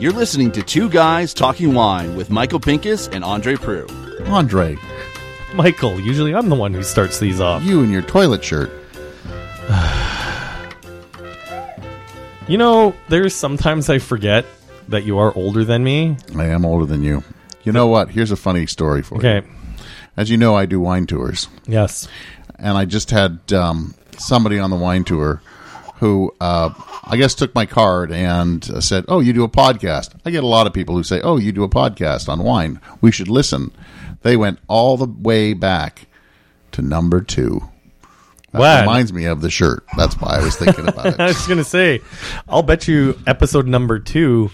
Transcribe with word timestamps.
You're 0.00 0.12
listening 0.12 0.50
to 0.52 0.62
Two 0.62 0.88
Guys 0.88 1.32
Talking 1.32 1.74
Wine 1.74 2.16
with 2.16 2.28
Michael 2.28 2.58
Pincus 2.58 3.06
and 3.06 3.22
Andre 3.22 3.54
Proulx. 3.54 4.28
Andre, 4.28 4.76
Michael, 5.54 6.00
usually 6.00 6.34
I'm 6.34 6.48
the 6.48 6.56
one 6.56 6.74
who 6.74 6.82
starts 6.82 7.20
these 7.20 7.40
off. 7.40 7.62
you 7.62 7.82
and 7.82 7.92
your 7.92 8.02
toilet 8.02 8.42
shirt. 8.42 8.70
You 12.48 12.58
know, 12.58 12.94
there's 13.08 13.36
sometimes 13.36 13.88
I 13.88 14.00
forget 14.00 14.44
that 14.88 15.04
you 15.04 15.18
are 15.18 15.32
older 15.36 15.64
than 15.64 15.84
me. 15.84 16.16
I 16.36 16.46
am 16.46 16.64
older 16.64 16.84
than 16.84 17.04
you. 17.04 17.22
You 17.62 17.70
know 17.70 17.86
what? 17.86 18.10
Here's 18.10 18.32
a 18.32 18.36
funny 18.36 18.66
story 18.66 19.00
for 19.02 19.22
you. 19.22 19.28
Okay. 19.28 19.46
As 20.16 20.30
you 20.30 20.36
know, 20.36 20.54
I 20.54 20.66
do 20.66 20.78
wine 20.80 21.06
tours, 21.06 21.48
Yes. 21.66 22.06
and 22.58 22.76
I 22.76 22.84
just 22.84 23.10
had 23.10 23.52
um, 23.52 23.94
somebody 24.18 24.58
on 24.58 24.70
the 24.70 24.76
wine 24.76 25.04
tour 25.04 25.40
who 25.96 26.34
uh, 26.40 26.70
I 27.04 27.16
guess 27.16 27.34
took 27.34 27.54
my 27.54 27.64
card 27.64 28.12
and 28.12 28.68
uh, 28.70 28.80
said, 28.80 29.04
"Oh, 29.08 29.20
you 29.20 29.32
do 29.32 29.44
a 29.44 29.48
podcast." 29.48 30.10
I 30.26 30.30
get 30.30 30.44
a 30.44 30.46
lot 30.46 30.66
of 30.66 30.72
people 30.74 30.94
who 30.96 31.02
say, 31.02 31.20
"Oh, 31.22 31.36
you 31.38 31.52
do 31.52 31.62
a 31.64 31.68
podcast 31.68 32.28
on 32.28 32.42
wine. 32.42 32.80
We 33.00 33.10
should 33.10 33.28
listen." 33.28 33.70
They 34.22 34.36
went 34.36 34.58
all 34.68 34.96
the 34.96 35.06
way 35.06 35.52
back 35.54 36.06
to 36.72 36.82
number 36.82 37.20
two. 37.20 37.60
That 38.52 38.60
Wow. 38.60 38.80
reminds 38.82 39.12
me 39.14 39.24
of 39.24 39.40
the 39.40 39.48
shirt. 39.50 39.84
That's 39.96 40.14
why 40.20 40.36
I 40.38 40.44
was 40.44 40.56
thinking 40.56 40.86
about 40.88 41.06
it. 41.14 41.20
I 41.20 41.24
it. 41.24 41.28
was 41.28 41.46
gonna 41.46 41.64
say, 41.64 42.00
I'll 42.48 42.62
bet 42.62 42.86
you 42.86 43.18
episode 43.26 43.66
number 43.66 43.98
two 43.98 44.50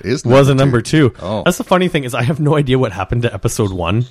Is 0.00 0.24
was 0.24 0.48
a 0.48 0.54
number 0.54 0.80
two. 0.80 1.12
Oh. 1.20 1.42
That's 1.44 1.58
the 1.58 1.64
funny 1.64 1.88
thing 1.88 2.04
is 2.04 2.14
I 2.14 2.22
have 2.22 2.38
no 2.38 2.56
idea 2.56 2.78
what 2.78 2.92
happened 2.92 3.22
to 3.22 3.34
episode 3.34 3.72
one. 3.72 4.06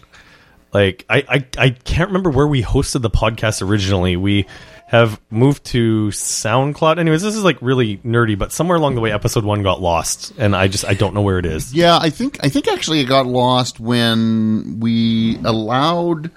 Like 0.74 1.06
I, 1.10 1.24
I, 1.28 1.46
I 1.58 1.70
can't 1.72 2.10
remember 2.10 2.30
where 2.30 2.48
we 2.48 2.64
hosted 2.64 3.02
the 3.02 3.10
podcast 3.10 3.62
originally. 3.62 4.16
We 4.16 4.48
have 4.88 5.22
moved 5.30 5.64
to 5.66 6.10
SoundCloud. 6.10 7.00
Anyways, 7.00 7.22
this 7.22 7.36
is 7.36 7.44
like 7.44 7.58
really 7.62 7.98
nerdy, 8.00 8.38
but 8.38 8.52
somewhere 8.52 8.78
along 8.78 8.96
the 8.96 9.02
way, 9.02 9.12
episode 9.12 9.46
one 9.46 9.64
got 9.64 9.82
lost, 9.82 10.34
and 10.38 10.56
I 10.56 10.68
just 10.68 10.86
I 10.86 10.94
don't 10.94 11.14
know 11.14 11.22
where 11.22 11.40
it 11.40 11.46
is. 11.46 11.74
Yeah, 11.74 11.98
I 11.98 12.10
think 12.10 12.40
I 12.44 12.50
think 12.50 12.68
actually 12.68 13.00
it 13.00 13.06
got 13.06 13.26
lost 13.26 13.80
when 13.80 14.80
we 14.80 15.38
allowed 15.46 16.32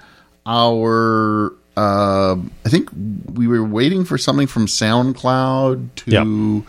our. 0.45 1.53
Uh, 1.77 2.37
I 2.65 2.69
think 2.69 2.89
we 3.33 3.49
were 3.49 3.63
waiting 3.63 4.05
for 4.05 4.17
something 4.17 4.47
from 4.47 4.67
SoundCloud 4.67 5.95
to. 5.95 6.65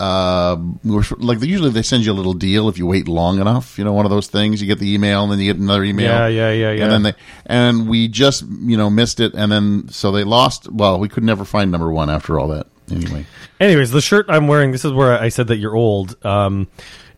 Uh, 0.00 0.56
like 0.84 1.42
usually 1.42 1.70
they 1.70 1.82
send 1.82 2.04
you 2.04 2.12
a 2.12 2.14
little 2.14 2.32
deal 2.34 2.68
if 2.68 2.78
you 2.78 2.86
wait 2.86 3.08
long 3.08 3.40
enough. 3.40 3.78
You 3.78 3.84
know, 3.84 3.92
one 3.92 4.06
of 4.06 4.10
those 4.10 4.28
things. 4.28 4.60
You 4.60 4.68
get 4.68 4.78
the 4.78 4.94
email 4.94 5.24
and 5.24 5.32
then 5.32 5.40
you 5.40 5.52
get 5.52 5.60
another 5.60 5.82
email. 5.82 6.06
Yeah, 6.08 6.28
yeah, 6.28 6.52
yeah, 6.52 6.72
yeah. 6.72 6.82
And 6.84 6.92
then 6.92 7.02
they 7.02 7.14
and 7.46 7.88
we 7.88 8.08
just 8.08 8.42
you 8.42 8.76
know 8.76 8.90
missed 8.90 9.18
it, 9.20 9.34
and 9.34 9.50
then 9.50 9.88
so 9.88 10.12
they 10.12 10.24
lost. 10.24 10.70
Well, 10.70 10.98
we 11.00 11.08
could 11.08 11.24
never 11.24 11.44
find 11.44 11.70
number 11.70 11.90
one 11.90 12.10
after 12.10 12.38
all 12.38 12.48
that. 12.48 12.66
Anyway, 12.90 13.26
Anyways, 13.60 13.90
the 13.90 14.00
shirt 14.00 14.26
I'm 14.28 14.46
wearing, 14.48 14.72
this 14.72 14.84
is 14.84 14.92
where 14.92 15.18
I 15.20 15.28
said 15.28 15.48
that 15.48 15.56
you're 15.56 15.76
old, 15.76 16.16
um, 16.24 16.68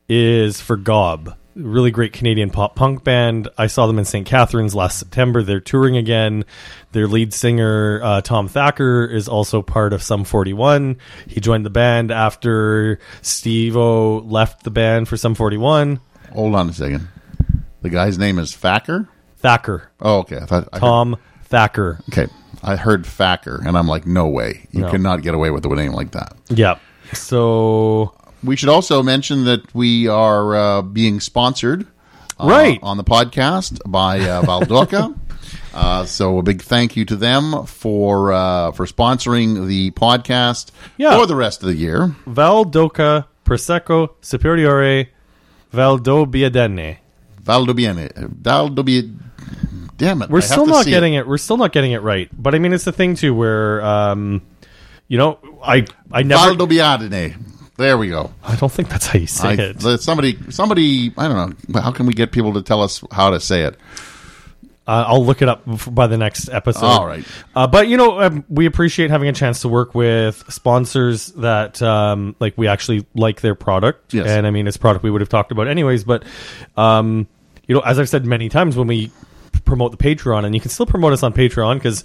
is 0.09 0.61
for 0.61 0.77
Gob. 0.77 1.37
Really 1.57 1.91
great 1.91 2.13
Canadian 2.13 2.51
pop 2.51 2.77
punk 2.77 3.03
band. 3.03 3.49
I 3.59 3.67
saw 3.67 3.87
them 3.89 3.99
in 3.99 4.05
St. 4.05 4.25
Catharines 4.27 4.75
last 4.75 4.99
September. 5.01 5.43
They're 5.43 5.61
touring 5.61 5.97
again. 5.97 6.45
Their 6.93 7.09
lead 7.09 7.35
singer, 7.35 8.01
uh, 8.03 8.21
Tom 8.21 8.47
Thacker, 8.47 9.05
is 9.05 9.29
also 9.29 9.61
part 9.61 9.93
of 9.93 10.01
Sum 10.03 10.23
41. 10.25 10.97
He 11.27 11.41
joined 11.41 11.67
the 11.67 11.71
band 11.71 12.13
after 12.13 13.01
Steve 13.23 13.77
O 13.77 14.19
left 14.19 14.63
the 14.63 14.71
band 14.71 15.09
for 15.09 15.17
Sum 15.17 15.35
41. 15.35 15.99
hold 16.33 16.55
on 16.55 16.69
a 16.69 16.73
second. 16.73 17.09
The 17.83 17.89
guy's 17.89 18.17
name 18.19 18.39
is 18.39 18.55
Thacker. 18.55 19.09
Thacker. 19.39 19.91
Oh, 20.01 20.19
okay. 20.19 20.37
I 20.37 20.47
thought 20.47 20.69
I 20.73 20.77
heard- 20.77 20.81
Tom 20.81 21.17
Thacker. 21.45 21.99
Okay, 22.13 22.29
I 22.63 22.77
heard 22.77 23.05
Thacker, 23.05 23.61
and 23.67 23.77
I'm 23.77 23.89
like, 23.89 24.07
no 24.07 24.29
way, 24.29 24.69
you 24.71 24.83
No. 24.83 24.91
cannot 24.91 25.23
get 25.23 25.35
away 25.35 25.51
with 25.51 25.65
a 25.67 25.69
name 25.75 25.93
like 25.93 26.13
that. 26.13 26.35
Yeah. 26.49 26.77
So, 27.13 28.15
We 28.43 28.57
should 28.57 28.69
also 28.71 29.03
mention 29.03 29.45
that 29.45 29.75
we 29.75 30.09
are 30.09 30.55
uh, 30.55 30.83
being 30.83 31.21
sponsored, 31.21 31.87
uh, 32.39 32.47
Right. 32.47 32.79
on 32.83 32.97
the 32.97 33.05
podcast 33.05 33.79
by 33.87 34.21
uh, 34.21 34.43
Val 34.43 34.61
D'Oca. 34.61 35.15
uh, 35.75 36.05
so 36.07 36.39
a 36.39 36.43
big 36.43 36.63
thank 36.63 36.97
you 36.97 37.05
to 37.05 37.17
them 37.17 37.67
for 37.67 38.33
uh, 38.33 38.73
for 38.73 38.87
sponsoring 38.87 39.67
the 39.67 39.91
podcast 39.93 40.71
Yeah. 40.97 41.17
for 41.19 41.27
the 41.27 41.37
rest 41.37 41.63
of 41.63 41.69
the 41.69 41.75
year. 41.77 42.15
Val 42.27 42.65
D'Oca 42.65 43.27
Prosecco 43.45 44.11
Superiore 44.23 45.09
Valdobbiadene. 45.75 46.99
Valdobiene, 47.43 48.09
Valdobi. 48.43 49.17
Damn 49.97 50.23
it, 50.23 50.31
We're 50.31 50.39
I 50.39 50.43
still 50.43 50.67
not 50.67 50.87
getting 50.87 51.15
it. 51.15 51.21
it. 51.21 51.29
We're 51.29 51.37
still 51.39 51.57
not 51.59 51.73
getting 51.73 51.93
it 51.93 52.01
right. 52.03 52.29
But 52.33 52.55
I 52.55 52.59
mean, 52.59 52.73
it's 52.73 52.85
the 52.85 52.93
thing 52.93 53.17
too, 53.17 53.35
where 53.35 53.83
um, 53.85 54.41
you 55.09 55.19
know, 55.19 55.39
I 55.63 55.85
I 56.11 56.23
never. 56.23 56.55
Valdobiadene. 56.55 57.37
There 57.81 57.97
we 57.97 58.09
go. 58.09 58.31
I 58.45 58.57
don't 58.57 58.71
think 58.71 58.91
that's 58.91 59.07
how 59.07 59.19
you 59.19 59.27
say 59.27 59.49
I, 59.49 59.53
it. 59.55 60.03
somebody, 60.03 60.37
somebody, 60.51 61.15
I 61.17 61.29
don't 61.29 61.71
know. 61.71 61.81
How 61.81 61.93
can 61.93 62.05
we 62.05 62.13
get 62.13 62.31
people 62.31 62.53
to 62.53 62.63
tell 62.63 62.83
us 62.83 63.03
how 63.11 63.31
to 63.31 63.41
say 63.41 63.63
it? 63.63 63.79
Uh, 64.87 65.05
I'll 65.07 65.25
look 65.25 65.41
it 65.41 65.49
up 65.49 65.63
by 65.91 66.07
the 66.07 66.19
next 66.19 66.51
episode. 66.51 66.85
All 66.85 67.07
right. 67.07 67.25
Uh, 67.57 67.67
but 67.67 67.89
you 67.89 67.97
know, 67.97 68.21
um, 68.21 68.45
we 68.51 68.67
appreciate 68.67 69.09
having 69.09 69.31
a 69.31 69.33
chance 69.33 69.63
to 69.63 69.69
work 69.69 69.95
with 69.95 70.45
sponsors 70.53 71.29
that 71.29 71.81
um, 71.81 72.37
like 72.39 72.59
we 72.59 72.69
actually 72.69 73.07
like 73.15 73.41
their 73.41 73.55
product. 73.55 74.13
Yes. 74.13 74.27
And 74.27 74.47
I 74.47 74.51
mean, 74.51 74.67
it's 74.67 74.77
product 74.77 75.03
we 75.03 75.11
would 75.11 75.23
have 75.23 75.31
talked 75.31 75.51
about 75.51 75.67
anyways. 75.67 76.05
But 76.05 76.25
um, 76.77 77.29
you 77.67 77.75
know, 77.75 77.81
as 77.81 77.99
I've 77.99 78.11
said 78.11 78.27
many 78.27 78.51
times, 78.51 78.77
when 78.77 78.89
we 78.89 79.11
promote 79.65 79.93
the 79.93 79.97
Patreon, 79.97 80.45
and 80.45 80.55
you 80.55 80.61
can 80.61 80.71
still 80.71 80.87
promote 80.87 81.15
us 81.15 81.23
on 81.23 81.33
Patreon 81.33 81.77
because 81.77 82.05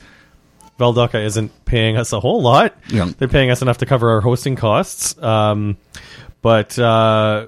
Val 0.77 0.93
D'Oca 0.93 1.19
isn't 1.19 1.51
paying 1.65 1.95
us 1.97 2.11
a 2.13 2.19
whole 2.19 2.41
lot. 2.41 2.75
Yeah. 2.89 3.09
They're 3.17 3.27
paying 3.27 3.49
us 3.49 3.61
enough 3.61 3.77
to 3.79 3.85
cover 3.85 4.09
our 4.11 4.21
hosting 4.21 4.55
costs. 4.55 5.17
Um, 5.21 5.77
but 6.41 6.77
uh, 6.77 7.47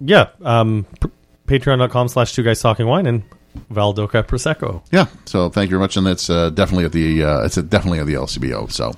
yeah, 0.00 0.28
um, 0.42 0.86
p- 1.00 1.08
patreon.com 1.46 2.08
slash 2.08 2.32
two 2.32 2.42
guys 2.42 2.60
talking 2.60 2.86
wine 2.86 3.06
and 3.06 3.22
Val 3.70 3.92
D'Oca 3.92 4.22
Prosecco. 4.22 4.82
Yeah. 4.90 5.06
So 5.26 5.48
thank 5.50 5.70
you 5.70 5.76
very 5.76 5.80
much, 5.80 5.96
and 5.96 6.06
it's 6.06 6.30
uh, 6.30 6.50
definitely 6.50 6.84
at 6.86 6.92
the 6.92 7.24
uh, 7.24 7.44
it's 7.44 7.56
definitely 7.56 7.98
at 7.98 8.06
the 8.06 8.14
LCBO. 8.14 8.70
So 8.72 8.92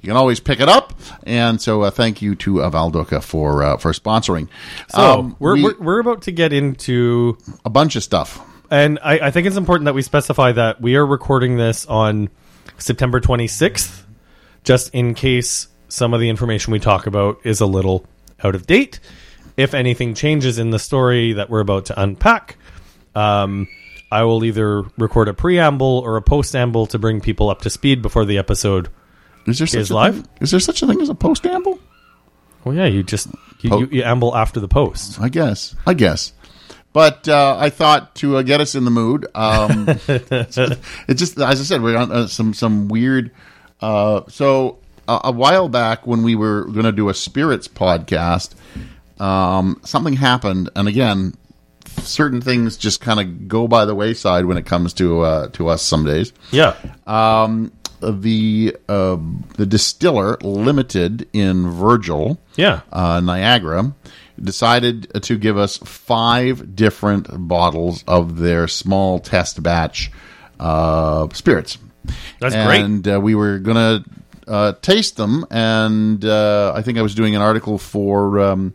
you 0.00 0.06
can 0.08 0.16
always 0.16 0.40
pick 0.40 0.60
it 0.60 0.68
up, 0.68 0.94
and 1.24 1.60
so 1.60 1.82
uh, 1.82 1.90
thank 1.90 2.22
you 2.22 2.34
to 2.36 2.62
uh, 2.62 2.70
Val 2.70 2.88
D'Oca 2.90 3.20
for 3.20 3.62
uh, 3.62 3.76
for 3.76 3.92
sponsoring. 3.92 4.48
So 4.88 5.00
Um, 5.20 5.36
we're, 5.38 5.54
we- 5.56 5.62
we're 5.64 5.78
we're 5.80 5.98
about 6.00 6.22
to 6.22 6.32
get 6.32 6.52
into, 6.52 7.36
a 7.64 7.70
bunch 7.70 7.96
of 7.96 8.02
stuff. 8.02 8.40
and 8.70 8.98
I, 9.02 9.18
I 9.26 9.30
think 9.30 9.46
it's 9.46 9.56
important 9.56 9.84
that 9.86 9.94
we 9.94 10.02
specify 10.02 10.52
that 10.52 10.80
we 10.80 10.96
are 10.96 11.04
recording 11.06 11.56
this 11.58 11.84
on 11.86 12.30
September 12.78 13.20
26th, 13.20 14.02
just 14.64 14.94
in 14.94 15.14
case 15.14 15.68
some 15.88 16.14
of 16.14 16.20
the 16.20 16.28
information 16.28 16.72
we 16.72 16.78
talk 16.78 17.06
about 17.06 17.40
is 17.44 17.60
a 17.60 17.66
little 17.66 18.06
out 18.42 18.54
of 18.54 18.66
date. 18.66 19.00
If 19.56 19.74
anything 19.74 20.14
changes 20.14 20.58
in 20.58 20.70
the 20.70 20.78
story 20.78 21.32
that 21.34 21.50
we're 21.50 21.60
about 21.60 21.86
to 21.86 22.00
unpack, 22.00 22.56
um, 23.14 23.68
I 24.10 24.22
will 24.22 24.44
either 24.44 24.82
record 24.96 25.28
a 25.28 25.34
preamble 25.34 25.98
or 26.04 26.16
a 26.16 26.22
postamble 26.22 26.88
to 26.90 26.98
bring 26.98 27.20
people 27.20 27.50
up 27.50 27.62
to 27.62 27.70
speed 27.70 28.00
before 28.00 28.24
the 28.24 28.38
episode. 28.38 28.88
Is 29.46 29.58
there 29.58 29.66
such 29.66 29.80
Is 29.80 29.90
a 29.90 29.94
live? 29.94 30.14
Thing? 30.14 30.28
Is 30.40 30.50
there 30.50 30.60
such 30.60 30.82
a 30.82 30.86
thing 30.86 31.00
as 31.00 31.08
a 31.08 31.14
post 31.14 31.44
amble? 31.46 31.78
Well, 32.64 32.74
yeah, 32.74 32.86
you 32.86 33.02
just 33.02 33.28
you, 33.60 33.70
Po- 33.70 33.78
you, 33.80 33.88
you 33.90 34.02
amble 34.02 34.36
after 34.36 34.60
the 34.60 34.68
post. 34.68 35.20
I 35.20 35.28
guess. 35.28 35.74
I 35.86 35.94
guess. 35.94 36.32
But 36.92 37.28
uh, 37.28 37.56
I 37.60 37.70
thought 37.70 38.14
to 38.16 38.38
uh, 38.38 38.42
get 38.42 38.60
us 38.60 38.74
in 38.74 38.84
the 38.84 38.90
mood, 38.90 39.26
um, 39.34 39.86
it 40.08 41.14
just 41.14 41.38
as 41.38 41.60
I 41.60 41.64
said, 41.64 41.82
we're 41.82 41.96
on 41.96 42.10
uh, 42.10 42.26
some 42.26 42.54
some 42.54 42.88
weird. 42.88 43.30
Uh, 43.80 44.22
so 44.28 44.78
uh, 45.06 45.20
a 45.24 45.32
while 45.32 45.68
back, 45.68 46.06
when 46.06 46.22
we 46.22 46.34
were 46.34 46.64
going 46.64 46.84
to 46.84 46.92
do 46.92 47.08
a 47.08 47.14
spirits 47.14 47.68
podcast, 47.68 48.54
um, 49.20 49.80
something 49.84 50.14
happened, 50.14 50.70
and 50.74 50.88
again, 50.88 51.34
certain 52.00 52.40
things 52.40 52.76
just 52.76 53.00
kind 53.00 53.20
of 53.20 53.48
go 53.48 53.68
by 53.68 53.84
the 53.84 53.94
wayside 53.94 54.46
when 54.46 54.56
it 54.56 54.66
comes 54.66 54.92
to 54.94 55.20
uh, 55.20 55.48
to 55.48 55.68
us 55.68 55.82
some 55.82 56.04
days 56.04 56.32
Yeah. 56.50 56.74
um, 57.06 57.72
the 58.00 58.76
uh, 58.88 59.16
the 59.56 59.66
distiller 59.66 60.36
limited 60.42 61.28
in 61.32 61.68
Virgil, 61.70 62.38
Yeah. 62.56 62.80
uh, 62.92 63.20
Niagara, 63.20 63.92
decided 64.42 65.22
to 65.24 65.36
give 65.38 65.56
us 65.56 65.76
five 65.78 66.74
different 66.76 67.26
bottles 67.48 68.04
of 68.06 68.38
their 68.38 68.68
small 68.68 69.18
test 69.18 69.62
batch 69.62 70.10
uh, 70.60 71.28
spirits. 71.32 71.78
That's 72.40 72.54
great. 72.54 72.80
and 72.82 73.06
uh, 73.08 73.20
we 73.20 73.34
were 73.34 73.58
gonna 73.58 74.04
uh, 74.46 74.72
taste 74.80 75.16
them, 75.16 75.44
and 75.50 76.24
uh, 76.24 76.72
I 76.74 76.82
think 76.82 76.98
I 76.98 77.02
was 77.02 77.14
doing 77.14 77.34
an 77.36 77.42
article 77.42 77.78
for. 77.78 78.38
Um, 78.40 78.74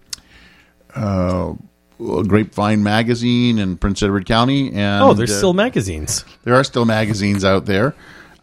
uh, 0.96 1.54
Grapevine 2.00 2.84
magazine 2.84 3.60
in 3.60 3.78
Prince 3.78 4.04
Edward 4.04 4.26
County, 4.26 4.74
and 4.74 5.04
Oh, 5.04 5.14
there's 5.14 5.32
uh, 5.32 5.38
still 5.38 5.54
magazines. 5.54 6.26
there 6.44 6.54
are 6.56 6.64
still 6.64 6.84
magazines 6.86 7.46
out 7.46 7.66
there. 7.66 7.96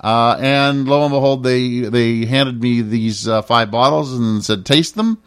Uh, 0.02 0.36
and 0.40 0.88
lo 0.88 1.02
and 1.04 1.12
behold, 1.12 1.42
they 1.44 1.80
they 1.80 2.24
handed 2.24 2.62
me 2.62 2.80
these 2.80 3.28
uh, 3.28 3.42
five 3.42 3.70
bottles 3.70 4.14
and 4.14 4.42
said, 4.42 4.64
"Taste 4.64 4.94
them." 4.94 5.18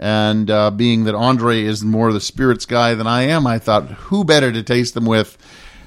And 0.00 0.50
uh, 0.50 0.70
being 0.70 1.04
that 1.04 1.14
Andre 1.14 1.62
is 1.62 1.84
more 1.84 2.10
the 2.10 2.22
spirits 2.22 2.64
guy 2.64 2.94
than 2.94 3.06
I 3.06 3.24
am, 3.24 3.46
I 3.46 3.58
thought, 3.58 3.86
who 3.86 4.24
better 4.24 4.50
to 4.50 4.62
taste 4.62 4.94
them 4.94 5.04
with 5.04 5.36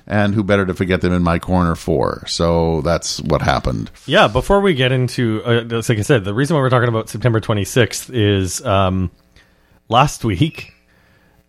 and 0.05 0.35
who 0.35 0.43
better 0.43 0.67
to 0.67 0.75
forget 0.75 1.01
them 1.01 1.11
in 1.13 1.23
my 1.23 1.39
corner 1.39 1.73
for? 1.75 2.23
So 2.27 2.81
that's 2.81 3.19
what 3.21 3.41
happened. 3.41 3.89
Yeah, 4.05 4.27
before 4.27 4.61
we 4.61 4.75
get 4.75 4.91
into, 4.91 5.41
uh, 5.43 5.63
like 5.67 5.97
I 5.97 6.03
said, 6.03 6.25
the 6.25 6.33
reason 6.33 6.55
why 6.55 6.61
we're 6.61 6.69
talking 6.69 6.89
about 6.89 7.09
September 7.09 7.41
26th 7.41 8.13
is 8.13 8.63
um, 8.63 9.09
last 9.89 10.23
week. 10.23 10.73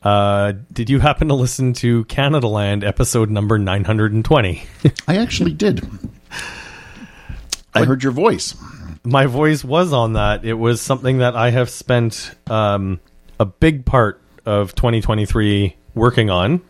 Uh, 0.03 0.55
did 0.73 0.89
you 0.89 1.01
happen 1.01 1.29
to 1.29 1.35
listen 1.35 1.75
to 1.75 2.07
Canadaland 2.07 2.83
episode 2.83 3.31
number 3.31 3.59
920? 3.59 4.63
I 5.09 5.17
actually 5.19 5.53
did. 5.53 5.87
I 7.75 7.85
heard 7.85 8.03
your 8.03 8.13
voice. 8.13 8.55
My 9.05 9.27
voice 9.27 9.63
was 9.63 9.93
on 9.93 10.15
that. 10.15 10.45
It 10.45 10.55
was 10.55 10.81
something 10.81 11.19
that 11.19 11.37
I 11.37 11.51
have 11.51 11.69
spent 11.69 12.35
um, 12.49 13.01
a 13.39 13.45
big 13.45 13.85
part 13.85 14.21
of 14.47 14.75
2023 14.75 15.77
working 15.95 16.31
on. 16.31 16.63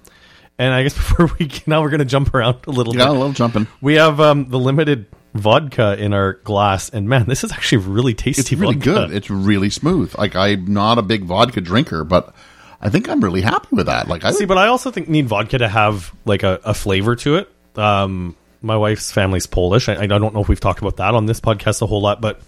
And 0.59 0.73
I 0.73 0.83
guess 0.83 0.95
before 0.97 1.31
we 1.39 1.51
now 1.67 1.83
we're 1.83 1.91
going 1.91 2.01
to 2.01 2.05
jump 2.05 2.35
around 2.35 2.59
a 2.67 2.71
little 2.71 2.97
Yeah, 2.97 3.11
a 3.11 3.13
little 3.13 3.33
jumping. 3.33 3.67
We 3.81 3.95
have 3.95 4.21
um, 4.21 4.49
the 4.49 4.59
limited 4.59 5.07
vodka 5.35 5.97
in 5.99 6.13
our 6.13 6.35
glass, 6.35 6.89
and 6.89 7.09
man, 7.09 7.27
this 7.27 7.45
is 7.45 7.53
actually 7.53 7.79
really 7.79 8.15
tasty. 8.15 8.41
It's 8.41 8.53
really 8.53 8.77
vodka. 8.77 8.91
good. 8.91 9.13
It's 9.13 9.31
really 9.31 9.71
smooth. 9.71 10.17
Like 10.17 10.37
I'm 10.37 10.73
not 10.73 10.99
a 10.99 11.03
big 11.03 11.25
vodka 11.25 11.61
drinker, 11.61 12.05
but 12.05 12.35
I 12.81 12.89
think 12.89 13.09
I'm 13.09 13.21
really 13.21 13.41
happy 13.41 13.69
with 13.73 13.87
that. 13.87 14.09
Like 14.09 14.25
I 14.25 14.33
See, 14.33 14.45
but 14.45 14.59
I 14.59 14.69
also 14.69 14.91
think 14.91 15.09
need 15.09 15.27
vodka 15.27 15.59
to 15.59 15.69
have 15.69 16.15
like 16.25 16.43
a, 16.43 16.61
a 16.65 16.75
flavor 16.75 17.17
to 17.17 17.37
it. 17.37 17.51
Um, 17.77 18.37
my 18.65 18.77
wife's 18.77 19.13
family's 19.13 19.47
Polish. 19.47 19.89
I, 19.89 20.03
I 20.03 20.07
don't 20.07 20.35
know 20.35 20.41
if 20.41 20.49
we've 20.49 20.61
talked 20.61 20.81
about 20.81 20.97
that 20.97 21.15
on 21.15 21.27
this 21.27 21.41
podcast 21.41 21.83
a 21.83 21.87
whole 21.87 22.01
lot, 22.01 22.21
but 22.21 22.41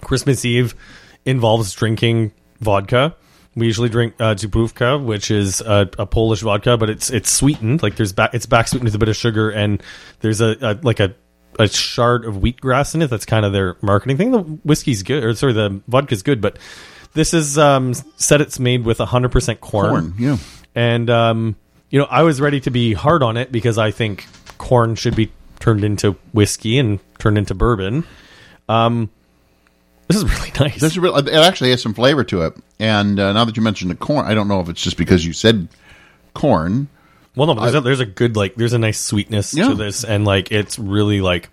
Christmas 0.00 0.44
Eve 0.44 0.74
involves 1.24 1.72
drinking 1.74 2.32
vodka. 2.60 3.14
We 3.54 3.66
usually 3.66 3.90
drink 3.90 4.14
uh, 4.18 4.34
Żubrówka, 4.34 5.04
which 5.04 5.30
is 5.30 5.60
a, 5.60 5.88
a 5.98 6.06
Polish 6.06 6.40
vodka, 6.40 6.78
but 6.78 6.88
it's 6.88 7.10
it's 7.10 7.30
sweetened. 7.30 7.82
Like 7.82 7.96
there's 7.96 8.12
back, 8.12 8.32
it's 8.32 8.46
back 8.46 8.66
sweetened 8.66 8.86
with 8.86 8.94
a 8.94 8.98
bit 8.98 9.10
of 9.10 9.16
sugar, 9.16 9.50
and 9.50 9.82
there's 10.20 10.40
a, 10.40 10.56
a 10.62 10.78
like 10.82 11.00
a 11.00 11.14
a 11.58 11.68
shard 11.68 12.24
of 12.24 12.36
wheatgrass 12.36 12.94
in 12.94 13.02
it. 13.02 13.10
That's 13.10 13.26
kind 13.26 13.44
of 13.44 13.52
their 13.52 13.76
marketing 13.82 14.16
thing. 14.16 14.30
The 14.30 14.40
whiskey's 14.40 15.02
good, 15.02 15.22
or 15.22 15.34
sorry, 15.34 15.52
the 15.52 15.82
vodka's 15.86 16.22
good, 16.22 16.40
but 16.40 16.58
this 17.12 17.34
is 17.34 17.58
um, 17.58 17.92
said 18.16 18.40
it's 18.40 18.58
made 18.58 18.86
with 18.86 18.98
100% 18.98 19.60
corn. 19.60 20.14
Yeah. 20.18 20.38
and 20.74 21.10
um, 21.10 21.56
you 21.90 21.98
know, 21.98 22.06
I 22.06 22.22
was 22.22 22.40
ready 22.40 22.60
to 22.60 22.70
be 22.70 22.94
hard 22.94 23.22
on 23.22 23.36
it 23.36 23.52
because 23.52 23.76
I 23.76 23.90
think 23.90 24.26
corn 24.56 24.94
should 24.94 25.14
be 25.14 25.30
turned 25.62 25.84
into 25.84 26.16
whiskey 26.32 26.78
and 26.78 26.98
turned 27.18 27.38
into 27.38 27.54
bourbon. 27.54 28.04
Um, 28.68 29.08
this 30.08 30.16
is 30.16 30.24
really 30.38 30.52
nice. 30.58 30.80
This 30.80 30.92
is 30.92 30.98
real, 30.98 31.16
it 31.16 31.28
actually 31.32 31.70
has 31.70 31.80
some 31.80 31.94
flavor 31.94 32.24
to 32.24 32.42
it. 32.42 32.54
And 32.80 33.18
uh, 33.18 33.32
now 33.32 33.44
that 33.44 33.56
you 33.56 33.62
mentioned 33.62 33.90
the 33.90 33.94
corn, 33.94 34.26
I 34.26 34.34
don't 34.34 34.48
know 34.48 34.60
if 34.60 34.68
it's 34.68 34.82
just 34.82 34.96
because 34.98 35.24
you 35.24 35.32
said 35.32 35.68
corn. 36.34 36.88
well, 37.36 37.46
no, 37.46 37.54
but 37.54 37.62
there's, 37.62 37.74
a, 37.76 37.80
there's 37.80 38.00
a 38.00 38.06
good 38.06 38.36
like 38.36 38.56
there's 38.56 38.72
a 38.72 38.78
nice 38.78 38.98
sweetness 39.00 39.54
Yeah. 39.54 39.68
to 39.68 39.74
this, 39.74 40.02
and 40.04 40.24
like 40.24 40.50
it's 40.50 40.78
really 40.78 41.20
like 41.20 41.48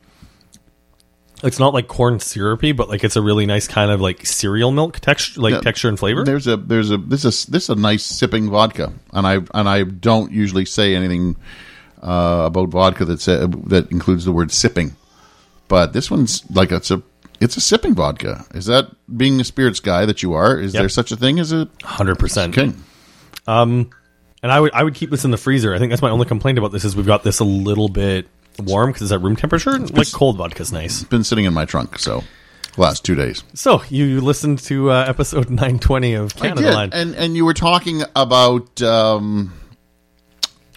it's 1.43 1.59
not 1.59 1.73
like 1.73 1.87
corn 1.87 2.19
syrupy, 2.19 2.71
but 2.73 2.89
like 2.89 3.03
it's 3.03 3.15
a 3.15 3.21
really 3.21 3.45
nice 3.45 3.67
kind 3.67 3.91
of 3.91 4.01
like 4.01 4.25
cereal 4.25 4.71
milk 4.71 4.99
texture, 4.99 5.39
like 5.39 5.53
Yeah. 5.53 5.61
texture 5.61 5.87
and 5.87 5.97
flavor. 5.99 6.23
There's 6.25 6.47
a 6.47 6.57
there's 6.57 6.89
a 6.91 6.97
this 6.97 7.23
is 7.25 7.45
this 7.45 7.63
is 7.63 7.69
a 7.69 7.75
nice 7.75 8.03
sipping 8.03 8.49
vodka, 8.49 8.91
and 9.13 9.25
I 9.27 9.35
and 9.53 9.69
I 9.69 9.83
don't 9.83 10.31
usually 10.31 10.65
say 10.65 10.95
anything 10.95 11.37
uh, 12.01 12.43
about 12.45 12.69
vodka 12.69 13.05
that 13.05 13.21
say, 13.21 13.35
that 13.67 13.91
includes 13.91 14.25
the 14.25 14.31
word 14.31 14.51
sipping, 14.51 14.95
but 15.67 15.93
this 15.93 16.09
one's 16.11 16.43
like 16.51 16.71
it's 16.71 16.91
a 16.91 17.01
it's 17.41 17.55
a 17.57 17.61
sipping 17.61 17.95
vodka. 17.95 18.45
Is 18.53 18.65
that 18.65 18.89
being 19.17 19.39
a 19.39 19.43
spirits 19.43 19.79
guy 19.79 20.05
that 20.05 20.21
you 20.23 20.33
are? 20.33 20.59
Is 20.59 20.73
Yep. 20.73 20.81
there 20.81 20.89
such 20.89 21.11
a 21.11 21.15
thing 21.15 21.39
as 21.39 21.51
a 21.51 21.67
Hundred 21.83 22.19
percent. 22.19 22.57
okay? 22.57 22.73
And 24.41 24.51
I 24.53 24.59
would 24.59 24.73
I 24.73 24.83
would 24.83 24.95
keep 24.95 25.09
this 25.09 25.25
in 25.25 25.31
the 25.31 25.37
freezer. 25.37 25.73
I 25.73 25.79
think 25.79 25.89
that's 25.91 26.01
my 26.01 26.09
only 26.09 26.25
complaint 26.25 26.57
about 26.57 26.71
this 26.71 26.85
is 26.85 26.95
we've 26.95 27.05
got 27.05 27.23
this 27.23 27.39
a 27.39 27.43
little 27.45 27.89
bit 27.89 28.27
warm 28.59 28.89
because 28.89 29.01
it's 29.03 29.11
at 29.11 29.21
room 29.21 29.35
temperature. 29.35 29.77
Like 29.77 30.11
cold 30.13 30.37
vodka's 30.37 30.71
nice. 30.71 31.01
It's 31.01 31.09
been 31.09 31.23
sitting 31.25 31.45
in 31.45 31.53
my 31.53 31.65
trunk 31.65 31.99
so 31.99 32.23
last 32.77 33.03
two 33.03 33.15
days. 33.15 33.43
So 33.53 33.83
you 33.89 34.21
listened 34.21 34.59
to 34.59 34.91
uh, 34.91 35.05
episode 35.07 35.49
920 35.49 36.13
of 36.13 36.33
Canadaland. 36.35 36.91
and 36.93 37.15
and 37.15 37.35
you 37.35 37.43
were 37.45 37.53
talking 37.53 38.03
about. 38.15 38.81
Um, 38.81 39.53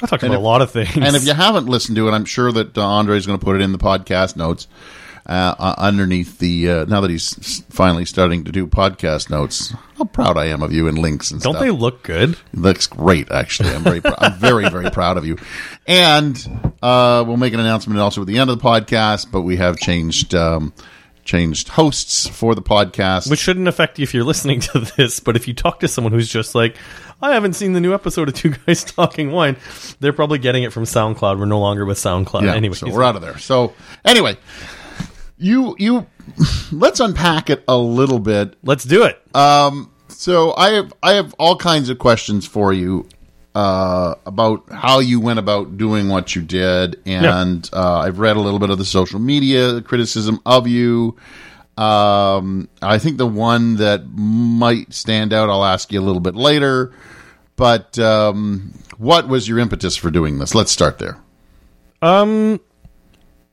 I 0.03 0.07
talked 0.07 0.23
and 0.23 0.33
about 0.33 0.41
if- 0.41 0.45
a 0.45 0.49
lot 0.49 0.63
of 0.63 0.71
things. 0.71 0.97
And 0.97 1.17
if 1.17 1.25
you 1.27 1.35
haven't 1.35 1.67
listened 1.67 1.97
to 1.97 2.09
it, 2.09 2.13
I'm 2.13 2.25
sure 2.25 2.51
that 2.53 2.77
uh, 2.77 2.85
Andre 2.87 3.17
is 3.17 3.27
going 3.27 3.39
to 3.39 3.45
put 3.45 3.57
it 3.57 3.63
in 3.63 3.73
the 3.73 3.79
podcast 3.79 4.37
notes 4.37 4.67
uh, 5.27 5.55
uh, 5.59 5.75
underneath 5.79 6.39
the. 6.39 6.69
Uh, 6.71 6.85
now 6.87 7.01
that 7.01 7.11
he's 7.11 7.63
finally 7.71 8.05
starting 8.05 8.45
to 8.45 8.53
do 8.53 8.67
podcast 8.67 9.31
notes, 9.31 9.73
how 9.97 10.05
proud 10.05 10.37
I 10.37 10.47
am 10.47 10.63
of 10.63 10.73
you 10.73 10.89
and 10.89 10.99
links 10.99 11.31
and 11.31 11.41
stuff. 11.41 11.53
don't 11.53 11.61
stuff. 11.61 11.65
they 11.65 11.71
look 11.71 12.03
good? 12.03 12.37
looks 12.53 12.87
great, 12.89 13.31
actually. 13.31 13.71
I'm 13.71 13.83
very, 13.85 14.01
prou- 14.01 14.17
I'm 14.19 14.35
very, 14.35 14.69
very 14.69 14.91
proud 14.91 15.17
of 15.17 15.25
you. 15.25 15.39
And 15.87 16.37
uh, 16.83 17.23
we'll 17.27 17.37
make 17.37 17.55
an 17.55 17.61
announcement 17.61 18.01
also 18.01 18.23
at 18.23 18.27
the 18.27 18.39
end 18.39 18.51
of 18.51 18.59
the 18.59 18.65
podcast. 18.65 19.31
But 19.31 19.43
we 19.43 19.57
have 19.57 19.77
changed 19.77 20.35
um, 20.35 20.73
changed 21.25 21.69
hosts 21.69 22.27
for 22.29 22.55
the 22.55 22.63
podcast. 22.63 23.31
Which 23.31 23.41
shouldn't 23.41 23.69
affect 23.69 23.99
you 23.99 24.03
if 24.03 24.15
you're 24.15 24.25
listening 24.25 24.61
to 24.61 24.79
this, 24.97 25.21
but 25.21 25.37
if 25.37 25.47
you 25.49 25.55
talk 25.55 25.81
to 25.81 25.89
someone 25.89 26.13
who's 26.13 26.29
just 26.29 26.55
like, 26.55 26.77
I 27.21 27.35
haven't 27.35 27.53
seen 27.55 27.73
the 27.73 27.81
new 27.81 27.95
episode 27.95 28.29
of 28.29 28.35
Two 28.43 28.51
Guys 28.51 28.85
Talking 28.85 29.31
Wine, 29.31 29.57
they're 30.01 30.13
probably 30.13 30.39
getting 30.39 30.63
it 30.63 30.73
from 30.73 30.85
SoundCloud. 30.85 31.39
We're 31.39 31.47
no 31.47 31.61
longer 31.61 31.85
with 31.85 31.99
SoundCloud. 31.99 32.43
yeah, 32.43 32.55
anyway, 32.55 32.75
so 32.75 32.91
we're 32.91 33.03
out 33.05 33.17
of 33.17 33.23
there. 33.23 33.39
So 33.39 33.75
anyway, 34.05 34.37
you 35.39 35.75
you 35.79 36.07
let's 36.73 37.01
unpack 37.01 37.51
it 37.51 37.65
a 37.67 37.77
little 37.77 38.19
bit 38.19 38.57
let's 38.63 38.85
do 38.85 39.05
it. 39.05 39.21
Um 39.35 39.91
So 40.09 40.55
I 40.57 40.73
have 40.73 40.93
I 41.03 41.15
have 41.15 41.35
all 41.39 41.57
kinds 41.57 41.89
of 41.89 41.99
questions 41.99 42.47
for 42.47 42.73
you 42.73 43.09
uh, 43.55 44.15
about 44.25 44.71
how 44.71 45.01
you 45.01 45.21
went 45.21 45.39
about 45.39 45.77
doing 45.77 46.09
what 46.09 46.35
you 46.35 46.43
did, 46.43 47.01
and 47.05 47.69
uh, 47.73 47.99
I've 47.99 48.19
read 48.19 48.37
a 48.37 48.41
little 48.41 48.59
bit 48.59 48.71
of 48.71 48.79
the 48.79 48.85
social 48.85 49.21
media 49.21 49.81
criticism 49.83 50.41
of 50.47 50.67
you. 50.67 51.17
Um, 51.77 52.69
I 52.81 52.99
think 52.99 53.17
the 53.19 53.27
one 53.27 53.77
that 53.77 54.07
might 54.07 54.93
stand 54.93 55.33
out, 55.33 55.51
I'll 55.51 55.65
ask 55.65 55.93
you 55.93 56.01
a 56.01 56.03
little 56.03 56.21
bit 56.21 56.35
later. 56.35 56.93
But 57.57 57.99
um, 57.99 58.73
what 58.99 59.29
was 59.29 59.49
your 59.49 59.59
impetus 59.59 59.97
for 59.97 60.11
doing 60.11 60.39
this? 60.39 60.55
Let's 60.55 60.73
start 60.73 60.99
there. 60.99 61.19
Um, 62.01 62.61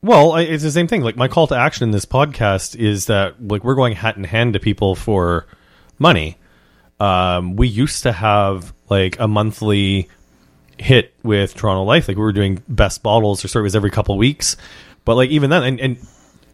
well, 0.02 0.32
I, 0.32 0.42
it's 0.42 0.62
the 0.62 0.70
same 0.70 0.88
thing. 0.88 1.02
Like 1.02 1.16
my 1.16 1.28
call 1.28 1.46
to 1.48 1.56
action 1.56 1.84
in 1.84 1.90
this 1.90 2.06
podcast 2.06 2.74
is 2.76 3.06
that 3.06 3.46
like 3.46 3.64
we're 3.64 3.74
going 3.74 3.94
hat 3.94 4.16
in 4.16 4.24
hand 4.24 4.54
to 4.54 4.60
people 4.60 4.94
for 4.94 5.46
money. 5.98 6.38
Um, 6.98 7.56
we 7.56 7.68
used 7.68 8.02
to 8.02 8.12
have 8.12 8.74
like 8.90 9.18
a 9.18 9.28
monthly 9.28 10.08
hit 10.78 11.14
with 11.22 11.54
Toronto 11.54 11.84
Life. 11.84 12.08
Like 12.08 12.16
we 12.16 12.22
were 12.22 12.32
doing 12.32 12.62
best 12.68 13.02
bottles 13.02 13.44
or 13.44 13.48
of 13.66 13.74
every 13.74 13.90
couple 13.90 14.16
weeks. 14.18 14.56
But 15.04 15.14
like 15.16 15.30
even 15.30 15.50
then, 15.50 15.62
and, 15.62 15.80
and 15.80 15.96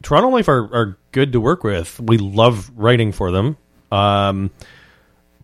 Toronto 0.03 0.29
Life 0.29 0.49
are, 0.49 0.62
are 0.75 0.99
good 1.12 1.33
to 1.33 1.41
work 1.41 1.65
with. 1.65 1.99
We 1.99 2.19
love 2.19 2.71
writing 2.77 3.12
for 3.12 3.31
them. 3.31 3.56
Um, 3.90 4.50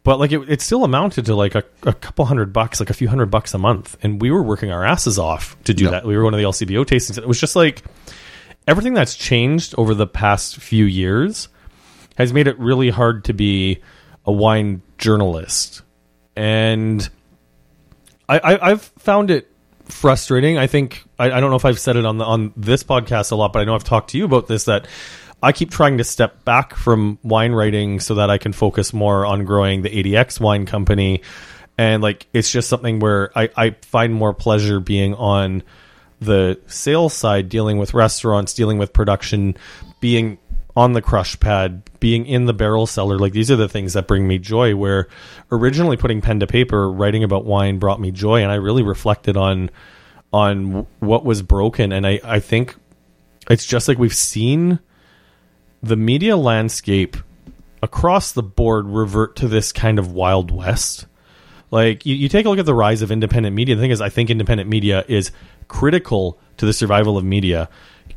but 0.04 0.18
like 0.18 0.32
it, 0.32 0.48
it 0.50 0.60
still 0.60 0.84
amounted 0.84 1.26
to 1.26 1.34
like 1.36 1.54
a, 1.54 1.64
a 1.84 1.92
couple 1.92 2.24
hundred 2.24 2.52
bucks, 2.52 2.80
like 2.80 2.90
a 2.90 2.94
few 2.94 3.08
hundred 3.08 3.26
bucks 3.26 3.54
a 3.54 3.58
month, 3.58 3.96
and 4.02 4.20
we 4.20 4.30
were 4.30 4.42
working 4.42 4.72
our 4.72 4.84
asses 4.84 5.18
off 5.18 5.56
to 5.64 5.74
do 5.74 5.84
Yep. 5.84 5.92
that. 5.92 6.04
We 6.06 6.16
were 6.16 6.24
one 6.24 6.34
of 6.34 6.38
the 6.38 6.44
LCBO 6.44 6.84
tastings. 6.84 7.18
It 7.18 7.26
was 7.28 7.40
just 7.40 7.54
like 7.54 7.82
everything 8.66 8.94
that's 8.94 9.14
changed 9.14 9.74
over 9.78 9.94
the 9.94 10.06
past 10.06 10.56
few 10.56 10.84
years 10.84 11.48
has 12.16 12.32
made 12.32 12.46
it 12.48 12.58
really 12.58 12.90
hard 12.90 13.24
to 13.26 13.32
be 13.32 13.80
a 14.26 14.32
wine 14.32 14.82
journalist, 14.98 15.82
and 16.36 17.08
I, 18.28 18.58
I've 18.70 18.82
found 18.82 19.30
it 19.30 19.50
frustrating. 19.84 20.58
I 20.58 20.66
think 20.66 21.04
I, 21.18 21.32
I 21.32 21.40
don't 21.40 21.50
know 21.50 21.56
if 21.56 21.64
I've 21.64 21.78
said 21.78 21.96
it 21.96 22.04
on 22.04 22.18
the 22.18 22.24
on 22.24 22.52
this 22.56 22.82
podcast 22.82 23.32
a 23.32 23.36
lot, 23.36 23.52
but 23.52 23.60
I 23.60 23.64
know 23.64 23.74
I've 23.74 23.84
talked 23.84 24.10
to 24.10 24.18
you 24.18 24.24
about 24.24 24.46
this 24.46 24.64
that 24.64 24.86
I 25.42 25.52
keep 25.52 25.70
trying 25.70 25.98
to 25.98 26.04
step 26.04 26.44
back 26.44 26.74
from 26.74 27.18
wine 27.22 27.52
writing 27.52 28.00
so 28.00 28.14
that 28.14 28.30
I 28.30 28.38
can 28.38 28.52
focus 28.52 28.92
more 28.92 29.26
on 29.26 29.44
growing 29.44 29.82
the 29.82 29.90
ADX 29.90 30.40
wine 30.40 30.66
company. 30.66 31.22
And 31.76 32.02
like 32.02 32.26
it's 32.32 32.50
just 32.50 32.68
something 32.68 33.00
where 33.00 33.36
I, 33.36 33.50
I 33.56 33.70
find 33.82 34.14
more 34.14 34.32
pleasure 34.32 34.78
being 34.78 35.14
on 35.14 35.62
the 36.20 36.60
sales 36.68 37.12
side, 37.12 37.48
dealing 37.48 37.78
with 37.78 37.92
restaurants, 37.92 38.54
dealing 38.54 38.78
with 38.78 38.92
production, 38.92 39.56
being 40.00 40.38
on 40.76 40.92
the 40.92 41.02
crush 41.02 41.38
pad, 41.40 41.82
being 42.02 42.26
in 42.26 42.46
the 42.46 42.52
barrel 42.52 42.84
cellar. 42.84 43.16
Like 43.16 43.32
these 43.32 43.48
are 43.48 43.56
the 43.56 43.68
things 43.68 43.92
that 43.92 44.08
bring 44.08 44.26
me 44.26 44.36
joy. 44.36 44.74
Where 44.74 45.06
originally 45.52 45.96
putting 45.96 46.20
pen 46.20 46.40
to 46.40 46.48
paper, 46.48 46.90
writing 46.90 47.22
about 47.22 47.44
wine 47.44 47.78
brought 47.78 48.00
me 48.00 48.10
joy, 48.10 48.42
and 48.42 48.50
I 48.50 48.56
really 48.56 48.82
reflected 48.82 49.36
on 49.36 49.70
on 50.32 50.84
what 50.98 51.24
was 51.24 51.42
broken. 51.42 51.92
And 51.92 52.04
I, 52.04 52.20
I 52.24 52.40
think 52.40 52.74
it's 53.48 53.64
just 53.64 53.86
like 53.86 53.98
we've 53.98 54.12
seen 54.12 54.80
the 55.80 55.94
media 55.94 56.36
landscape 56.36 57.16
across 57.82 58.32
the 58.32 58.42
board 58.42 58.86
revert 58.88 59.36
to 59.36 59.46
this 59.46 59.72
kind 59.72 60.00
of 60.00 60.10
wild 60.10 60.50
west. 60.50 61.06
Like 61.70 62.04
you, 62.04 62.16
you 62.16 62.28
take 62.28 62.46
a 62.46 62.50
look 62.50 62.58
at 62.58 62.66
the 62.66 62.74
rise 62.74 63.00
of 63.02 63.12
independent 63.12 63.54
media. 63.54 63.76
The 63.76 63.80
thing 63.80 63.92
is, 63.92 64.00
I 64.00 64.08
think 64.08 64.28
independent 64.28 64.68
media 64.68 65.04
is 65.06 65.30
critical 65.68 66.40
to 66.56 66.66
the 66.66 66.72
survival 66.72 67.16
of 67.16 67.24
media. 67.24 67.68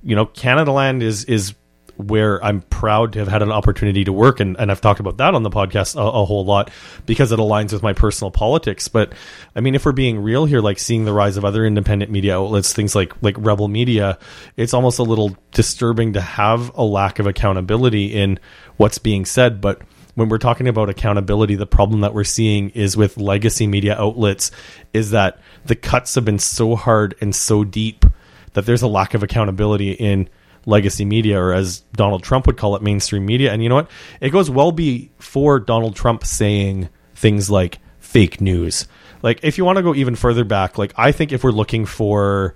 You 0.01 0.15
know, 0.15 0.25
Canadaland 0.25 1.03
is 1.03 1.23
is 1.25 1.53
where 1.97 2.43
I'm 2.43 2.61
proud 2.61 3.13
to 3.13 3.19
have 3.19 3.27
had 3.27 3.41
an 3.41 3.51
opportunity 3.51 4.03
to 4.03 4.13
work, 4.13 4.39
and, 4.39 4.55
and 4.59 4.71
I've 4.71 4.81
talked 4.81 4.99
about 4.99 5.17
that 5.17 5.33
on 5.33 5.43
the 5.43 5.49
podcast 5.49 5.95
a, 5.95 6.01
a 6.01 6.25
whole 6.25 6.45
lot 6.45 6.71
because 7.05 7.31
it 7.31 7.39
aligns 7.39 7.71
with 7.73 7.83
my 7.83 7.93
personal 7.93 8.31
politics. 8.31 8.87
But 8.87 9.13
I 9.55 9.61
mean, 9.61 9.75
if 9.75 9.85
we're 9.85 9.91
being 9.91 10.19
real 10.19 10.45
here, 10.45 10.61
like 10.61 10.79
seeing 10.79 11.05
the 11.05 11.13
rise 11.13 11.37
of 11.37 11.45
other 11.45 11.65
independent 11.65 12.11
media 12.11 12.37
outlets, 12.37 12.73
things 12.73 12.95
like 12.95 13.13
like 13.21 13.35
Rebel 13.37 13.67
Media, 13.67 14.17
it's 14.57 14.73
almost 14.73 14.99
a 14.99 15.03
little 15.03 15.35
disturbing 15.51 16.13
to 16.13 16.21
have 16.21 16.71
a 16.75 16.83
lack 16.83 17.19
of 17.19 17.27
accountability 17.27 18.07
in 18.07 18.39
what's 18.77 18.97
being 18.97 19.25
said. 19.25 19.61
But 19.61 19.81
when 20.15 20.29
we're 20.29 20.37
talking 20.37 20.67
about 20.67 20.89
accountability, 20.89 21.55
the 21.55 21.67
problem 21.67 22.01
that 22.01 22.13
we're 22.13 22.23
seeing 22.23 22.69
is 22.71 22.97
with 22.97 23.17
legacy 23.17 23.67
media 23.67 23.97
outlets 23.97 24.49
is 24.93 25.11
that 25.11 25.39
the 25.65 25.75
cuts 25.75 26.15
have 26.15 26.25
been 26.25 26.39
so 26.39 26.75
hard 26.75 27.15
and 27.21 27.35
so 27.35 27.63
deep 27.63 28.05
that 28.53 28.65
there's 28.65 28.81
a 28.81 28.87
lack 28.87 29.13
of 29.13 29.23
accountability 29.23 29.91
in 29.91 30.29
legacy 30.65 31.05
media, 31.05 31.39
or 31.39 31.53
as 31.53 31.81
Donald 31.93 32.23
Trump 32.23 32.47
would 32.47 32.57
call 32.57 32.75
it, 32.75 32.81
mainstream 32.81 33.25
media. 33.25 33.51
And 33.51 33.61
you 33.61 33.69
know 33.69 33.75
what? 33.75 33.91
It 34.21 34.29
goes 34.29 34.49
well 34.49 34.71
before 34.71 35.59
Donald 35.59 35.95
Trump 35.95 36.25
saying 36.25 36.89
things 37.13 37.49
like 37.49 37.79
fake 37.99 38.41
news. 38.41 38.87
Like, 39.21 39.39
if 39.43 39.57
you 39.57 39.65
want 39.65 39.77
to 39.77 39.83
go 39.83 39.95
even 39.95 40.15
further 40.15 40.43
back, 40.43 40.77
like, 40.77 40.93
I 40.97 41.11
think 41.11 41.31
if 41.31 41.43
we're 41.43 41.51
looking 41.51 41.85
for 41.85 42.55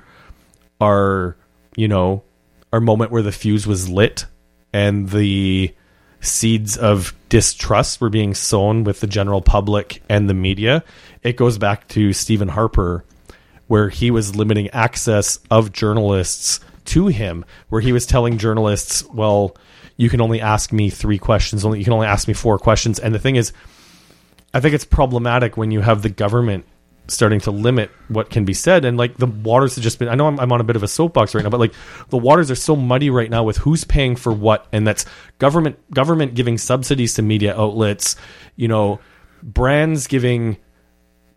our, 0.79 1.35
you 1.75 1.87
know, 1.87 2.23
our 2.71 2.79
moment 2.79 3.11
where 3.11 3.23
the 3.23 3.31
fuse 3.31 3.65
was 3.65 3.89
lit 3.89 4.25
and 4.71 5.09
the 5.09 5.73
seeds 6.21 6.77
of 6.77 7.15
distrust 7.29 8.01
were 8.01 8.09
being 8.09 8.33
sown 8.33 8.83
with 8.83 8.99
the 8.99 9.07
general 9.07 9.41
public 9.41 10.03
and 10.09 10.29
the 10.29 10.33
media, 10.33 10.83
it 11.23 11.37
goes 11.37 11.57
back 11.57 11.87
to 11.89 12.13
Stephen 12.13 12.49
Harper, 12.49 13.03
where 13.67 13.89
he 13.89 14.11
was 14.11 14.35
limiting 14.35 14.69
access 14.69 15.39
of 15.49 15.71
journalists 15.71 16.59
to 16.89 17.07
him, 17.07 17.45
where 17.69 17.81
he 17.81 17.91
was 17.91 18.05
telling 18.05 18.37
journalists, 18.37 19.03
well, 19.05 19.55
you 19.97 20.09
can 20.09 20.21
only 20.21 20.41
ask 20.41 20.71
me 20.71 20.89
three 20.89 21.17
questions, 21.17 21.65
only 21.65 21.79
you 21.79 21.83
can 21.83 21.93
only 21.93 22.07
ask 22.07 22.27
me 22.27 22.33
four 22.33 22.57
questions. 22.57 22.99
And 22.99 23.13
the 23.13 23.19
thing 23.19 23.35
is, 23.35 23.53
I 24.53 24.59
think 24.59 24.73
it's 24.73 24.85
problematic 24.85 25.57
when 25.57 25.71
you 25.71 25.81
have 25.81 26.01
the 26.01 26.09
government 26.09 26.65
starting 27.11 27.39
to 27.41 27.51
limit 27.51 27.91
what 28.07 28.29
can 28.29 28.45
be 28.45 28.53
said 28.53 28.85
and 28.85 28.97
like 28.97 29.17
the 29.17 29.25
waters 29.25 29.75
have 29.75 29.83
just 29.83 29.99
been 29.99 30.07
i 30.09 30.15
know 30.15 30.27
I'm, 30.27 30.39
I'm, 30.39 30.51
on 30.51 30.61
a 30.61 30.63
bit 30.63 30.75
of 30.75 30.83
a 30.83 30.87
soapbox 30.87 31.33
right 31.33 31.43
now 31.43 31.49
but 31.49 31.59
like 31.59 31.73
the 32.09 32.17
waters 32.17 32.51
are 32.51 32.55
so 32.55 32.75
muddy 32.75 33.09
right 33.09 33.29
now 33.29 33.43
with 33.43 33.57
who's 33.57 33.83
paying 33.83 34.15
for 34.15 34.31
what 34.31 34.67
and 34.71 34.85
that's 34.85 35.05
government 35.39 35.79
government 35.91 36.35
giving 36.35 36.57
subsidies 36.57 37.15
to 37.15 37.21
media 37.21 37.59
outlets 37.59 38.15
you 38.55 38.67
know 38.67 38.99
brands 39.41 40.07
giving 40.07 40.57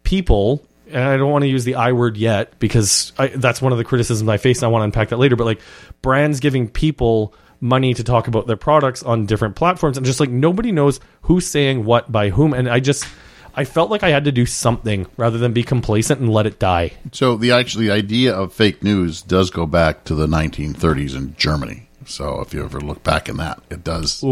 people 0.02 0.66
and 0.92 1.02
I 1.02 1.16
don't 1.16 1.30
want 1.30 1.42
to 1.42 1.48
use 1.48 1.64
the 1.64 1.76
I 1.76 1.92
word 1.92 2.16
yet 2.16 2.58
because 2.58 3.12
I, 3.18 3.28
that's 3.28 3.62
one 3.62 3.72
of 3.72 3.78
the 3.78 3.84
criticisms 3.84 4.28
I 4.28 4.36
face. 4.36 4.58
And 4.58 4.64
I 4.64 4.68
want 4.68 4.82
to 4.82 4.84
unpack 4.84 5.08
that 5.08 5.18
later. 5.18 5.36
But 5.36 5.44
like 5.44 5.60
brands 6.02 6.40
giving 6.40 6.68
people 6.68 7.34
money 7.60 7.94
to 7.94 8.04
talk 8.04 8.28
about 8.28 8.46
their 8.46 8.56
products 8.56 9.02
on 9.02 9.26
different 9.26 9.56
platforms, 9.56 9.96
and 9.96 10.04
just 10.04 10.20
like 10.20 10.30
nobody 10.30 10.72
knows 10.72 11.00
who's 11.22 11.46
saying 11.46 11.84
what 11.84 12.10
by 12.10 12.30
whom. 12.30 12.52
And 12.52 12.68
I 12.68 12.80
just 12.80 13.06
I 13.54 13.64
felt 13.64 13.90
like 13.90 14.02
I 14.02 14.10
had 14.10 14.24
to 14.24 14.32
do 14.32 14.46
something 14.46 15.06
rather 15.16 15.38
than 15.38 15.52
be 15.52 15.62
complacent 15.62 16.20
and 16.20 16.28
let 16.30 16.46
it 16.46 16.58
die. 16.58 16.92
So 17.12 17.36
the 17.36 17.52
actually 17.52 17.90
idea 17.90 18.34
of 18.34 18.52
fake 18.52 18.82
news 18.82 19.22
does 19.22 19.50
go 19.50 19.66
back 19.66 20.04
to 20.04 20.14
the 20.14 20.26
1930s 20.26 21.16
in 21.16 21.36
Germany. 21.36 21.88
So 22.06 22.40
if 22.40 22.52
you 22.54 22.64
ever 22.64 22.80
look 22.80 23.02
back 23.02 23.28
in 23.28 23.36
that, 23.36 23.62
it 23.70 23.84
does. 23.84 24.22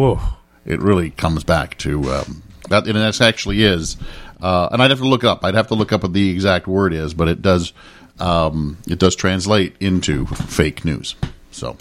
It 0.64 0.80
really 0.80 1.10
comes 1.10 1.44
back 1.44 1.78
to 1.78 2.12
um, 2.12 2.42
that, 2.68 2.86
and 2.86 2.96
it 2.96 3.20
actually 3.20 3.62
is 3.62 3.96
uh, 4.42 4.68
and 4.72 4.82
I'd 4.82 4.90
have 4.90 5.00
to 5.00 5.08
look 5.08 5.24
up. 5.24 5.44
I'd 5.44 5.54
have 5.54 5.68
to 5.68 5.74
look 5.74 5.92
up 5.92 6.02
what 6.02 6.12
the 6.12 6.30
exact 6.30 6.66
word 6.66 6.92
is, 6.92 7.14
but 7.14 7.28
it 7.28 7.42
does 7.42 7.72
um, 8.18 8.78
it 8.86 8.98
does 8.98 9.16
translate 9.16 9.74
into 9.80 10.26
fake 10.26 10.84
news. 10.84 11.16
So 11.50 11.76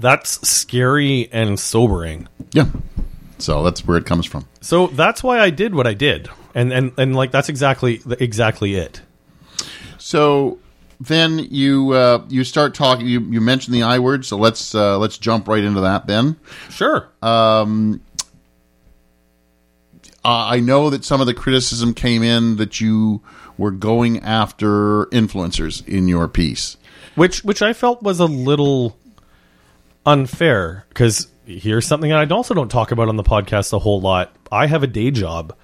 that's 0.00 0.46
scary 0.48 1.28
and 1.32 1.58
sobering. 1.58 2.28
Yeah. 2.52 2.66
So 3.38 3.62
that's 3.62 3.86
where 3.86 3.96
it 3.96 4.06
comes 4.06 4.26
from. 4.26 4.46
So 4.60 4.88
that's 4.88 5.22
why 5.22 5.38
I 5.40 5.50
did 5.50 5.74
what 5.74 5.86
I 5.86 5.94
did, 5.94 6.28
and 6.54 6.72
and 6.72 6.92
and 6.98 7.14
like 7.14 7.30
that's 7.30 7.48
exactly 7.48 8.00
exactly 8.18 8.74
it. 8.74 9.00
So 9.98 10.58
then 11.00 11.38
you 11.38 11.92
uh, 11.92 12.24
you 12.28 12.42
start 12.42 12.74
talking. 12.74 13.06
You, 13.06 13.20
you 13.20 13.40
mentioned 13.40 13.74
the 13.74 13.84
I 13.84 14.00
word, 14.00 14.24
so 14.24 14.36
let's 14.36 14.74
uh, 14.74 14.98
let's 14.98 15.18
jump 15.18 15.46
right 15.46 15.62
into 15.62 15.82
that. 15.82 16.06
Then 16.06 16.36
sure. 16.70 17.08
Um, 17.22 18.00
uh, 20.28 20.44
I 20.50 20.60
know 20.60 20.90
that 20.90 21.06
some 21.06 21.22
of 21.22 21.26
the 21.26 21.32
criticism 21.32 21.94
came 21.94 22.22
in 22.22 22.56
that 22.56 22.82
you 22.82 23.22
were 23.56 23.70
going 23.70 24.20
after 24.20 25.06
influencers 25.06 25.86
in 25.88 26.06
your 26.06 26.28
piece, 26.28 26.76
which 27.14 27.42
which 27.44 27.62
I 27.62 27.72
felt 27.72 28.02
was 28.02 28.20
a 28.20 28.26
little 28.26 28.98
unfair 30.04 30.84
because 30.90 31.28
here's 31.46 31.86
something 31.86 32.12
I 32.12 32.26
also 32.26 32.52
don't 32.52 32.70
talk 32.70 32.90
about 32.90 33.08
on 33.08 33.16
the 33.16 33.22
podcast 33.22 33.72
a 33.72 33.78
whole 33.78 34.02
lot. 34.02 34.36
I 34.52 34.66
have 34.66 34.82
a 34.82 34.86
day 34.86 35.10
job. 35.10 35.56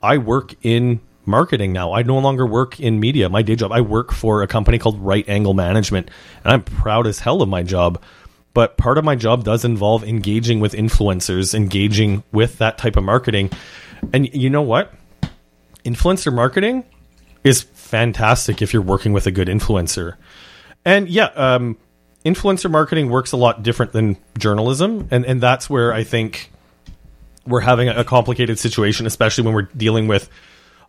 I 0.00 0.18
work 0.18 0.54
in 0.62 1.00
marketing 1.26 1.72
now. 1.72 1.92
I 1.92 2.04
no 2.04 2.20
longer 2.20 2.46
work 2.46 2.78
in 2.78 3.00
media. 3.00 3.28
My 3.28 3.42
day 3.42 3.56
job, 3.56 3.72
I 3.72 3.80
work 3.80 4.12
for 4.12 4.42
a 4.42 4.46
company 4.46 4.78
called 4.78 5.00
Right 5.00 5.28
Angle 5.28 5.54
Management, 5.54 6.08
and 6.44 6.52
I'm 6.52 6.62
proud 6.62 7.08
as 7.08 7.18
hell 7.18 7.42
of 7.42 7.48
my 7.48 7.64
job. 7.64 8.00
But 8.52 8.76
part 8.76 8.96
of 8.96 9.04
my 9.04 9.16
job 9.16 9.42
does 9.42 9.64
involve 9.64 10.04
engaging 10.04 10.60
with 10.60 10.74
influencers, 10.74 11.52
engaging 11.52 12.22
with 12.30 12.58
that 12.58 12.78
type 12.78 12.94
of 12.94 13.02
marketing. 13.02 13.50
And 14.12 14.32
you 14.34 14.50
know 14.50 14.62
what? 14.62 14.92
Influencer 15.84 16.32
marketing 16.32 16.84
is 17.42 17.62
fantastic 17.62 18.62
if 18.62 18.72
you're 18.72 18.82
working 18.82 19.12
with 19.12 19.26
a 19.26 19.30
good 19.30 19.48
influencer. 19.48 20.16
And 20.84 21.08
yeah, 21.08 21.26
um, 21.36 21.76
influencer 22.24 22.70
marketing 22.70 23.10
works 23.10 23.32
a 23.32 23.36
lot 23.36 23.62
different 23.62 23.92
than 23.92 24.16
journalism, 24.38 25.08
and 25.10 25.24
and 25.24 25.40
that's 25.40 25.68
where 25.68 25.92
I 25.92 26.04
think 26.04 26.50
we're 27.46 27.60
having 27.60 27.88
a 27.88 28.04
complicated 28.04 28.58
situation, 28.58 29.06
especially 29.06 29.44
when 29.44 29.54
we're 29.54 29.68
dealing 29.76 30.08
with 30.08 30.30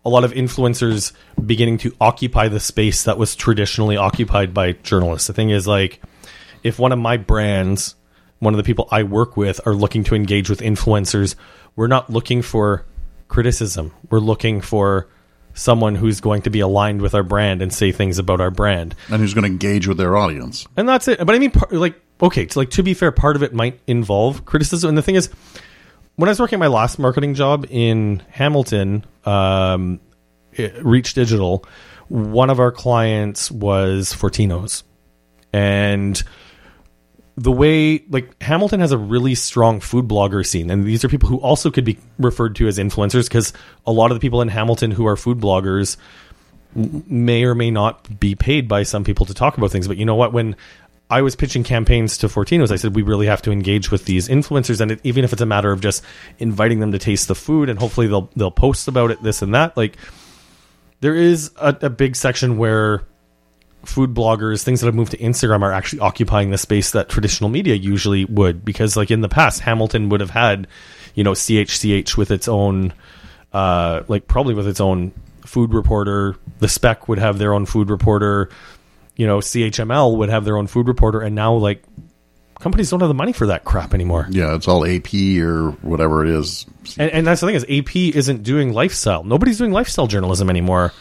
a 0.06 0.10
lot 0.10 0.24
of 0.24 0.32
influencers 0.34 1.12
beginning 1.44 1.80
to 1.80 1.94
occupy 2.00 2.48
the 2.48 2.60
space 2.60 3.04
that 3.04 3.18
was 3.18 3.36
traditionally 3.36 3.98
occupied 3.98 4.54
by 4.54 4.72
journalists. 4.72 5.28
The 5.28 5.34
thing 5.34 5.50
is, 5.50 5.68
like, 5.68 6.02
if 6.64 6.80
one 6.80 6.92
of 6.92 7.00
my 7.00 7.18
brands, 7.18 7.96
one 8.40 8.54
of 8.54 8.58
the 8.58 8.64
people 8.64 8.88
I 8.92 9.04
work 9.04 9.36
with, 9.36 9.60
are 9.66 9.74
looking 9.74 10.04
to 10.06 10.16
engage 10.16 10.50
with 10.50 10.62
influencers, 10.62 11.36
we're 11.76 11.88
not 11.88 12.10
looking 12.10 12.42
for 12.42 12.86
criticism. 13.28 13.94
We're 14.10 14.20
looking 14.20 14.62
for 14.62 15.10
someone 15.54 15.96
who's 15.96 16.20
going 16.20 16.42
to 16.44 16.50
be 16.50 16.60
aligned 16.60 17.02
with 17.02 17.16
our 17.16 17.24
brand 17.24 17.62
and 17.62 17.74
say 17.74 17.92
things 17.92 18.20
about 18.20 18.42
our 18.42 18.52
brand 18.52 18.94
and 19.10 19.22
who's 19.22 19.34
going 19.34 19.44
to 19.44 19.50
engage 19.50 19.88
with 19.88 19.98
their 19.98 20.18
audience. 20.18 20.68
And 20.76 20.88
that's 20.88 21.08
it. 21.08 21.20
But 21.26 21.34
I 21.34 21.40
mean, 21.40 21.54
like, 21.72 22.00
okay, 22.22 22.48
so 22.48 22.60
like 22.60 22.72
to 22.72 22.84
be 22.84 22.94
fair, 22.94 23.12
part 23.12 23.36
of 23.36 23.44
it 23.44 23.54
might 23.54 23.80
involve 23.88 24.46
criticism. 24.46 24.90
And 24.90 24.98
the 24.98 25.02
thing 25.02 25.16
is, 25.16 25.30
when 26.18 26.30
I 26.30 26.32
was 26.32 26.40
working 26.40 26.60
my 26.60 26.68
last 26.68 27.00
marketing 27.00 27.34
job 27.34 27.66
in 27.70 28.22
Hamilton, 28.30 29.06
um, 29.26 30.00
Reach 30.82 31.14
Digital, 31.14 31.66
one 32.08 32.50
of 32.50 32.60
our 32.60 32.72
clients 32.72 33.52
was 33.52 34.14
Fortinos, 34.14 34.84
and 35.52 36.22
the 37.38 37.52
way 37.52 38.04
like 38.10 38.42
Hamilton 38.42 38.80
has 38.80 38.92
a 38.92 38.98
really 38.98 39.36
strong 39.36 39.80
food 39.80 40.08
blogger 40.08 40.46
scene, 40.46 40.70
and 40.70 40.86
these 40.86 41.04
are 41.04 41.10
people 41.10 41.28
who 41.28 41.38
also 41.38 41.70
could 41.70 41.84
be 41.84 41.98
referred 42.18 42.56
to 42.58 42.68
as 42.68 42.78
influencers 42.78 43.28
because 43.28 43.52
a 43.86 43.92
lot 43.92 44.12
of 44.12 44.16
the 44.16 44.22
people 44.22 44.42
in 44.42 44.48
Hamilton 44.48 44.92
who 44.92 45.06
are 45.06 45.18
food 45.18 45.40
bloggers 45.40 45.98
may 46.76 47.44
or 47.44 47.56
may 47.56 47.72
not 47.72 48.20
be 48.20 48.36
paid 48.36 48.68
by 48.68 48.84
some 48.84 49.04
people 49.04 49.26
to 49.26 49.34
talk 49.34 49.58
about 49.58 49.72
things. 49.72 49.88
But 49.88 49.98
you 49.98 50.06
know 50.06 50.16
what? 50.16 50.34
When 50.34 50.56
I 51.10 51.22
was 51.22 51.36
pitching 51.36 51.64
campaigns 51.64 52.18
to 52.20 52.28
Fortinos, 52.28 52.72
I 52.72 52.78
said 52.78 52.96
we 52.96 53.02
really 53.02 53.28
have 53.28 53.42
to 53.44 53.52
engage 53.52 53.92
with 53.92 54.06
these 54.06 54.28
influencers, 54.30 54.80
and 54.80 54.92
it, 54.92 55.02
even 55.04 55.24
if 55.24 55.34
it's 55.34 55.42
a 55.42 55.46
matter 55.46 55.72
of 55.72 55.82
just 55.82 56.04
inviting 56.40 56.80
them 56.80 56.94
to 56.94 57.00
taste 57.00 57.28
the 57.28 57.36
food, 57.36 57.70
and 57.70 57.78
hopefully 57.78 58.08
they'll 58.08 58.30
they'll 58.36 58.50
post 58.50 58.88
about 58.88 59.12
it, 59.12 59.22
this 59.22 59.42
and 59.42 59.54
that. 59.54 59.76
Like 59.76 59.98
there 61.02 61.16
is 61.16 61.52
a, 61.58 61.78
a 61.82 61.90
big 61.90 62.16
section 62.16 62.58
where 62.58 63.04
food 63.86 64.14
bloggers, 64.14 64.64
things 64.64 64.82
that 64.82 64.88
have 64.88 64.96
moved 64.96 65.12
to 65.12 65.18
Instagram 65.18 65.62
are 65.62 65.72
actually 65.72 66.00
occupying 66.00 66.52
the 66.52 66.58
space 66.58 66.92
that 66.92 67.10
traditional 67.10 67.50
media 67.50 67.76
usually 67.76 68.26
would. 68.26 68.66
Because 68.66 68.98
like 68.98 69.12
in 69.12 69.22
the 69.22 69.30
past, 69.30 69.62
Hamilton 69.62 70.10
would 70.10 70.20
have 70.20 70.30
had, 70.30 70.68
you 71.14 71.24
know, 71.24 71.32
CHCH 71.32 72.18
with 72.18 72.32
its 72.32 72.48
own, 72.48 72.94
uh, 73.54 74.04
like 74.08 74.28
probably 74.28 74.54
with 74.54 74.68
its 74.68 74.80
own 74.80 75.12
food 75.46 75.74
reporter. 75.74 76.36
The 76.60 76.68
Spec 76.68 77.08
would 77.08 77.20
have 77.20 77.38
their 77.38 77.54
own 77.54 77.66
food 77.66 77.90
reporter. 77.90 78.50
You 79.16 79.28
know, 79.28 79.38
CHML 79.38 80.18
would 80.18 80.30
have 80.30 80.44
their 80.44 80.58
own 80.58 80.68
food 80.68 80.88
reporter, 80.88 81.22
and 81.22 81.36
now 81.36 81.54
like 81.54 81.84
companies 82.60 82.90
don't 82.90 83.00
have 83.00 83.10
the 83.10 83.14
money 83.14 83.32
for 83.32 83.48
that 83.48 83.64
crap 83.64 83.94
anymore. 83.94 84.28
Yeah, 84.30 84.56
it's 84.56 84.68
all 84.68 84.86
AP 84.86 85.14
or 85.40 85.72
whatever 85.82 86.26
it 86.26 86.32
is. 86.32 86.66
And, 86.98 87.12
and 87.12 87.28
that's 87.28 87.42
the 87.42 87.48
thing 87.48 87.56
is 87.56 87.64
AP 87.70 87.96
isn't 87.96 88.44
doing 88.44 88.74
lifestyle. 88.74 89.24
Nobody's 89.24 89.58
doing 89.58 89.72
lifestyle 89.72 90.08
journalism 90.08 90.50
anymore. 90.50 90.92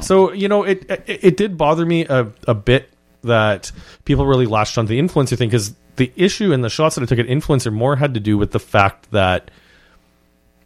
So 0.00 0.32
you 0.32 0.48
know, 0.48 0.64
it, 0.64 0.88
it, 0.90 1.04
it 1.06 1.36
did 1.36 1.56
bother 1.56 1.84
me 1.84 2.06
a, 2.06 2.30
a 2.46 2.54
bit 2.54 2.88
that 3.22 3.70
people 4.04 4.26
really 4.26 4.46
latched 4.46 4.78
onto 4.78 4.88
the 4.88 5.00
influencer 5.00 5.36
thing 5.36 5.48
because 5.48 5.74
the 5.96 6.12
issue 6.16 6.52
and 6.52 6.64
the 6.64 6.70
shots 6.70 6.96
that 6.96 7.02
I 7.02 7.06
took 7.06 7.18
at 7.18 7.26
influencer 7.26 7.72
more 7.72 7.96
had 7.96 8.14
to 8.14 8.20
do 8.20 8.38
with 8.38 8.50
the 8.50 8.58
fact 8.58 9.10
that 9.10 9.50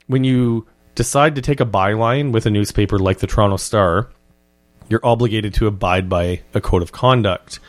when 0.06 0.25
you 0.25 0.66
decide 0.94 1.35
to 1.35 1.42
take 1.42 1.61
a 1.61 1.66
byline 1.66 2.32
with 2.32 2.46
a 2.46 2.50
newspaper 2.50 2.99
like 2.99 3.18
the 3.18 3.26
Toronto 3.26 3.56
Star, 3.56 4.08
you're 4.88 5.04
obligated 5.04 5.54
to 5.54 5.66
abide 5.66 6.08
by 6.08 6.42
a 6.54 6.61
code 6.61 6.82
of 6.82 6.92
conduct, 6.92 7.61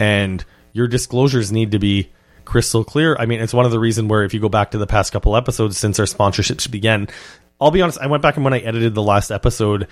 and 0.00 0.44
your 0.72 0.88
disclosures 0.88 1.52
need 1.52 1.70
to 1.72 1.78
be 1.78 2.10
crystal 2.44 2.84
clear. 2.84 3.16
I 3.18 3.26
mean, 3.26 3.40
it's 3.40 3.54
one 3.54 3.64
of 3.64 3.70
the 3.70 3.78
reasons 3.78 4.08
where 4.08 4.24
if 4.24 4.34
you 4.34 4.40
go 4.40 4.48
back 4.48 4.72
to 4.72 4.78
the 4.78 4.86
past 4.86 5.12
couple 5.12 5.36
episodes 5.36 5.78
since 5.78 5.98
our 5.98 6.06
sponsorships 6.06 6.70
began, 6.70 7.08
I'll 7.60 7.70
be 7.70 7.82
honest, 7.82 7.98
I 8.00 8.06
went 8.06 8.22
back 8.22 8.36
and 8.36 8.44
when 8.44 8.54
I 8.54 8.58
edited 8.58 8.94
the 8.94 9.02
last 9.02 9.30
episode, 9.30 9.86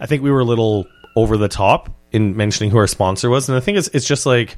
I 0.00 0.06
think 0.06 0.22
we 0.22 0.30
were 0.30 0.40
a 0.40 0.44
little 0.44 0.86
over 1.16 1.36
the 1.36 1.48
top 1.48 1.90
in 2.12 2.36
mentioning 2.36 2.70
who 2.70 2.78
our 2.78 2.86
sponsor 2.86 3.30
was, 3.30 3.48
and 3.48 3.56
I 3.56 3.60
think 3.60 3.78
it's 3.78 3.88
it's 3.88 4.06
just 4.06 4.26
like 4.26 4.56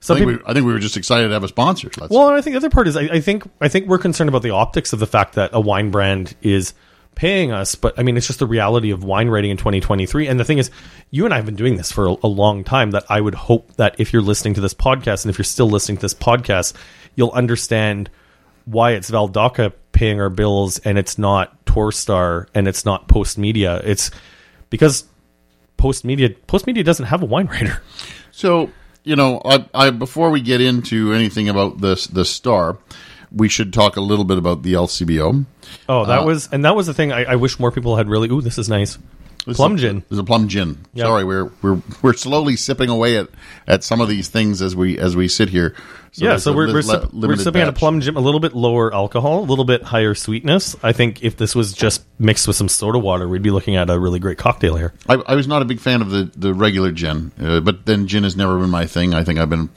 some 0.00 0.16
I 0.16 0.20
think, 0.20 0.30
people. 0.30 0.44
we, 0.44 0.50
I 0.50 0.54
think 0.54 0.66
we 0.66 0.72
were 0.72 0.78
just 0.78 0.96
excited 0.96 1.28
to 1.28 1.32
have 1.32 1.44
a 1.44 1.48
sponsor. 1.48 1.90
Well, 2.10 2.28
and 2.28 2.36
I 2.36 2.40
think 2.40 2.54
the 2.54 2.58
other 2.58 2.70
part 2.70 2.88
is 2.88 2.96
I, 2.96 3.02
I 3.02 3.20
think 3.20 3.44
I 3.60 3.68
think 3.68 3.86
we're 3.86 3.98
concerned 3.98 4.28
about 4.28 4.42
the 4.42 4.50
optics 4.50 4.92
of 4.92 4.98
the 4.98 5.06
fact 5.06 5.34
that 5.34 5.50
a 5.52 5.60
wine 5.60 5.90
brand 5.90 6.34
is 6.42 6.74
paying 7.14 7.52
us, 7.52 7.74
but 7.74 7.98
I 7.98 8.02
mean 8.02 8.16
it's 8.16 8.26
just 8.26 8.38
the 8.38 8.46
reality 8.46 8.90
of 8.90 9.04
wine 9.04 9.28
writing 9.28 9.50
in 9.50 9.56
2023. 9.56 10.26
And 10.26 10.40
the 10.40 10.44
thing 10.44 10.58
is, 10.58 10.70
you 11.10 11.24
and 11.24 11.32
I 11.32 11.36
have 11.36 11.46
been 11.46 11.56
doing 11.56 11.76
this 11.76 11.92
for 11.92 12.08
a, 12.08 12.16
a 12.24 12.26
long 12.26 12.64
time. 12.64 12.90
That 12.92 13.04
I 13.08 13.20
would 13.20 13.34
hope 13.34 13.74
that 13.76 13.96
if 13.98 14.12
you're 14.12 14.22
listening 14.22 14.54
to 14.54 14.60
this 14.60 14.74
podcast 14.74 15.24
and 15.24 15.30
if 15.30 15.38
you're 15.38 15.44
still 15.44 15.68
listening 15.68 15.98
to 15.98 16.02
this 16.02 16.14
podcast, 16.14 16.74
you'll 17.14 17.30
understand 17.30 18.10
why 18.64 18.92
it's 18.92 19.10
Val 19.10 19.28
D'Oca 19.28 19.72
paying 19.92 20.20
our 20.20 20.30
bills 20.30 20.78
and 20.80 20.98
it's 20.98 21.18
not 21.18 21.64
Torstar 21.64 22.46
and 22.54 22.66
it's 22.66 22.84
not 22.84 23.08
Postmedia. 23.08 23.82
It's 23.84 24.10
because 24.72 25.04
Postmedia 25.76 26.34
Post 26.46 26.66
Media 26.66 26.82
doesn't 26.82 27.06
have 27.06 27.22
a 27.22 27.26
wine 27.26 27.46
writer. 27.46 27.80
So 28.32 28.70
you 29.04 29.14
know, 29.14 29.40
I, 29.44 29.66
I 29.74 29.90
before 29.90 30.30
we 30.30 30.40
get 30.40 30.60
into 30.60 31.12
anything 31.12 31.48
about 31.48 31.80
this 31.80 32.06
the 32.06 32.24
star, 32.24 32.78
we 33.30 33.48
should 33.48 33.72
talk 33.72 33.96
a 33.96 34.00
little 34.00 34.24
bit 34.24 34.38
about 34.38 34.62
the 34.62 34.72
LCBO. 34.72 35.44
Oh, 35.88 36.00
Uh, 36.00 36.06
that 36.06 36.24
was 36.24 36.48
and 36.50 36.64
that 36.64 36.74
was 36.74 36.86
the 36.86 36.94
thing. 36.94 37.12
I, 37.12 37.24
I 37.24 37.36
wish 37.36 37.60
more 37.60 37.70
people 37.70 37.96
had 37.96 38.08
really. 38.08 38.28
Ooh, 38.30 38.40
this 38.40 38.58
is 38.58 38.68
nice. 38.68 38.98
This 39.46 39.56
Plum 39.56 39.74
is 39.74 39.82
a, 39.82 39.86
gin. 39.86 40.04
There's 40.08 40.20
a 40.20 40.24
plum 40.24 40.46
gin. 40.48 40.78
Yeah. 40.94 41.04
Sorry, 41.04 41.24
we're 41.24 41.50
we're 41.60 41.82
we're 42.00 42.14
slowly 42.14 42.56
sipping 42.56 42.88
away 42.88 43.18
at, 43.18 43.28
at 43.66 43.84
some 43.84 44.00
of 44.00 44.08
these 44.08 44.28
things 44.28 44.62
as 44.62 44.74
we 44.74 44.98
as 44.98 45.14
we 45.16 45.28
sit 45.28 45.48
here. 45.50 45.74
Yeah, 46.14 46.36
so 46.36 46.52
we're 46.52 46.66
li- 46.66 46.74
we're, 46.74 46.80
li- 46.82 47.28
we're 47.28 47.36
sipping 47.36 47.62
at 47.62 47.68
a 47.68 47.72
plum 47.72 48.00
gin, 48.00 48.16
a 48.16 48.20
little 48.20 48.40
bit 48.40 48.54
lower 48.54 48.92
alcohol, 48.92 49.40
a 49.40 49.46
little 49.46 49.64
bit 49.64 49.82
higher 49.82 50.14
sweetness. 50.14 50.76
I 50.82 50.92
think 50.92 51.22
if 51.22 51.36
this 51.36 51.54
was 51.54 51.72
just 51.72 52.04
mixed 52.18 52.46
with 52.46 52.56
some 52.56 52.68
soda 52.68 52.98
water, 52.98 53.26
we'd 53.28 53.42
be 53.42 53.50
looking 53.50 53.76
at 53.76 53.88
a 53.90 53.98
really 53.98 54.18
great 54.18 54.36
cocktail 54.38 54.76
here. 54.76 54.92
I, 55.08 55.14
I 55.14 55.34
was 55.34 55.48
not 55.48 55.62
a 55.62 55.64
big 55.64 55.80
fan 55.80 56.02
of 56.02 56.10
the, 56.10 56.30
the 56.36 56.52
regular 56.54 56.92
gin, 56.92 57.32
uh, 57.40 57.60
but 57.60 57.86
then 57.86 58.06
gin 58.08 58.24
has 58.24 58.36
never 58.36 58.58
been 58.58 58.70
my 58.70 58.86
thing. 58.86 59.14
I 59.14 59.24
think 59.24 59.38
I've 59.38 59.50
been 59.50 59.68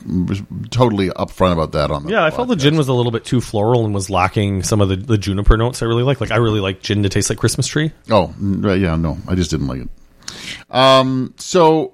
totally 0.72 1.10
upfront 1.10 1.54
about 1.54 1.72
that 1.72 1.89
on 1.92 2.04
the 2.06 2.12
Yeah, 2.12 2.24
I 2.25 2.32
felt 2.32 2.48
the 2.50 2.56
gin 2.56 2.75
was 2.75 2.88
a 2.88 2.94
little 2.94 3.12
bit 3.12 3.25
too 3.25 3.42
floral 3.42 3.86
and 3.86 3.94
was 3.94 4.10
lacking 4.10 4.63
some 4.63 4.82
of 4.82 4.89
the, 4.89 4.96
the 4.98 5.18
juniper 5.18 5.58
notes 5.58 5.82
I 5.82 5.86
really 5.86 6.04
like. 6.04 6.22
Like 6.22 6.32
I 6.32 6.38
really 6.38 6.60
like 6.60 6.82
gin 6.82 7.04
to 7.04 7.10
taste 7.10 7.30
like 7.30 7.39
Christmas 7.39 7.68
tree. 7.68 7.92
Oh, 8.10 8.34
yeah, 8.39 8.96
no, 8.96 9.18
I 9.27 9.36
just 9.36 9.51
didn't 9.51 9.68
like 9.68 9.82
it. 9.82 9.89
Um, 10.70 11.34
so, 11.38 11.94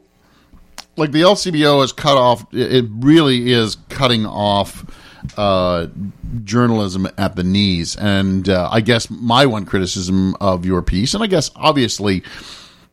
like 1.01 1.11
the 1.11 1.21
LCBO 1.21 1.83
is 1.83 1.91
cut 1.91 2.15
off. 2.15 2.45
It 2.53 2.85
really 2.91 3.51
is 3.51 3.77
cutting 3.89 4.27
off 4.27 4.85
uh, 5.35 5.87
journalism 6.43 7.07
at 7.17 7.35
the 7.35 7.43
knees. 7.43 7.95
And 7.95 8.47
uh, 8.47 8.69
I 8.71 8.81
guess 8.81 9.09
my 9.09 9.47
one 9.47 9.65
criticism 9.65 10.35
of 10.39 10.63
your 10.63 10.83
piece, 10.83 11.15
and 11.15 11.23
I 11.23 11.27
guess 11.27 11.49
obviously, 11.55 12.21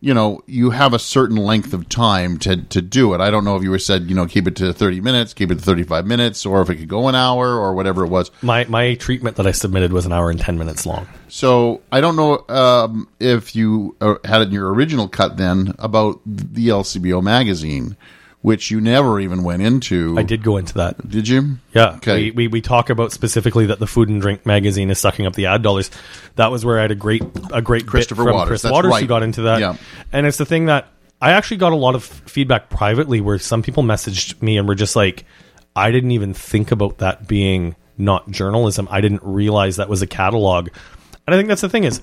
you 0.01 0.15
know, 0.15 0.43
you 0.47 0.71
have 0.71 0.95
a 0.95 0.99
certain 0.99 1.37
length 1.37 1.73
of 1.73 1.89
time 1.89 2.39
to 2.39 2.57
to 2.57 2.81
do 2.81 3.15
it. 3.15 3.21
I 3.21 3.31
don't 3.31 3.45
know 3.45 3.57
if 3.57 3.63
you 3.63 3.71
were 3.71 3.79
said, 3.79 4.05
you 4.05 4.15
know, 4.15 4.27
keep 4.27 4.47
it 4.47 4.55
to 4.57 4.73
thirty 4.73 5.01
minutes, 5.01 5.35
keep 5.35 5.51
it 5.51 5.57
to 5.57 5.61
thirty 5.61 5.83
five 5.83 6.07
minutes, 6.07 6.47
or 6.47 6.63
if 6.63 6.71
it 6.71 6.77
could 6.77 6.89
go 6.89 7.09
an 7.09 7.15
hour 7.15 7.57
or 7.57 7.75
whatever 7.75 8.05
it 8.05 8.09
was. 8.09 8.31
My 8.43 8.65
my 8.67 8.95
treatment 8.95 9.37
that 9.37 9.47
I 9.47 9.53
submitted 9.53 9.93
was 9.93 10.07
an 10.07 10.13
hour 10.13 10.31
and 10.31 10.39
ten 10.39 10.57
minutes 10.57 10.87
long. 10.87 11.09
So 11.29 11.83
I 11.91 12.01
don't 12.01 12.17
know 12.17 12.45
um, 12.49 13.09
if 13.19 13.57
you 13.57 13.97
uh, 14.01 14.17
had 14.25 14.43
it 14.43 14.49
in 14.49 14.55
your 14.55 14.73
original 14.73 15.09
cut 15.09 15.37
then 15.37 15.75
about 15.79 16.21
the 16.25 16.69
LCBO 16.69 17.23
magazine, 17.23 17.97
which 18.49 18.71
you 18.71 18.81
never 18.81 19.21
even 19.21 19.45
went 19.45 19.63
into. 19.63 20.17
I 20.19 20.23
did 20.23 20.43
go 20.43 20.57
into 20.57 20.75
that. 20.75 21.09
Did 21.09 21.29
you? 21.29 21.59
Yeah. 21.75 21.97
Okay. 21.97 22.25
We, 22.25 22.31
we, 22.33 22.49
we 22.49 22.61
talk 22.61 22.91
about 22.91 23.13
specifically 23.13 23.67
that 23.67 23.79
the 23.79 23.87
Food 23.87 24.09
and 24.09 24.21
Drink 24.21 24.47
magazine 24.47 24.91
is 24.91 24.99
sucking 24.99 25.27
up 25.27 25.35
the 25.35 25.47
ad 25.47 25.63
dollars. 25.63 25.91
That 26.37 26.51
was 26.51 26.65
where 26.65 26.79
I 26.79 26.83
had 26.83 26.91
a 26.91 26.95
great 26.97 27.23
a 27.53 27.63
great 27.63 27.87
Christopher 27.87 28.23
bit 28.25 28.29
from 28.31 28.37
Waters, 28.37 28.49
Chris 28.49 28.63
that's 28.63 28.73
Waters 28.73 28.99
who 28.99 29.07
got 29.07 29.23
into 29.23 29.43
that. 29.43 29.61
Yeah. 29.61 29.77
And 30.13 30.27
it's 30.27 30.39
the 30.39 30.47
thing 30.47 30.67
that 30.67 30.89
I 31.21 31.33
actually 31.33 31.59
got 31.59 31.73
a 31.73 31.77
lot 31.77 31.95
of 31.95 32.05
feedback 32.05 32.71
privately 32.71 33.21
where 33.21 33.39
some 33.39 33.63
people 33.63 33.83
messaged 33.83 34.41
me 34.43 34.57
and 34.59 34.67
were 34.67 34.75
just 34.75 34.97
like, 34.97 35.25
I 35.77 35.91
didn't 35.91 36.13
even 36.13 36.33
think 36.35 36.71
about 36.73 36.99
that 36.99 37.29
being 37.29 37.77
not 37.97 38.31
journalism. 38.31 38.89
I 38.91 39.01
didn't 39.01 39.23
realize 39.23 39.77
that 39.77 39.89
was 39.89 40.03
a 40.03 40.07
catalog. 40.07 40.69
And 41.27 41.35
I 41.35 41.39
think 41.39 41.49
that's 41.49 41.61
the 41.61 41.69
thing 41.69 41.85
is, 41.85 42.01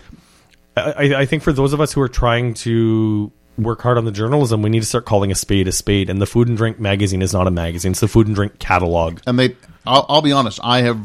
I- 0.78 1.16
I 1.16 1.26
think 1.26 1.42
for 1.44 1.54
those 1.54 1.74
of 1.74 1.80
us 1.82 1.94
who 1.94 2.02
are 2.02 2.10
trying 2.10 2.54
to 2.56 3.32
work 3.58 3.82
hard 3.82 3.98
on 3.98 4.06
the 4.06 4.12
journalism, 4.12 4.62
we 4.62 4.70
need 4.70 4.82
to 4.82 4.86
start 4.86 5.06
calling 5.06 5.32
a 5.32 5.36
spade 5.36 5.68
a 5.68 5.72
spade. 5.72 6.10
And 6.10 6.22
the 6.22 6.26
Food 6.26 6.48
and 6.48 6.58
Drink 6.58 6.80
magazine 6.80 7.22
is 7.22 7.34
not 7.34 7.48
a 7.48 7.52
magazine; 7.52 7.92
it's 7.92 8.02
the 8.02 8.08
Food 8.08 8.28
and 8.28 8.36
Drink 8.36 8.60
catalog. 8.60 9.20
And 9.26 9.40
they, 9.40 9.56
I'll, 9.86 10.06
I'll 10.10 10.22
be 10.22 10.32
honest, 10.32 10.60
I 10.64 10.82
have 10.82 11.00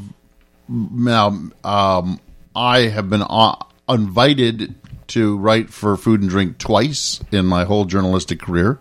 now, 0.69 1.29
um, 1.65 2.21
I 2.55 2.81
have 2.83 3.11
been 3.11 3.23
uh, 3.23 3.57
invited 3.89 4.75
to 5.09 5.37
write 5.39 5.71
for 5.71 5.97
Food 5.97 6.21
and 6.21 6.31
Drink 6.31 6.59
twice 6.59 7.21
in 7.33 7.47
my 7.47 7.65
whole 7.65 7.85
journalistic 7.85 8.41
career. 8.41 8.79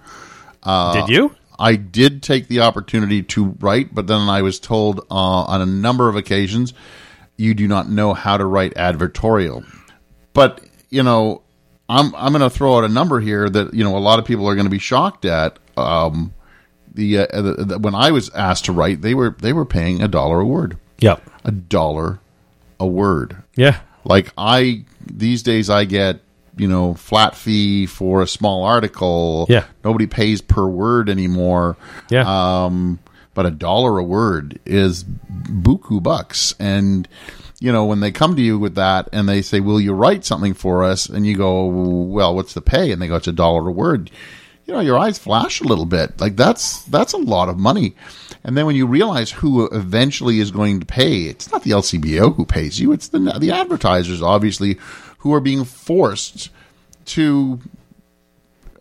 Did 0.94 1.10
you? 1.10 1.36
I 1.58 1.76
did 1.76 2.24
take 2.24 2.48
the 2.48 2.62
opportunity 2.62 3.22
to 3.24 3.58
write, 3.60 3.94
but 3.94 4.08
then 4.08 4.30
I 4.30 4.42
was 4.44 4.60
told 4.60 5.00
uh, 5.12 5.14
on 5.14 5.62
a 5.62 5.66
number 5.66 6.08
of 6.08 6.16
occasions, 6.16 6.74
you 7.36 7.54
do 7.54 7.68
not 7.68 7.90
know 7.90 8.14
how 8.14 8.38
to 8.38 8.46
write 8.46 8.74
advertorial. 8.76 9.66
But 10.34 10.62
you 10.90 11.04
know, 11.04 11.42
I'm 11.90 12.14
I'm 12.16 12.32
going 12.32 12.42
to 12.48 12.50
throw 12.50 12.78
out 12.78 12.84
a 12.84 12.88
number 12.90 13.20
here 13.20 13.50
that 13.50 13.74
you 13.74 13.84
know 13.84 13.98
a 13.98 14.00
lot 14.00 14.20
of 14.20 14.26
people 14.26 14.48
are 14.48 14.56
going 14.56 14.68
to 14.68 14.72
be 14.72 14.80
shocked 14.80 15.26
at. 15.26 15.58
Um, 15.76 16.34
the, 16.94 17.20
uh, 17.20 17.42
the, 17.42 17.54
the 17.66 17.80
when 17.80 17.96
I 17.96 18.12
was 18.12 18.30
asked 18.32 18.66
to 18.66 18.72
write, 18.72 19.02
they 19.02 19.14
were 19.14 19.36
they 19.40 19.54
were 19.54 19.66
paying 19.66 20.02
a 20.02 20.08
dollar 20.08 20.40
a 20.42 20.46
word, 20.46 20.78
Yeah. 21.00 21.18
a 21.44 21.52
dollar 21.52 22.20
a 22.80 22.86
word. 22.88 23.38
Yeah. 23.56 23.80
Like 24.06 24.32
I 24.38 24.86
these 25.06 25.44
days 25.44 25.70
I 25.70 25.86
get, 25.86 26.20
you 26.58 26.68
know, 26.68 26.94
flat 26.96 27.36
fee 27.36 27.86
for 27.86 28.22
a 28.22 28.28
small 28.28 28.64
article. 28.64 29.46
Yeah. 29.50 29.66
Nobody 29.84 30.08
pays 30.08 30.42
per 30.42 30.66
word 30.68 31.10
anymore. 31.10 31.78
Yeah. 32.10 32.24
Um 32.66 33.00
but 33.34 33.46
a 33.46 33.52
dollar 33.52 33.98
a 34.00 34.04
word 34.04 34.60
is 34.66 35.04
buku 35.04 36.02
bucks 36.04 36.54
and 36.60 37.08
you 37.60 37.72
know 37.72 37.86
when 37.86 38.00
they 38.00 38.12
come 38.12 38.36
to 38.36 38.42
you 38.42 38.58
with 38.58 38.76
that 38.76 39.10
and 39.12 39.28
they 39.28 39.42
say 39.42 39.60
will 39.60 39.82
you 39.82 39.94
write 39.94 40.26
something 40.26 40.54
for 40.54 40.84
us? 40.84 41.08
and 41.08 41.26
you 41.26 41.36
go 41.36 41.66
well 41.66 42.36
what's 42.36 42.54
the 42.54 42.62
pay? 42.62 42.92
and 42.92 43.02
they 43.02 43.08
go 43.08 43.16
it's 43.16 43.28
a 43.28 43.32
dollar 43.32 43.68
a 43.68 43.72
word. 43.72 44.12
You 44.66 44.74
know 44.74 44.82
your 44.82 44.98
eyes 45.00 45.18
flash 45.18 45.62
a 45.62 45.66
little 45.66 45.86
bit. 45.86 46.20
Like 46.22 46.36
that's 46.36 46.84
that's 46.84 47.14
a 47.14 47.18
lot 47.18 47.50
of 47.50 47.58
money. 47.58 47.96
And 48.44 48.56
then 48.58 48.66
when 48.66 48.76
you 48.76 48.86
realize 48.86 49.32
who 49.32 49.68
eventually 49.68 50.40
is 50.40 50.52
going 50.52 50.80
to 50.80 50.86
pay 50.86 51.24
it's 51.24 51.52
not 51.52 51.64
the 51.64 51.72
LCBO 51.72 52.36
who 52.36 52.46
pays 52.46 52.80
you. 52.80 52.92
It's 52.92 53.10
the 53.10 53.20
the 53.40 53.52
advertisers 53.52 54.22
obviously 54.22 54.78
who 55.20 55.34
are 55.34 55.42
being 55.42 55.66
forced 55.66 56.50
to 57.06 57.60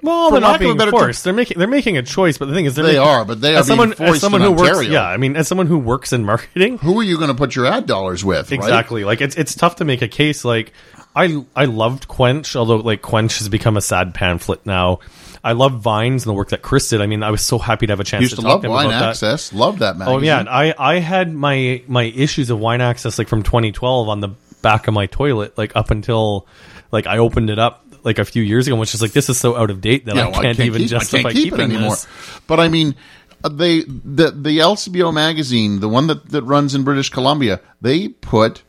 Well, 0.02 0.28
For 0.28 0.34
they're 0.34 0.40
lack 0.40 0.48
not 0.48 0.54
of 0.56 0.60
a 0.60 0.64
being 0.64 0.76
better 0.78 0.90
forced. 0.90 1.24
they're 1.24 1.32
making 1.32 1.58
they're 1.58 1.66
making 1.66 1.96
a 1.98 2.02
choice, 2.02 2.38
but 2.38 2.46
the 2.48 2.54
thing 2.54 2.66
is, 2.66 2.74
they're 2.76 2.84
They 2.84 2.92
making- 2.92 3.08
are, 3.08 3.24
but 3.24 3.40
they 3.40 3.54
are 3.54 3.58
as 3.58 3.66
being 3.66 3.78
someone, 3.78 3.96
forced 3.96 4.14
as 4.14 4.20
someone 4.20 4.42
in 4.42 4.48
who 4.48 4.62
works. 4.62 4.86
Yeah, 4.86 5.04
I 5.06 5.16
mean, 5.16 5.36
as 5.36 5.48
someone 5.48 5.66
who 5.66 5.78
works 5.78 6.12
in 6.12 6.24
marketing, 6.24 6.78
who 6.78 6.98
are 7.00 7.02
you 7.02 7.16
going 7.16 7.28
to 7.28 7.34
put 7.34 7.56
your 7.56 7.66
ad 7.66 7.86
dollars 7.86 8.24
with 8.24 8.50
right? 8.50 8.58
exactly. 8.58 9.04
Like 9.04 9.20
it's 9.20 9.34
it's 9.36 9.54
tough 9.54 9.76
to 9.76 9.84
make 9.84 10.02
a 10.02 10.08
case. 10.08 10.44
Like 10.44 10.72
I 11.16 11.44
I 11.56 11.64
loved 11.64 12.06
Quench, 12.08 12.54
although 12.56 12.76
like 12.76 13.02
Quench 13.02 13.38
has 13.38 13.48
become 13.48 13.76
a 13.76 13.80
sad 13.80 14.14
pamphlet 14.14 14.64
now. 14.64 15.00
I 15.42 15.52
love 15.52 15.80
Vines 15.80 16.24
and 16.24 16.30
the 16.30 16.34
work 16.34 16.48
that 16.50 16.62
Chris 16.62 16.88
did. 16.88 17.00
I 17.00 17.06
mean, 17.06 17.22
I 17.22 17.30
was 17.30 17.40
so 17.42 17.58
happy 17.58 17.86
to 17.86 17.92
have 17.92 18.00
a 18.00 18.04
chance 18.04 18.22
used 18.22 18.36
to, 18.36 18.36
to 18.36 18.42
talk 18.42 18.50
love 18.54 18.60
to 18.62 18.66
him 18.66 18.72
wine 18.72 18.86
about 18.86 18.98
that. 19.00 19.08
access 19.10 19.52
love 19.52 19.78
that 19.78 19.96
magazine 19.96 20.18
Oh 20.20 20.22
yeah, 20.22 20.40
and 20.40 20.48
I 20.48 20.74
I 20.78 20.98
had 20.98 21.32
my 21.32 21.82
my 21.86 22.02
issues 22.04 22.50
of 22.50 22.58
wine 22.58 22.80
access 22.80 23.18
like 23.18 23.28
from 23.28 23.42
2012 23.44 24.08
on 24.08 24.20
the 24.20 24.30
back 24.62 24.88
of 24.88 24.94
my 24.94 25.06
toilet, 25.06 25.56
like 25.56 25.74
up 25.76 25.90
until 25.92 26.46
like 26.90 27.06
I 27.06 27.18
opened 27.18 27.50
it 27.50 27.58
up 27.58 27.84
like 28.08 28.18
a 28.18 28.24
few 28.24 28.42
years 28.42 28.66
ago, 28.66 28.74
which 28.76 28.94
is 28.94 29.00
like 29.00 29.12
this 29.12 29.28
is 29.28 29.38
so 29.38 29.56
out 29.56 29.70
of 29.70 29.80
date 29.80 30.06
that 30.06 30.16
Yeah, 30.16 30.26
I, 30.26 30.30
well, 30.30 30.42
can't 30.42 30.58
even 30.58 30.82
keep, 30.82 30.90
justify 30.90 31.18
I 31.18 31.22
can't 31.22 31.34
keep 31.34 31.52
it 31.52 31.56
keeping 31.56 31.72
anymore. 31.72 31.90
this. 31.90 32.08
But 32.46 32.58
I 32.58 32.68
mean, 32.68 32.96
uh, 33.44 33.50
they 33.50 33.82
the 33.82 34.32
the 34.32 34.58
LCBO 34.58 35.14
magazine, 35.14 35.78
the 35.80 35.88
one 35.88 36.08
that 36.08 36.28
that 36.30 36.42
runs 36.42 36.74
in 36.74 36.82
British 36.82 37.10
Columbia, 37.10 37.60
they 37.80 38.08
put 38.08 38.62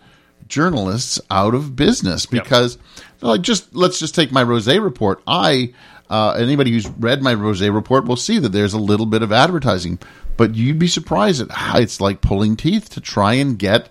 journalists 0.47 1.21
out 1.31 1.53
of 1.53 1.75
business 1.75 2.25
because 2.25 2.77
like 3.21 3.41
just 3.41 3.73
let's 3.75 3.99
just 3.99 4.13
take 4.13 4.31
my 4.31 4.43
rosé 4.43 4.83
report. 4.83 5.21
I 5.25 5.73
uh, 6.09 6.31
anybody 6.31 6.71
who's 6.71 6.87
read 6.87 7.21
my 7.21 7.33
rosé 7.35 7.73
report 7.73 8.05
will 8.05 8.15
see 8.15 8.39
that 8.39 8.49
there's 8.49 8.73
a 8.73 8.79
little 8.79 9.05
bit 9.05 9.21
of 9.21 9.31
advertising, 9.31 9.99
but 10.37 10.55
you'd 10.55 10.79
be 10.79 10.87
surprised 10.87 11.41
at 11.41 11.51
how 11.51 11.79
it's 11.79 12.01
like 12.01 12.21
pulling 12.21 12.55
teeth 12.55 12.89
to 12.91 13.01
try 13.01 13.35
and 13.35 13.57
get 13.59 13.89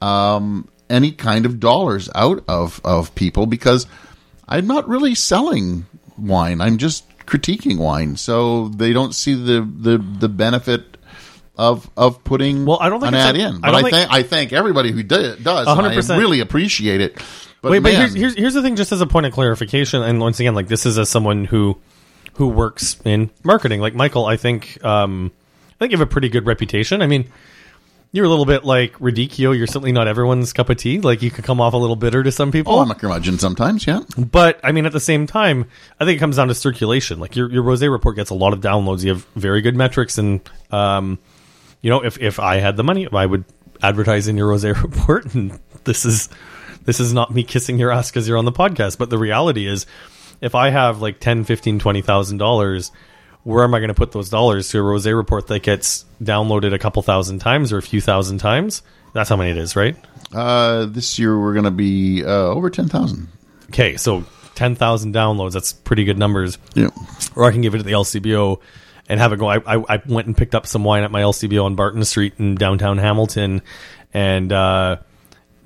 um, 0.00 0.68
any 0.90 1.12
kind 1.12 1.46
of 1.46 1.60
dollars 1.60 2.08
out 2.14 2.42
of 2.48 2.80
of 2.84 3.14
people 3.14 3.46
because 3.46 3.86
I'm 4.48 4.66
not 4.66 4.88
really 4.88 5.14
selling 5.14 5.86
wine. 6.16 6.60
I'm 6.60 6.78
just 6.78 7.04
critiquing 7.26 7.78
wine, 7.78 8.16
so 8.16 8.68
they 8.68 8.92
don't 8.92 9.14
see 9.14 9.34
the 9.34 9.60
the, 9.60 9.98
the 9.98 10.28
benefit 10.28 10.96
of 11.56 11.90
of 11.96 12.22
putting 12.24 12.64
Well, 12.64 12.78
I 12.80 12.88
don't 12.88 13.00
think 13.00 13.12
an 13.12 13.18
ad 13.18 13.36
a- 13.36 13.40
in. 13.40 13.56
I 13.56 13.58
But 13.58 13.70
don't 13.72 13.84
I, 13.84 13.90
think- 13.90 14.12
I 14.12 14.22
thank 14.22 14.52
everybody 14.52 14.92
who 14.92 15.02
did, 15.02 15.42
does. 15.44 15.66
and 15.66 15.80
I 15.86 15.94
100%. 15.94 16.18
really 16.18 16.40
appreciate 16.40 17.00
it. 17.00 17.16
But 17.60 17.72
Wait, 17.72 17.80
but 17.80 17.92
here's, 17.92 18.14
here's 18.14 18.34
here's 18.36 18.54
the 18.54 18.62
thing, 18.62 18.76
just 18.76 18.92
as 18.92 19.00
a 19.00 19.06
point 19.06 19.26
of 19.26 19.32
clarification, 19.32 20.02
and 20.02 20.20
once 20.20 20.38
again, 20.38 20.54
like 20.54 20.68
this 20.68 20.86
is 20.86 20.96
as 20.96 21.08
someone 21.08 21.44
who 21.44 21.76
who 22.34 22.46
works 22.48 22.96
in 23.04 23.30
marketing, 23.42 23.80
like 23.80 23.94
Michael. 23.96 24.26
I 24.26 24.36
think 24.36 24.82
um, 24.84 25.32
I 25.72 25.74
think 25.80 25.90
you 25.90 25.98
have 25.98 26.06
a 26.06 26.10
pretty 26.10 26.28
good 26.28 26.46
reputation. 26.46 27.02
I 27.02 27.08
mean, 27.08 27.28
you're 28.10 28.24
a 28.24 28.28
little 28.28 28.46
bit 28.46 28.64
like 28.64 28.94
Radicchio. 28.98 29.56
You're 29.56 29.66
certainly 29.66 29.92
not 29.92 30.08
everyone's 30.08 30.52
cup 30.52 30.70
of 30.70 30.78
tea. 30.78 31.00
Like 31.00 31.22
you 31.22 31.30
could 31.30 31.44
come 31.44 31.60
off 31.60 31.74
a 31.74 31.76
little 31.76 31.96
bitter 31.96 32.22
to 32.22 32.32
some 32.32 32.50
people. 32.50 32.74
Oh, 32.74 32.80
I'm 32.80 32.90
a 32.90 32.94
curmudgeon 32.94 33.38
sometimes. 33.38 33.86
Yeah. 33.86 34.00
But 34.16 34.60
I 34.64 34.72
mean, 34.72 34.86
at 34.86 34.92
the 34.92 35.00
same 35.00 35.26
time, 35.26 35.66
I 36.00 36.04
think 36.04 36.16
it 36.16 36.20
comes 36.20 36.36
down 36.36 36.48
to 36.48 36.54
circulation. 36.54 37.20
Like 37.20 37.36
your 37.36 37.50
your 37.50 37.62
rose 37.62 37.82
report 37.82 38.16
gets 38.16 38.30
a 38.30 38.34
lot 38.34 38.52
of 38.52 38.60
downloads. 38.60 39.04
You 39.04 39.10
have 39.10 39.24
very 39.36 39.60
good 39.60 39.76
metrics, 39.76 40.16
and 40.16 40.40
um, 40.70 41.18
you 41.82 41.90
know, 41.90 42.04
if 42.04 42.18
if 42.20 42.40
I 42.40 42.56
had 42.56 42.76
the 42.76 42.84
money, 42.84 43.06
I 43.12 43.26
would 43.26 43.44
advertise 43.82 44.26
in 44.26 44.36
your 44.36 44.48
rose 44.48 44.64
report. 44.64 45.34
And 45.34 45.58
this 45.84 46.04
is 46.04 46.30
this 46.84 47.00
is 47.00 47.12
not 47.12 47.32
me 47.34 47.44
kissing 47.44 47.78
your 47.78 47.92
ass 47.92 48.10
because 48.10 48.26
you're 48.26 48.38
on 48.38 48.46
the 48.46 48.52
podcast. 48.52 48.96
But 48.96 49.10
the 49.10 49.18
reality 49.18 49.66
is, 49.66 49.84
if 50.40 50.54
I 50.54 50.70
have 50.70 51.02
like 51.02 51.20
10, 51.20 51.44
15, 51.44 51.78
20,000 51.78 52.38
dollars, 52.38 52.90
where 53.48 53.64
am 53.64 53.72
I 53.72 53.78
going 53.78 53.88
to 53.88 53.94
put 53.94 54.12
those 54.12 54.28
dollars 54.28 54.68
to 54.68 54.78
a 54.78 54.82
rose 54.82 55.06
report 55.06 55.46
that 55.46 55.62
gets 55.62 56.04
downloaded 56.22 56.74
a 56.74 56.78
couple 56.78 57.00
thousand 57.00 57.38
times 57.38 57.72
or 57.72 57.78
a 57.78 57.82
few 57.82 58.02
thousand 58.02 58.38
times? 58.38 58.82
That's 59.14 59.30
how 59.30 59.36
many 59.36 59.52
it 59.52 59.56
is, 59.56 59.74
right? 59.74 59.96
Uh, 60.34 60.84
this 60.84 61.18
year 61.18 61.40
we're 61.40 61.54
going 61.54 61.64
to 61.64 61.70
be 61.70 62.22
uh, 62.22 62.28
over 62.28 62.68
ten 62.68 62.88
thousand. 62.88 63.28
Okay, 63.70 63.96
so 63.96 64.26
10,000 64.54 65.14
downloads. 65.14 65.52
That's 65.52 65.72
pretty 65.72 66.04
good 66.04 66.18
numbers. 66.18 66.58
Yeah. 66.74 66.90
or 67.34 67.44
I 67.44 67.52
can 67.52 67.62
give 67.62 67.74
it 67.74 67.78
to 67.78 67.84
the 67.84 67.92
LCBO 67.92 68.60
and 69.08 69.18
have 69.18 69.32
it 69.32 69.38
go. 69.38 69.46
I, 69.48 69.56
I, 69.56 69.94
I 69.94 70.02
went 70.06 70.26
and 70.26 70.36
picked 70.36 70.54
up 70.54 70.66
some 70.66 70.84
wine 70.84 71.02
at 71.02 71.10
my 71.10 71.22
LCBO 71.22 71.64
on 71.64 71.74
Barton 71.74 72.04
Street 72.04 72.34
in 72.38 72.54
downtown 72.54 72.98
Hamilton, 72.98 73.62
and 74.12 74.52
uh, 74.52 74.98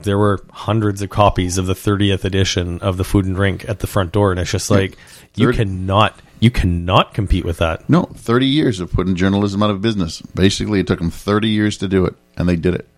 there 0.03 0.19
were 0.19 0.45
hundreds 0.53 1.03
of 1.03 1.11
copies 1.11 1.59
of 1.59 1.67
the 1.67 1.75
30th 1.75 2.25
edition 2.25 2.79
of 2.79 2.97
the 2.97 3.05
Food 3.05 3.25
and 3.25 3.35
Drink 3.35 3.69
at 3.69 3.81
the 3.81 3.89
front 3.89 4.13
door, 4.13 4.31
and 4.31 4.39
it's 4.39 4.53
just 4.53 4.71
like 4.71 4.97
you 5.35 5.51
cannot 5.53 6.17
you 6.43 6.51
cannot 6.51 7.15
compete 7.15 7.45
with 7.45 7.59
that. 7.59 7.89
No, 7.89 8.03
30 8.17 8.47
years 8.47 8.81
of 8.81 8.93
putting 8.93 9.15
journalism 9.15 9.63
out 9.63 9.71
of 9.71 9.81
business. 9.81 10.21
Basically, 10.23 10.81
it 10.81 10.89
took 10.89 10.99
them 10.99 11.09
30 11.09 11.49
years 11.49 11.79
to 11.79 11.87
do 11.87 12.05
it, 12.05 12.17
and 12.37 12.49
they 12.49 12.57
did 12.57 12.75
it. 12.75 12.89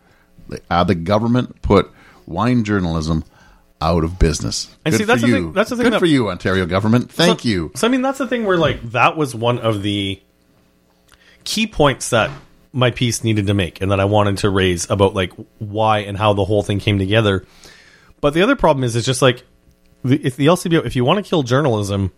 They, 0.48 0.60
uh, 0.70 0.82
the 0.84 0.94
government 0.94 1.60
put 1.60 1.90
wine 2.24 2.64
journalism 2.64 3.22
out 3.82 4.02
of 4.02 4.18
business. 4.18 4.74
And 4.86 4.92
Good 4.94 4.98
see, 5.00 5.04
that's 5.04 5.20
for 5.20 5.26
the 5.26 5.30
you. 5.30 5.42
thing- 5.44 5.52
that's 5.52 5.68
the 5.68 5.76
thing 5.76 5.84
Good 5.84 5.92
that- 5.92 5.98
for 5.98 6.06
you, 6.06 6.30
Ontario 6.30 6.64
government. 6.64 7.12
Thank 7.12 7.42
so, 7.42 7.48
you. 7.48 7.70
So 7.74 7.86
I 7.86 7.90
mean, 7.90 8.00
that's 8.00 8.16
the 8.16 8.26
thing 8.26 8.46
where 8.46 8.56
like 8.56 8.80
that 8.92 9.14
was 9.14 9.34
one 9.34 9.58
of 9.58 9.82
the 9.82 10.22
key 11.44 11.66
points 11.66 12.08
that 12.08 12.30
my 12.72 12.90
piece 12.92 13.22
needed 13.22 13.46
to 13.48 13.54
make, 13.54 13.82
and 13.82 13.90
that 13.92 14.00
I 14.00 14.06
wanted 14.06 14.38
to 14.38 14.48
raise 14.48 14.88
about 14.88 15.14
like 15.14 15.32
why 15.58 15.98
and 15.98 16.16
how 16.16 16.32
the 16.32 16.46
whole 16.46 16.62
thing 16.62 16.80
came 16.80 16.98
together. 16.98 17.44
But 18.22 18.32
the 18.32 18.40
other 18.40 18.56
problem 18.56 18.84
is, 18.84 18.96
it's 18.96 19.04
just 19.04 19.20
like 19.20 19.44
the, 20.02 20.16
if 20.26 20.36
the 20.36 20.46
LCBO, 20.46 20.86
if 20.86 20.96
you 20.96 21.04
want 21.04 21.22
to 21.22 21.28
kill 21.28 21.42
journalism, 21.42 22.10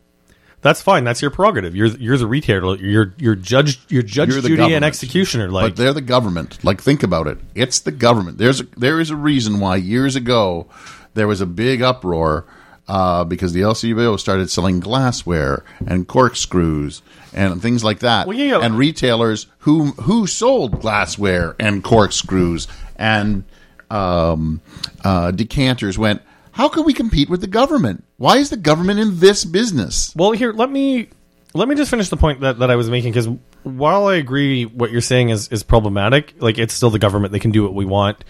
that's 0.62 0.82
fine. 0.82 1.04
That's 1.04 1.22
your 1.22 1.30
prerogative. 1.30 1.76
You're 1.76 1.88
you're 1.88 2.16
the 2.16 2.26
retailer. 2.26 2.76
You're 2.76 3.14
you're 3.18 3.34
judge. 3.34 3.80
You're 3.88 4.02
judge, 4.02 4.30
You're 4.30 4.40
the 4.40 4.74
and 4.74 4.84
executioner. 4.84 5.50
Like 5.50 5.70
but 5.70 5.76
they're 5.76 5.92
the 5.92 6.00
government. 6.00 6.62
Like, 6.64 6.80
think 6.80 7.02
about 7.02 7.26
it. 7.26 7.38
It's 7.54 7.80
the 7.80 7.92
government. 7.92 8.38
There's 8.38 8.60
a, 8.60 8.64
there 8.76 9.00
is 9.00 9.10
a 9.10 9.16
reason 9.16 9.60
why 9.60 9.76
years 9.76 10.16
ago 10.16 10.66
there 11.14 11.28
was 11.28 11.40
a 11.40 11.46
big 11.46 11.82
uproar 11.82 12.46
uh, 12.88 13.24
because 13.24 13.52
the 13.52 13.60
LCBO 13.60 14.18
started 14.18 14.50
selling 14.50 14.80
glassware 14.80 15.64
and 15.86 16.06
corkscrews 16.06 17.02
and 17.32 17.60
things 17.60 17.84
like 17.84 18.00
that. 18.00 18.26
Well, 18.26 18.36
yeah, 18.36 18.58
yeah. 18.58 18.60
And 18.60 18.78
retailers 18.78 19.46
who 19.60 19.92
who 19.92 20.26
sold 20.26 20.80
glassware 20.80 21.54
and 21.58 21.82
corkscrews 21.82 22.68
and 22.96 23.44
um, 23.90 24.60
uh, 25.04 25.30
decanters 25.30 25.98
went. 25.98 26.22
How 26.56 26.70
can 26.70 26.84
we 26.84 26.94
compete 26.94 27.28
with 27.28 27.42
the 27.42 27.46
government? 27.46 28.02
Why 28.16 28.38
is 28.38 28.48
the 28.48 28.56
government 28.56 28.98
in 28.98 29.20
this 29.20 29.44
business? 29.44 30.14
Well, 30.16 30.32
here 30.32 30.54
let 30.54 30.70
me 30.70 31.10
let 31.52 31.68
me 31.68 31.74
just 31.74 31.90
finish 31.90 32.08
the 32.08 32.16
point 32.16 32.40
that, 32.40 32.60
that 32.60 32.70
I 32.70 32.76
was 32.76 32.88
making 32.88 33.12
because 33.12 33.28
while 33.62 34.06
I 34.06 34.14
agree 34.14 34.64
what 34.64 34.90
you're 34.90 35.02
saying 35.02 35.28
is 35.28 35.48
is 35.48 35.62
problematic, 35.62 36.32
like 36.38 36.56
it's 36.56 36.72
still 36.72 36.88
the 36.88 36.98
government. 36.98 37.32
They 37.32 37.40
can 37.40 37.50
do 37.50 37.62
what 37.62 37.74
we 37.74 37.84
want, 37.84 38.24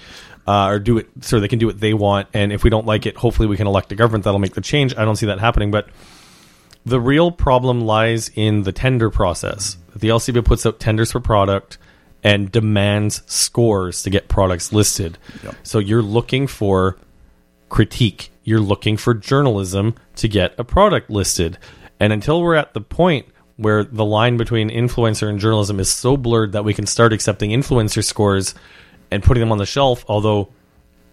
uh, 0.44 0.66
or 0.66 0.80
do 0.80 0.98
it 0.98 1.08
so 1.20 1.38
they 1.38 1.46
can 1.46 1.60
do 1.60 1.66
what 1.66 1.78
they 1.78 1.94
want. 1.94 2.26
And 2.34 2.52
if 2.52 2.64
we 2.64 2.70
don't 2.70 2.84
like 2.84 3.06
it, 3.06 3.16
hopefully 3.16 3.46
we 3.46 3.56
can 3.56 3.68
elect 3.68 3.92
a 3.92 3.94
government 3.94 4.24
that'll 4.24 4.40
make 4.40 4.54
the 4.54 4.60
change. 4.60 4.96
I 4.96 5.04
don't 5.04 5.14
see 5.14 5.26
that 5.26 5.38
happening, 5.38 5.70
but 5.70 5.88
the 6.84 7.00
real 7.00 7.30
problem 7.30 7.82
lies 7.82 8.28
in 8.34 8.64
the 8.64 8.72
tender 8.72 9.08
process. 9.08 9.76
The 9.94 10.08
LCB 10.08 10.44
puts 10.44 10.66
out 10.66 10.80
tenders 10.80 11.12
for 11.12 11.20
product 11.20 11.78
and 12.24 12.50
demands 12.50 13.22
scores 13.26 14.02
to 14.02 14.10
get 14.10 14.26
products 14.26 14.72
listed. 14.72 15.16
So 15.62 15.78
you're 15.78 16.02
looking 16.02 16.48
for 16.48 16.96
critique. 17.68 18.30
You're 18.44 18.60
looking 18.60 18.96
for 18.96 19.14
journalism 19.14 19.94
to 20.16 20.28
get 20.28 20.54
a 20.58 20.64
product 20.64 21.10
listed. 21.10 21.58
And 21.98 22.12
until 22.12 22.42
we're 22.42 22.54
at 22.54 22.74
the 22.74 22.80
point 22.80 23.26
where 23.56 23.84
the 23.84 24.04
line 24.04 24.36
between 24.36 24.68
influencer 24.70 25.28
and 25.28 25.40
journalism 25.40 25.80
is 25.80 25.88
so 25.90 26.16
blurred 26.16 26.52
that 26.52 26.64
we 26.64 26.74
can 26.74 26.86
start 26.86 27.12
accepting 27.12 27.50
influencer 27.50 28.04
scores 28.04 28.54
and 29.10 29.22
putting 29.22 29.40
them 29.40 29.52
on 29.52 29.58
the 29.58 29.66
shelf, 29.66 30.04
although 30.08 30.52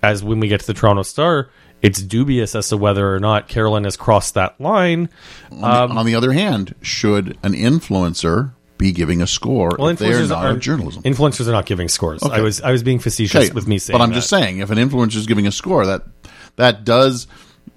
as 0.02 0.24
when 0.24 0.39
we 0.39 0.48
get 0.50 0.60
to 0.60 0.68
the 0.68 0.74
Toronto 0.74 1.04
Star, 1.04 1.50
it's 1.82 2.02
dubious 2.02 2.56
as 2.56 2.70
to 2.70 2.78
whether 2.78 3.13
or 3.16 3.20
not 3.20 3.48
Carolyn 3.48 3.86
has 3.86 3.96
crossed 3.98 4.34
that 4.34 4.60
line. 4.60 5.10
On 5.52 5.62
the, 5.62 5.68
um, 5.68 5.98
on 5.98 6.06
the 6.06 6.16
other 6.16 6.34
hand, 6.34 6.76
should 6.82 7.38
an 7.44 7.54
influencer 7.54 8.52
be 8.78 8.92
giving 8.92 9.22
a 9.22 9.28
score 9.28 9.72
if 9.72 10.00
they're 10.00 10.12
influencers 10.20 10.30
not 10.30 10.46
are 10.46 10.58
journalism? 10.58 11.02
Influencists 11.06 11.48
are 11.48 11.54
not 11.54 11.66
giving 11.66 11.88
scores. 11.88 12.22
Okay. 12.22 12.36
I 12.36 12.42
was 12.42 12.62
I 12.62 12.72
was 12.72 12.84
being 12.84 13.00
facetious 13.00 13.46
Okay, 13.46 13.54
with 13.54 13.68
me 13.68 13.78
saying 13.78 13.98
but 13.98 14.04
I'm 14.04 14.10
that. 14.10 14.16
just 14.16 14.30
saying, 14.30 14.60
if 14.60 14.70
an 14.72 14.78
influencer 14.78 15.16
is 15.16 15.26
giving 15.26 15.48
a 15.48 15.52
score, 15.52 15.86
that 15.86 16.04
that 16.56 16.84
does 16.84 17.28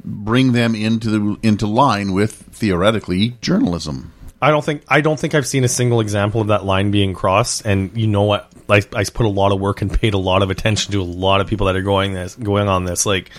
bring 0.05 0.53
them 0.53 0.75
into 0.75 1.11
the 1.11 1.39
into 1.43 1.67
line 1.67 2.13
with 2.13 2.33
theoretically 2.33 3.37
journalism. 3.41 4.13
I 4.41 4.51
don't 4.51 4.65
think 4.65 4.83
I 4.89 5.01
don't 5.01 5.19
think 5.19 5.35
I've 5.35 5.47
seen 5.47 5.65
a 5.65 5.69
single 5.69 6.01
example 6.01 6.41
of 6.41 6.49
that 6.49 6.65
line 6.65 6.91
being 6.91 7.15
crossed. 7.15 7.65
And 7.65 7.97
you 7.97 8.07
know 8.07 8.23
what? 8.23 8.53
I, 8.69 8.83
I 8.95 9.05
put 9.05 9.27
a 9.27 9.31
lot 9.31 9.53
of 9.53 9.61
work 9.61 9.83
and 9.83 9.93
paid 9.93 10.15
a 10.15 10.19
lot 10.19 10.43
of 10.43 10.51
attention 10.51 10.93
to 10.93 11.01
a 11.01 11.05
lot 11.05 11.41
of 11.41 11.47
people 11.47 11.67
that 11.67 11.77
are 11.77 11.83
going 11.83 12.13
this 12.13 12.35
going 12.35 12.69
on 12.69 12.85
this. 12.85 13.07
Like, 13.07 13.31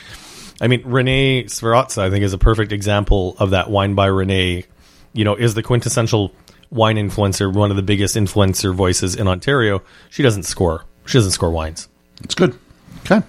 I 0.60 0.68
mean, 0.68 0.82
Renee 0.86 1.44
Sferrazza, 1.46 2.00
I 2.00 2.10
think, 2.10 2.24
is 2.24 2.34
a 2.34 2.38
perfect 2.38 2.72
example 2.72 3.36
of 3.40 3.52
that. 3.52 3.70
Wine 3.70 3.94
by 3.94 4.08
Renee, 4.08 4.66
you 5.14 5.24
know, 5.24 5.36
is 5.36 5.54
the 5.54 5.64
quintessential 5.64 6.34
wine 6.70 6.98
influencer, 6.98 7.54
one 7.54 7.70
of 7.70 7.78
the 7.78 7.84
biggest 7.84 8.16
influencer 8.16 8.74
voices 8.74 9.16
in 9.16 9.28
Ontario. 9.28 9.84
She 10.10 10.24
doesn't 10.24 10.44
score. 10.44 10.84
She 11.06 11.18
doesn't 11.18 11.32
score 11.32 11.52
wines. 11.52 11.88
It's 12.24 12.36
good. 12.36 12.58
Okay. 13.06 13.22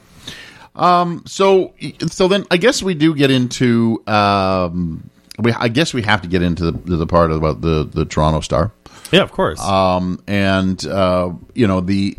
Um. 0.79 1.25
So 1.27 1.75
so 2.07 2.29
then 2.29 2.47
I 2.51 2.57
guess 2.57 2.83
we 2.83 2.95
do 2.95 3.15
get 3.15 3.31
into 3.31 4.03
um. 4.07 5.11
We 5.39 5.53
I 5.53 5.69
guess 5.69 5.95
we 5.95 6.03
have 6.03 6.23
to 6.23 6.29
get 6.29 6.43
into 6.43 6.71
the, 6.73 6.97
the 6.97 7.07
part 7.07 7.31
about 7.31 7.61
the 7.61 7.85
the 7.85 8.05
Toronto 8.05 8.41
Star. 8.41 8.73
Yeah, 9.13 9.23
of 9.23 9.33
course. 9.33 9.61
um, 9.61 10.23
and 10.27 10.85
uh, 10.87 11.33
you 11.55 11.67
know 11.67 11.81
the 11.81 12.17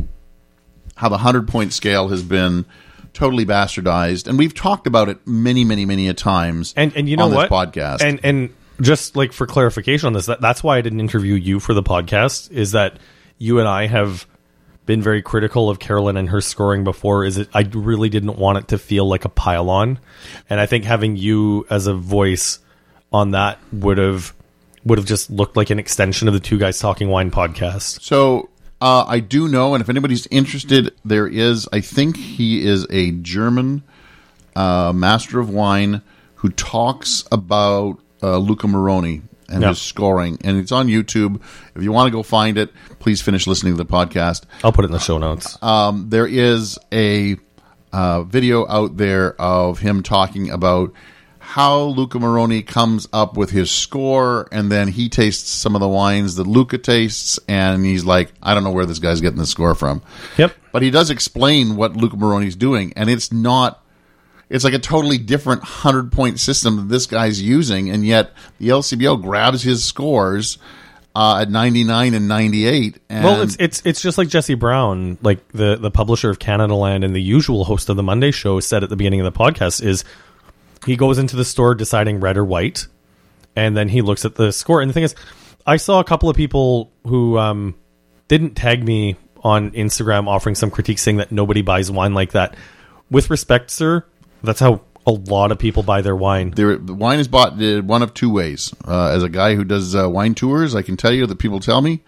how 0.95 1.09
the 1.09 1.17
hundred 1.17 1.47
point 1.47 1.73
scale 1.73 2.07
has 2.09 2.23
been 2.23 2.65
totally 3.13 3.45
bastardized, 3.45 4.27
and 4.27 4.37
we've 4.37 4.53
talked 4.53 4.87
about 4.87 5.09
it 5.09 5.25
many, 5.25 5.65
many, 5.65 5.85
many 5.85 6.07
a 6.07 6.13
times. 6.13 6.73
and 6.77 6.95
and 6.95 7.09
you 7.09 7.17
know 7.17 7.25
on 7.25 7.33
what 7.33 7.49
this 7.49 7.51
podcast, 7.51 8.01
and 8.01 8.19
and 8.23 8.53
just 8.81 9.15
like 9.15 9.33
for 9.33 9.45
clarification 9.45 10.07
on 10.07 10.13
this 10.13 10.27
that, 10.27 10.39
that's 10.39 10.63
why 10.63 10.77
i 10.77 10.81
didn't 10.81 10.99
interview 11.01 11.33
you 11.33 11.59
for 11.59 11.73
the 11.73 11.83
podcast 11.83 12.49
is 12.51 12.71
that 12.71 12.97
you 13.37 13.59
and 13.59 13.67
i 13.67 13.87
have 13.87 14.25
been 14.89 15.03
very 15.03 15.21
critical 15.21 15.69
of 15.69 15.77
carolyn 15.77 16.17
and 16.17 16.29
her 16.29 16.41
scoring 16.41 16.83
before 16.83 17.23
is 17.23 17.37
it 17.37 17.47
i 17.53 17.61
really 17.73 18.09
didn't 18.09 18.37
want 18.37 18.57
it 18.57 18.67
to 18.69 18.77
feel 18.79 19.07
like 19.07 19.23
a 19.23 19.29
pile 19.29 19.69
on 19.69 19.99
and 20.49 20.59
i 20.59 20.65
think 20.65 20.83
having 20.83 21.15
you 21.15 21.63
as 21.69 21.85
a 21.85 21.93
voice 21.93 22.57
on 23.13 23.29
that 23.29 23.59
would 23.71 23.99
have 23.99 24.33
would 24.83 24.97
have 24.97 25.05
just 25.05 25.29
looked 25.29 25.55
like 25.55 25.69
an 25.69 25.77
extension 25.77 26.27
of 26.27 26.33
the 26.33 26.39
two 26.39 26.57
guys 26.57 26.79
talking 26.79 27.07
wine 27.07 27.29
podcast 27.29 28.01
so 28.01 28.49
uh, 28.81 29.03
I 29.05 29.19
do 29.19 29.49
know, 29.49 29.75
and 29.75 29.81
if 29.81 29.89
anybody's 29.89 30.25
interested, 30.27 30.95
there 31.03 31.27
is. 31.27 31.67
I 31.73 31.81
think 31.81 32.15
he 32.15 32.65
is 32.65 32.87
a 32.89 33.11
German 33.11 33.83
uh, 34.55 34.93
master 34.95 35.41
of 35.41 35.49
wine 35.49 36.01
who 36.35 36.49
talks 36.51 37.25
about 37.29 37.99
uh, 38.23 38.37
Luca 38.37 38.69
Maroni 38.69 39.21
and 39.49 39.61
Yeah. 39.61 39.69
his 39.69 39.81
scoring, 39.81 40.37
and 40.43 40.57
it's 40.57 40.71
on 40.71 40.87
YouTube. 40.87 41.39
If 41.75 41.83
you 41.83 41.91
want 41.91 42.07
to 42.07 42.11
go 42.11 42.23
find 42.23 42.57
it, 42.57 42.71
please 42.99 43.21
finish 43.21 43.47
listening 43.47 43.73
to 43.75 43.83
the 43.83 43.89
podcast. 43.89 44.43
i'll 44.63 44.71
put 44.71 44.85
it 44.85 44.87
in 44.87 44.91
the 44.93 44.99
show 44.99 45.17
notes 45.17 45.57
um, 45.61 46.09
there 46.09 46.27
is 46.27 46.77
a 46.93 47.37
uh, 47.91 48.21
video 48.23 48.67
out 48.67 48.97
there 48.97 49.33
of 49.41 49.79
him 49.79 50.03
talking 50.03 50.49
about 50.51 50.93
how 51.39 51.81
Luca 51.81 52.19
Maroni 52.19 52.61
comes 52.61 53.07
up 53.11 53.35
with 53.35 53.49
his 53.49 53.71
score, 53.71 54.47
and 54.51 54.71
then 54.71 54.87
he 54.87 55.09
tastes 55.09 55.49
some 55.49 55.73
of 55.73 55.81
the 55.81 55.87
wines 55.87 56.35
that 56.35 56.45
Luca 56.45 56.77
tastes, 56.77 57.39
and 57.47 57.83
he's 57.83 58.05
like, 58.05 58.31
I 58.43 58.53
don't 58.53 58.63
know 58.63 58.69
where 58.71 58.85
this 58.85 58.99
guy's 58.99 59.19
getting 59.19 59.39
the 59.39 59.47
score 59.47 59.73
from. 59.73 60.03
yep 60.37 60.55
But 60.71 60.83
he 60.83 60.91
does 60.91 61.09
explain 61.09 61.75
what 61.75 61.97
Luca 61.97 62.17
Maroni's 62.17 62.55
doing, 62.55 62.93
and 62.95 63.09
it's 63.09 63.31
not. 63.33 63.83
It's 64.49 64.63
like 64.63 64.73
a 64.73 64.79
totally 64.79 65.17
different 65.17 65.63
hundred 65.63 66.11
point 66.11 66.39
system 66.39 66.77
that 66.77 66.89
this 66.89 67.05
guy's 67.05 67.41
using, 67.41 67.89
and 67.89 68.05
yet 68.05 68.31
the 68.57 68.69
LCBO 68.69 69.21
grabs 69.21 69.61
his 69.61 69.83
scores 69.83 70.57
uh, 71.15 71.39
at 71.41 71.51
ninety 71.51 71.83
nine 71.83 72.13
and 72.13 72.27
ninety 72.27 72.65
eight. 72.65 72.99
And 73.09 73.23
Well, 73.23 73.41
it's 73.41 73.55
it's 73.59 73.81
it's 73.85 74.01
just 74.01 74.17
like 74.17 74.27
Jesse 74.27 74.55
Brown, 74.55 75.17
like 75.21 75.47
the 75.49 75.75
the 75.75 75.91
publisher 75.91 76.29
of 76.29 76.39
Canadaland 76.39 77.05
and 77.05 77.15
the 77.15 77.21
usual 77.21 77.63
host 77.65 77.89
of 77.89 77.95
the 77.95 78.03
Monday 78.03 78.31
show, 78.31 78.59
said 78.59 78.83
at 78.83 78.89
the 78.89 78.95
beginning 78.95 79.21
of 79.21 79.31
the 79.31 79.37
podcast 79.37 79.83
is 79.83 80.03
he 80.85 80.95
goes 80.95 81.17
into 81.17 81.35
the 81.35 81.45
store 81.45 81.75
deciding 81.75 82.19
red 82.19 82.37
or 82.37 82.45
white, 82.45 82.87
and 83.55 83.77
then 83.77 83.89
he 83.89 84.01
looks 84.01 84.25
at 84.25 84.35
the 84.35 84.51
score. 84.51 84.81
And 84.81 84.89
the 84.89 84.93
thing 84.93 85.03
is, 85.03 85.13
I 85.65 85.77
saw 85.77 85.99
a 85.99 86.03
couple 86.03 86.29
of 86.29 86.35
people 86.35 86.91
who 87.05 87.37
um, 87.37 87.75
didn't 88.27 88.55
tag 88.55 88.83
me 88.83 89.15
on 89.43 89.71
Instagram 89.71 90.27
offering 90.27 90.55
some 90.55 90.71
critique 90.71 90.99
saying 90.99 91.17
that 91.17 91.31
nobody 91.31 91.61
buys 91.61 91.91
wine 91.91 92.13
like 92.13 92.31
that. 92.31 92.55
With 93.11 93.29
respect, 93.29 93.71
sir, 93.71 94.05
that's 94.43 94.59
how 94.59 94.81
a 95.05 95.11
lot 95.11 95.51
of 95.51 95.59
people 95.59 95.83
buy 95.83 96.01
their 96.01 96.15
wine. 96.15 96.51
The 96.51 96.77
wine 96.77 97.19
is 97.19 97.27
bought 97.27 97.57
one 97.57 98.01
of 98.01 98.13
two 98.13 98.31
ways. 98.31 98.73
Uh, 98.87 99.09
as 99.09 99.23
a 99.23 99.29
guy 99.29 99.55
who 99.55 99.63
does 99.63 99.95
uh, 99.95 100.09
wine 100.09 100.35
tours, 100.35 100.75
I 100.75 100.81
can 100.81 100.97
tell 100.97 101.11
you 101.11 101.25
that 101.25 101.39
people 101.39 101.59
tell 101.59 101.81
me 101.81 102.01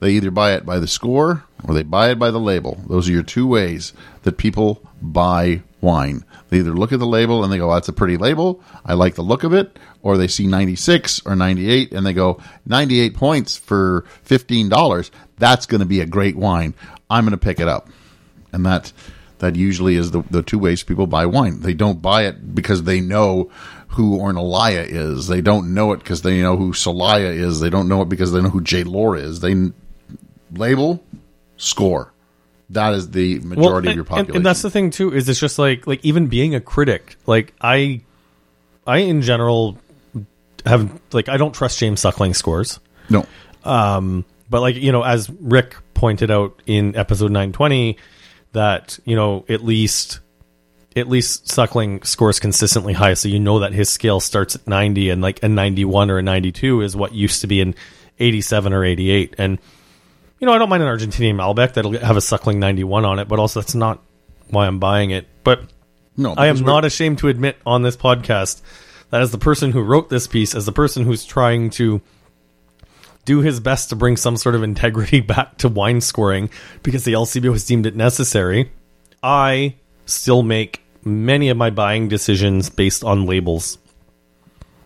they 0.00 0.12
either 0.12 0.30
buy 0.30 0.54
it 0.54 0.64
by 0.64 0.78
the 0.78 0.86
score 0.86 1.44
or 1.64 1.74
they 1.74 1.82
buy 1.82 2.10
it 2.10 2.18
by 2.18 2.30
the 2.30 2.40
label. 2.40 2.78
Those 2.88 3.08
are 3.08 3.12
your 3.12 3.22
two 3.22 3.46
ways 3.46 3.92
that 4.22 4.38
people 4.38 4.82
buy 5.00 5.62
wine. 5.80 6.24
They 6.48 6.58
either 6.58 6.74
look 6.74 6.92
at 6.92 6.98
the 6.98 7.06
label 7.06 7.42
and 7.42 7.52
they 7.52 7.58
go, 7.58 7.72
"That's 7.72 7.88
a 7.88 7.92
pretty 7.92 8.16
label. 8.16 8.62
I 8.84 8.94
like 8.94 9.14
the 9.14 9.22
look 9.22 9.44
of 9.44 9.52
it," 9.52 9.78
or 10.02 10.16
they 10.16 10.28
see 10.28 10.46
96 10.46 11.22
or 11.26 11.36
98 11.36 11.92
and 11.92 12.06
they 12.06 12.12
go, 12.12 12.38
"98 12.66 13.14
points 13.14 13.56
for 13.56 14.04
$15. 14.24 15.10
That's 15.38 15.66
going 15.66 15.80
to 15.80 15.86
be 15.86 16.00
a 16.00 16.06
great 16.06 16.36
wine. 16.36 16.74
I'm 17.10 17.24
going 17.24 17.32
to 17.32 17.38
pick 17.38 17.60
it 17.60 17.68
up." 17.68 17.88
And 18.52 18.64
that 18.64 18.92
that 19.38 19.56
usually 19.56 19.96
is 19.96 20.10
the, 20.10 20.22
the 20.30 20.42
two 20.42 20.58
ways 20.58 20.82
people 20.82 21.06
buy 21.06 21.26
wine. 21.26 21.60
They 21.60 21.74
don't 21.74 22.00
buy 22.00 22.26
it 22.26 22.54
because 22.54 22.84
they 22.84 23.00
know 23.00 23.50
who 23.88 24.18
Ornellaia 24.18 24.86
is. 24.86 25.26
They 25.26 25.40
don't 25.40 25.74
know 25.74 25.92
it 25.92 25.98
because 25.98 26.22
they 26.22 26.40
know 26.40 26.56
who 26.56 26.72
Solaia 26.72 27.32
is. 27.34 27.60
They 27.60 27.70
don't 27.70 27.88
know 27.88 28.02
it 28.02 28.08
because 28.08 28.32
they 28.32 28.40
know 28.40 28.48
who 28.48 28.62
J. 28.62 28.84
Lohr 28.84 29.16
is. 29.16 29.40
They 29.40 29.52
n- 29.52 29.74
label, 30.52 31.02
score. 31.56 32.12
That 32.70 32.94
is 32.94 33.10
the 33.10 33.38
majority 33.40 33.90
of 33.90 33.94
your 33.94 34.04
population. 34.04 34.36
And, 34.36 34.46
that's 34.46 34.62
the 34.62 34.70
thing 34.70 34.90
too 34.90 35.14
is 35.14 35.28
it's 35.28 35.38
just 35.38 35.58
like 35.58 35.86
like 35.86 36.04
even 36.04 36.26
being 36.26 36.54
a 36.54 36.60
critic, 36.60 37.16
like 37.24 37.54
I, 37.60 38.00
I 38.86 38.98
in 38.98 39.22
general 39.22 39.78
have 40.64 41.00
like 41.12 41.28
I 41.28 41.36
don't 41.36 41.54
trust 41.54 41.78
James 41.78 42.00
Suckling 42.00 42.34
scores. 42.34 42.80
no. 43.08 43.24
Um, 43.64 44.24
but 44.50 44.60
like 44.60 44.76
you 44.76 44.92
know 44.92 45.02
as 45.02 45.30
rick 45.30 45.76
pointed 45.94 46.30
out 46.30 46.60
in 46.66 46.94
episode 46.96 47.30
920 47.32 47.98
that 48.52 48.98
you 49.04 49.16
know 49.16 49.44
at 49.48 49.64
least 49.64 50.20
at 50.94 51.08
least 51.08 51.48
suckling 51.48 52.02
scores 52.02 52.40
consistently 52.40 52.92
high 52.94 53.14
so 53.14 53.28
you 53.28 53.38
know 53.38 53.58
that 53.58 53.72
his 53.72 53.88
scale 53.90 54.18
starts 54.20 54.54
at 54.54 54.66
90 54.66 55.10
and 55.10 55.20
like 55.20 55.42
a 55.42 55.48
91 55.48 56.10
or 56.10 56.18
a 56.18 56.22
92 56.22 56.80
is 56.80 56.96
what 56.96 57.12
used 57.12 57.42
to 57.42 57.46
be 57.46 57.60
an 57.60 57.74
87 58.18 58.72
or 58.72 58.82
88 58.84 59.34
and 59.36 59.58
you 60.40 60.46
know 60.46 60.54
i 60.54 60.58
don't 60.58 60.70
mind 60.70 60.82
an 60.82 60.88
argentinian 60.88 61.34
malbec 61.34 61.74
that'll 61.74 61.92
have 61.98 62.16
a 62.16 62.22
suckling 62.22 62.58
91 62.58 63.04
on 63.04 63.18
it 63.18 63.28
but 63.28 63.38
also 63.38 63.60
that's 63.60 63.74
not 63.74 64.02
why 64.48 64.66
i'm 64.66 64.78
buying 64.78 65.10
it 65.10 65.26
but 65.44 65.64
No. 66.16 66.32
I 66.34 66.46
am 66.46 66.60
not 66.64 66.84
ashamed 66.86 67.18
to 67.18 67.28
admit 67.28 67.58
on 67.66 67.82
this 67.82 67.96
podcast 67.96 68.62
that 69.10 69.20
as 69.20 69.32
the 69.32 69.38
person 69.38 69.70
who 69.72 69.82
wrote 69.82 70.08
this 70.08 70.26
piece, 70.26 70.54
as 70.54 70.64
the 70.64 70.72
person 70.72 71.04
who's 71.04 71.24
trying 71.26 71.68
to 71.70 72.00
do 73.26 73.40
his 73.40 73.60
best 73.60 73.90
to 73.90 73.96
bring 73.96 74.16
some 74.16 74.38
sort 74.38 74.54
of 74.54 74.62
integrity 74.62 75.20
back 75.34 75.58
to 75.58 75.68
wine 75.68 76.00
scoring 76.00 76.48
because 76.82 77.04
the 77.04 77.12
LCBO 77.12 77.52
has 77.52 77.66
deemed 77.66 77.84
it 77.84 77.94
necessary, 77.94 78.72
I 79.22 79.74
still 80.06 80.42
make 80.42 80.80
many 81.04 81.50
of 81.50 81.58
my 81.58 81.68
buying 81.68 82.08
decisions 82.08 82.70
based 82.70 83.04
on 83.04 83.26
labels. 83.26 83.76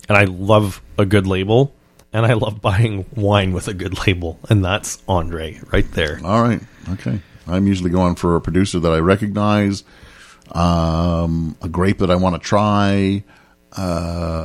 And 0.09 0.19
I 0.19 0.25
love 0.25 0.83
a 0.99 1.07
good 1.07 1.29
label, 1.29 1.73
and 2.13 2.27
I 2.27 2.33
love 2.33 2.61
buying 2.61 3.07
wine 3.15 3.53
with 3.53 3.69
a 3.69 3.75
good 3.75 4.05
label, 4.07 4.41
and 4.49 4.65
that's 4.65 5.01
Andre 5.07 5.61
right 5.73 5.89
there. 5.93 6.21
All 6.25 6.43
right. 6.43 6.61
Okay. 6.89 7.21
I'm 7.47 7.67
usually 7.67 7.91
going 7.91 8.17
for 8.17 8.35
a 8.35 8.41
producer 8.41 8.81
that 8.81 8.91
I 8.91 8.99
recognize, 8.99 9.85
um, 10.53 11.57
a 11.63 11.69
grape 11.69 11.99
that 11.99 12.11
I 12.11 12.17
want 12.17 12.35
to 12.35 12.41
try. 12.41 13.23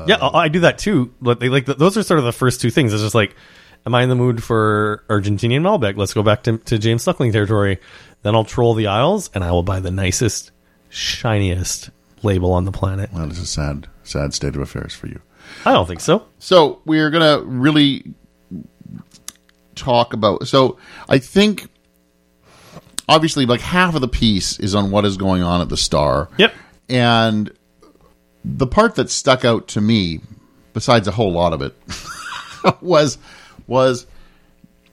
Yeah, 0.08 0.18
I 0.22 0.44
I 0.44 0.48
do 0.50 0.60
that 0.62 0.78
too. 0.78 1.14
But 1.20 1.40
they 1.40 1.50
like 1.50 1.66
those 1.66 1.98
are 1.98 2.04
sort 2.04 2.20
of 2.20 2.26
the 2.26 2.32
first 2.32 2.62
two 2.62 2.70
things. 2.70 2.94
It's 2.94 3.02
just 3.02 3.16
like, 3.16 3.36
am 3.86 3.95
I 3.95 4.04
in 4.04 4.10
the 4.10 4.15
mood 4.15 4.43
for 4.43 5.04
Argentinian 5.10 5.62
Malbec? 5.62 5.98
Let's 5.98 6.13
go 6.13 6.24
back 6.24 6.43
to, 6.43 6.58
to 6.58 6.78
James 6.78 7.04
Suckling 7.04 7.32
territory. 7.32 7.80
Then 8.24 8.36
I'll 8.36 8.45
troll 8.45 8.74
the 8.74 8.88
aisles 8.88 9.30
and 9.34 9.43
I 9.43 9.52
will 9.52 9.63
buy 9.63 9.80
the 9.80 9.91
nicest, 9.91 10.52
shiniest 10.89 11.91
label 12.24 12.52
on 12.52 12.65
the 12.65 12.71
planet. 12.71 13.12
Well, 13.13 13.30
it's 13.30 13.39
a 13.39 13.45
sad, 13.45 13.88
sad 14.04 14.34
state 14.34 14.56
of 14.56 14.62
affairs 14.62 14.93
for 14.93 15.08
you. 15.08 15.21
I 15.65 15.74
don't 15.74 15.88
think 15.88 16.00
so. 16.00 16.26
So 16.39 16.82
we're 16.86 17.12
gonna 17.12 17.41
really 17.41 18.13
talk 19.76 20.13
about. 20.13 20.48
So 20.48 20.78
I 21.08 21.19
think, 21.19 21.69
obviously, 23.08 23.45
like 23.45 23.62
half 23.62 23.93
of 23.93 24.02
the 24.02 24.08
piece 24.08 24.60
is 24.60 24.74
on 24.74 24.89
what 24.89 25.06
is 25.06 25.17
going 25.17 25.43
on 25.43 25.62
at 25.62 25.69
the 25.69 25.78
Star. 25.78 26.30
Yep. 26.38 26.54
And 26.89 27.52
the 28.43 28.67
part 28.67 28.95
that 28.95 29.10
stuck 29.10 29.45
out 29.45 29.67
to 29.69 29.82
me, 29.82 30.21
besides 30.74 31.08
a 31.08 31.12
whole 31.12 31.32
lot 31.32 31.54
of 31.54 31.62
it, 31.62 31.76
was 32.82 33.17
was 33.67 34.06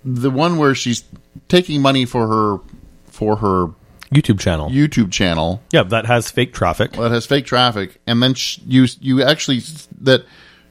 the 0.04 0.30
one 0.30 0.56
where 0.56 0.74
she's 0.74 1.04
taking 1.48 1.80
money 1.80 2.04
for 2.04 2.26
her 2.26 2.58
for 3.06 3.37
her 3.37 3.68
YouTube 4.12 4.40
channel. 4.40 4.70
YouTube 4.70 5.11
channel 5.11 5.62
yeah, 5.70 5.82
that 5.85 6.06
has 6.06 6.30
fake 6.30 6.52
traffic. 6.52 6.92
Well, 6.92 7.02
that 7.02 7.14
has 7.14 7.26
fake 7.26 7.46
traffic, 7.46 8.00
and 8.06 8.22
then 8.22 8.35
sh- 8.35 8.58
you 8.66 8.87
you 9.00 9.22
actually 9.22 9.61
that 10.00 10.24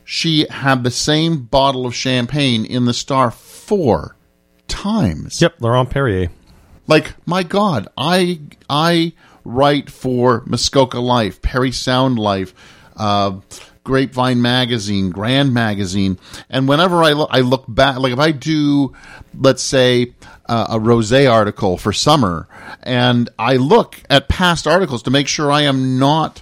she 0.04 0.46
had 0.50 0.84
the 0.84 0.92
same 0.92 1.44
bottle 1.44 1.86
of 1.86 1.96
champagne 1.96 2.66
in 2.66 2.86
the 2.86 2.94
Star 2.94 3.32
four 3.32 4.16
times. 4.68 5.42
Yep, 5.42 5.56
Laurent 5.60 5.90
Perrier. 5.90 6.30
Like 6.88 7.14
my 7.26 7.44
God, 7.44 7.88
I 7.98 8.42
I 8.70 9.14
write 9.44 9.90
for 9.90 10.44
Muskoka 10.46 11.00
Life, 11.00 11.42
Parry 11.42 11.72
Sound 11.72 12.20
Life, 12.20 12.54
uh, 12.96 13.40
Grapevine 13.92 14.42
Magazine, 14.42 15.10
Grand 15.10 15.54
Magazine, 15.54 16.18
and 16.50 16.66
whenever 16.66 17.04
I 17.04 17.12
look, 17.12 17.28
I 17.30 17.42
look 17.42 17.66
back. 17.68 17.98
Like 17.98 18.14
if 18.14 18.20
I 18.20 18.32
do, 18.32 18.94
let's 19.38 19.62
say, 19.62 20.14
uh, 20.46 20.68
a 20.70 20.80
rosé 20.80 21.30
article 21.30 21.76
for 21.76 21.92
summer, 21.92 22.48
and 22.84 23.30
I 23.38 23.58
look 23.58 24.02
at 24.10 24.30
past 24.30 24.66
articles 24.66 25.04
to 25.04 25.12
make 25.12 25.28
sure 25.28 25.52
I 25.52 25.64
am 25.64 26.00
not 26.00 26.42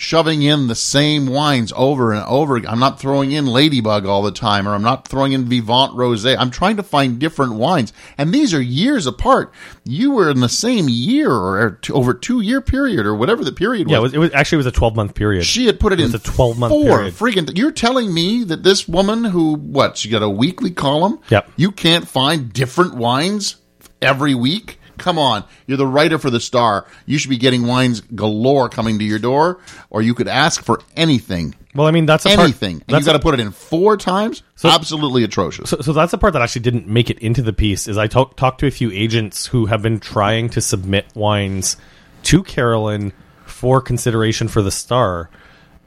shoving 0.00 0.40
in 0.40 0.66
the 0.66 0.74
same 0.74 1.26
wines 1.26 1.74
over 1.76 2.12
and 2.14 2.24
over 2.24 2.56
again. 2.56 2.70
I'm 2.70 2.78
not 2.78 2.98
throwing 2.98 3.32
in 3.32 3.44
Ladybug 3.44 4.06
all 4.06 4.22
the 4.22 4.32
time, 4.32 4.66
or 4.66 4.74
I'm 4.74 4.82
not 4.82 5.06
throwing 5.06 5.32
in 5.32 5.44
Vivant 5.44 5.92
Rosé. 5.92 6.34
I'm 6.38 6.50
trying 6.50 6.78
to 6.78 6.82
find 6.82 7.18
different 7.18 7.52
wines, 7.54 7.92
and 8.16 8.32
these 8.32 8.54
are 8.54 8.62
years 8.62 9.06
apart. 9.06 9.52
You 9.84 10.12
were 10.12 10.30
in 10.30 10.40
the 10.40 10.48
same 10.48 10.88
year 10.88 11.30
or 11.30 11.78
over 11.90 12.14
two 12.14 12.40
year 12.40 12.62
period 12.62 13.04
or 13.04 13.14
whatever 13.14 13.44
the 13.44 13.52
period 13.52 13.88
was. 13.88 13.92
Yeah, 13.92 13.98
it 13.98 14.02
was, 14.02 14.14
it 14.14 14.18
was 14.18 14.30
actually 14.32 14.56
it 14.56 14.64
was 14.64 14.66
a 14.66 14.72
12 14.72 14.96
month 14.96 15.14
period. 15.14 15.44
she 15.44 15.66
had 15.66 15.78
put 15.78 15.92
it, 15.92 16.00
in 16.00 16.10
was 16.10 16.14
a 16.14 16.18
12-month 16.18 16.70
four 16.72 16.82
period. 16.82 17.14
freaking. 17.14 17.58
You're 17.58 17.70
telling 17.70 18.12
me 18.12 18.44
that 18.44 18.62
this 18.62 18.88
woman 18.88 19.24
who 19.24 19.54
what 19.56 19.98
she 19.98 20.08
got 20.08 20.22
a 20.22 20.30
weekly 20.30 20.70
column? 20.70 21.20
Yep. 21.28 21.50
You 21.56 21.72
can't 21.72 22.08
find 22.08 22.50
different 22.50 22.94
wines 22.94 23.56
every 24.00 24.34
week. 24.34 24.79
Come 25.00 25.18
on, 25.18 25.44
you're 25.66 25.78
the 25.78 25.86
writer 25.86 26.18
for 26.18 26.28
the 26.28 26.40
Star. 26.40 26.86
You 27.06 27.16
should 27.16 27.30
be 27.30 27.38
getting 27.38 27.66
wines 27.66 28.02
galore 28.02 28.68
coming 28.68 28.98
to 28.98 29.04
your 29.04 29.18
door, 29.18 29.58
or 29.88 30.02
you 30.02 30.14
could 30.14 30.28
ask 30.28 30.62
for 30.62 30.78
anything, 30.94 31.54
well, 31.74 31.86
I 31.86 31.90
mean 31.90 32.04
that's 32.04 32.26
a 32.26 32.30
anything, 32.30 32.80
Part, 32.80 32.82
and 32.82 32.90
you 32.90 32.96
that's 32.96 33.06
got 33.06 33.14
to 33.14 33.18
put 33.18 33.32
it 33.32 33.40
in 33.40 33.50
four 33.50 33.96
times. 33.96 34.42
Absolutely 34.62 35.24
atrocious. 35.24 35.70
So, 35.70 35.80
so 35.80 35.94
that's 35.94 36.10
the 36.10 36.18
part 36.18 36.34
that 36.34 36.42
actually 36.42 36.60
didn't 36.60 36.86
make 36.86 37.08
it 37.08 37.18
into 37.20 37.40
the 37.40 37.54
piece. 37.54 37.88
Is 37.88 37.96
I 37.96 38.08
talk, 38.08 38.36
talked 38.36 38.60
to 38.60 38.66
a 38.66 38.70
few 38.70 38.92
agents 38.92 39.46
who 39.46 39.66
have 39.66 39.80
been 39.80 40.00
trying 40.00 40.50
to 40.50 40.60
submit 40.60 41.06
wines 41.14 41.78
to 42.24 42.42
Carolyn 42.42 43.14
for 43.46 43.80
consideration 43.80 44.48
for 44.48 44.60
the 44.60 44.70
star, 44.70 45.30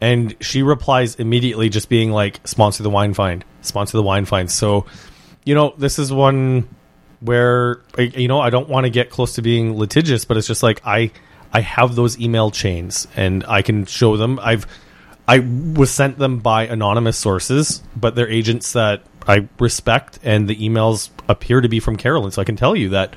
and 0.01 0.35
she 0.41 0.63
replies 0.63 1.15
immediately, 1.15 1.69
just 1.69 1.87
being 1.87 2.11
like, 2.11 2.39
"Sponsor 2.47 2.81
the 2.81 2.89
wine 2.89 3.13
find, 3.13 3.45
sponsor 3.61 3.95
the 3.95 4.03
wine 4.03 4.25
find." 4.25 4.49
So, 4.49 4.87
you 5.45 5.53
know, 5.53 5.75
this 5.77 5.99
is 5.99 6.11
one 6.11 6.67
where 7.23 7.81
you 7.97 8.27
know 8.27 8.39
I 8.39 8.49
don't 8.49 8.69
want 8.69 8.85
to 8.85 8.89
get 8.89 9.09
close 9.09 9.35
to 9.35 9.41
being 9.41 9.77
litigious, 9.77 10.25
but 10.25 10.37
it's 10.37 10.47
just 10.47 10.63
like 10.63 10.81
I 10.85 11.11
I 11.51 11.61
have 11.61 11.95
those 11.95 12.19
email 12.19 12.51
chains 12.51 13.07
and 13.15 13.43
I 13.45 13.61
can 13.61 13.85
show 13.85 14.17
them. 14.17 14.39
I've 14.41 14.67
I 15.27 15.39
was 15.39 15.89
sent 15.89 16.17
them 16.17 16.39
by 16.39 16.67
anonymous 16.67 17.17
sources, 17.17 17.81
but 17.95 18.15
they're 18.15 18.29
agents 18.29 18.73
that 18.73 19.03
I 19.25 19.47
respect, 19.59 20.19
and 20.21 20.49
the 20.49 20.55
emails 20.55 21.09
appear 21.29 21.61
to 21.61 21.69
be 21.69 21.79
from 21.79 21.95
Carolyn. 21.95 22.31
So 22.31 22.41
I 22.41 22.45
can 22.45 22.57
tell 22.57 22.75
you 22.75 22.89
that 22.89 23.15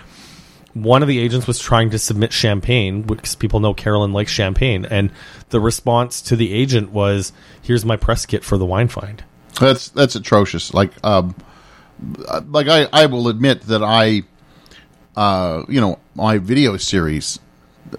one 0.72 1.02
of 1.02 1.08
the 1.08 1.18
agents 1.18 1.46
was 1.46 1.58
trying 1.58 1.90
to 1.90 1.98
submit 1.98 2.32
champagne 2.32 3.02
because 3.02 3.34
people 3.34 3.60
know 3.60 3.74
Carolyn 3.74 4.12
likes 4.12 4.30
champagne, 4.30 4.84
and 4.84 5.10
the 5.48 5.58
response 5.58 6.22
to 6.22 6.36
the 6.36 6.52
agent 6.52 6.92
was, 6.92 7.32
"Here's 7.62 7.84
my 7.84 7.96
press 7.96 8.24
kit 8.24 8.44
for 8.44 8.56
the 8.56 8.66
wine 8.66 8.88
find." 8.88 9.24
That's 9.58 9.88
that's 9.88 10.14
atrocious. 10.14 10.74
Like 10.74 10.92
um, 11.02 11.34
like 12.48 12.68
I 12.68 12.88
I 12.92 13.06
will 13.06 13.28
admit 13.28 13.62
that 13.62 13.82
I, 13.82 14.22
uh, 15.16 15.62
you 15.68 15.80
know, 15.80 15.98
my 16.14 16.38
video 16.38 16.76
series, 16.76 17.38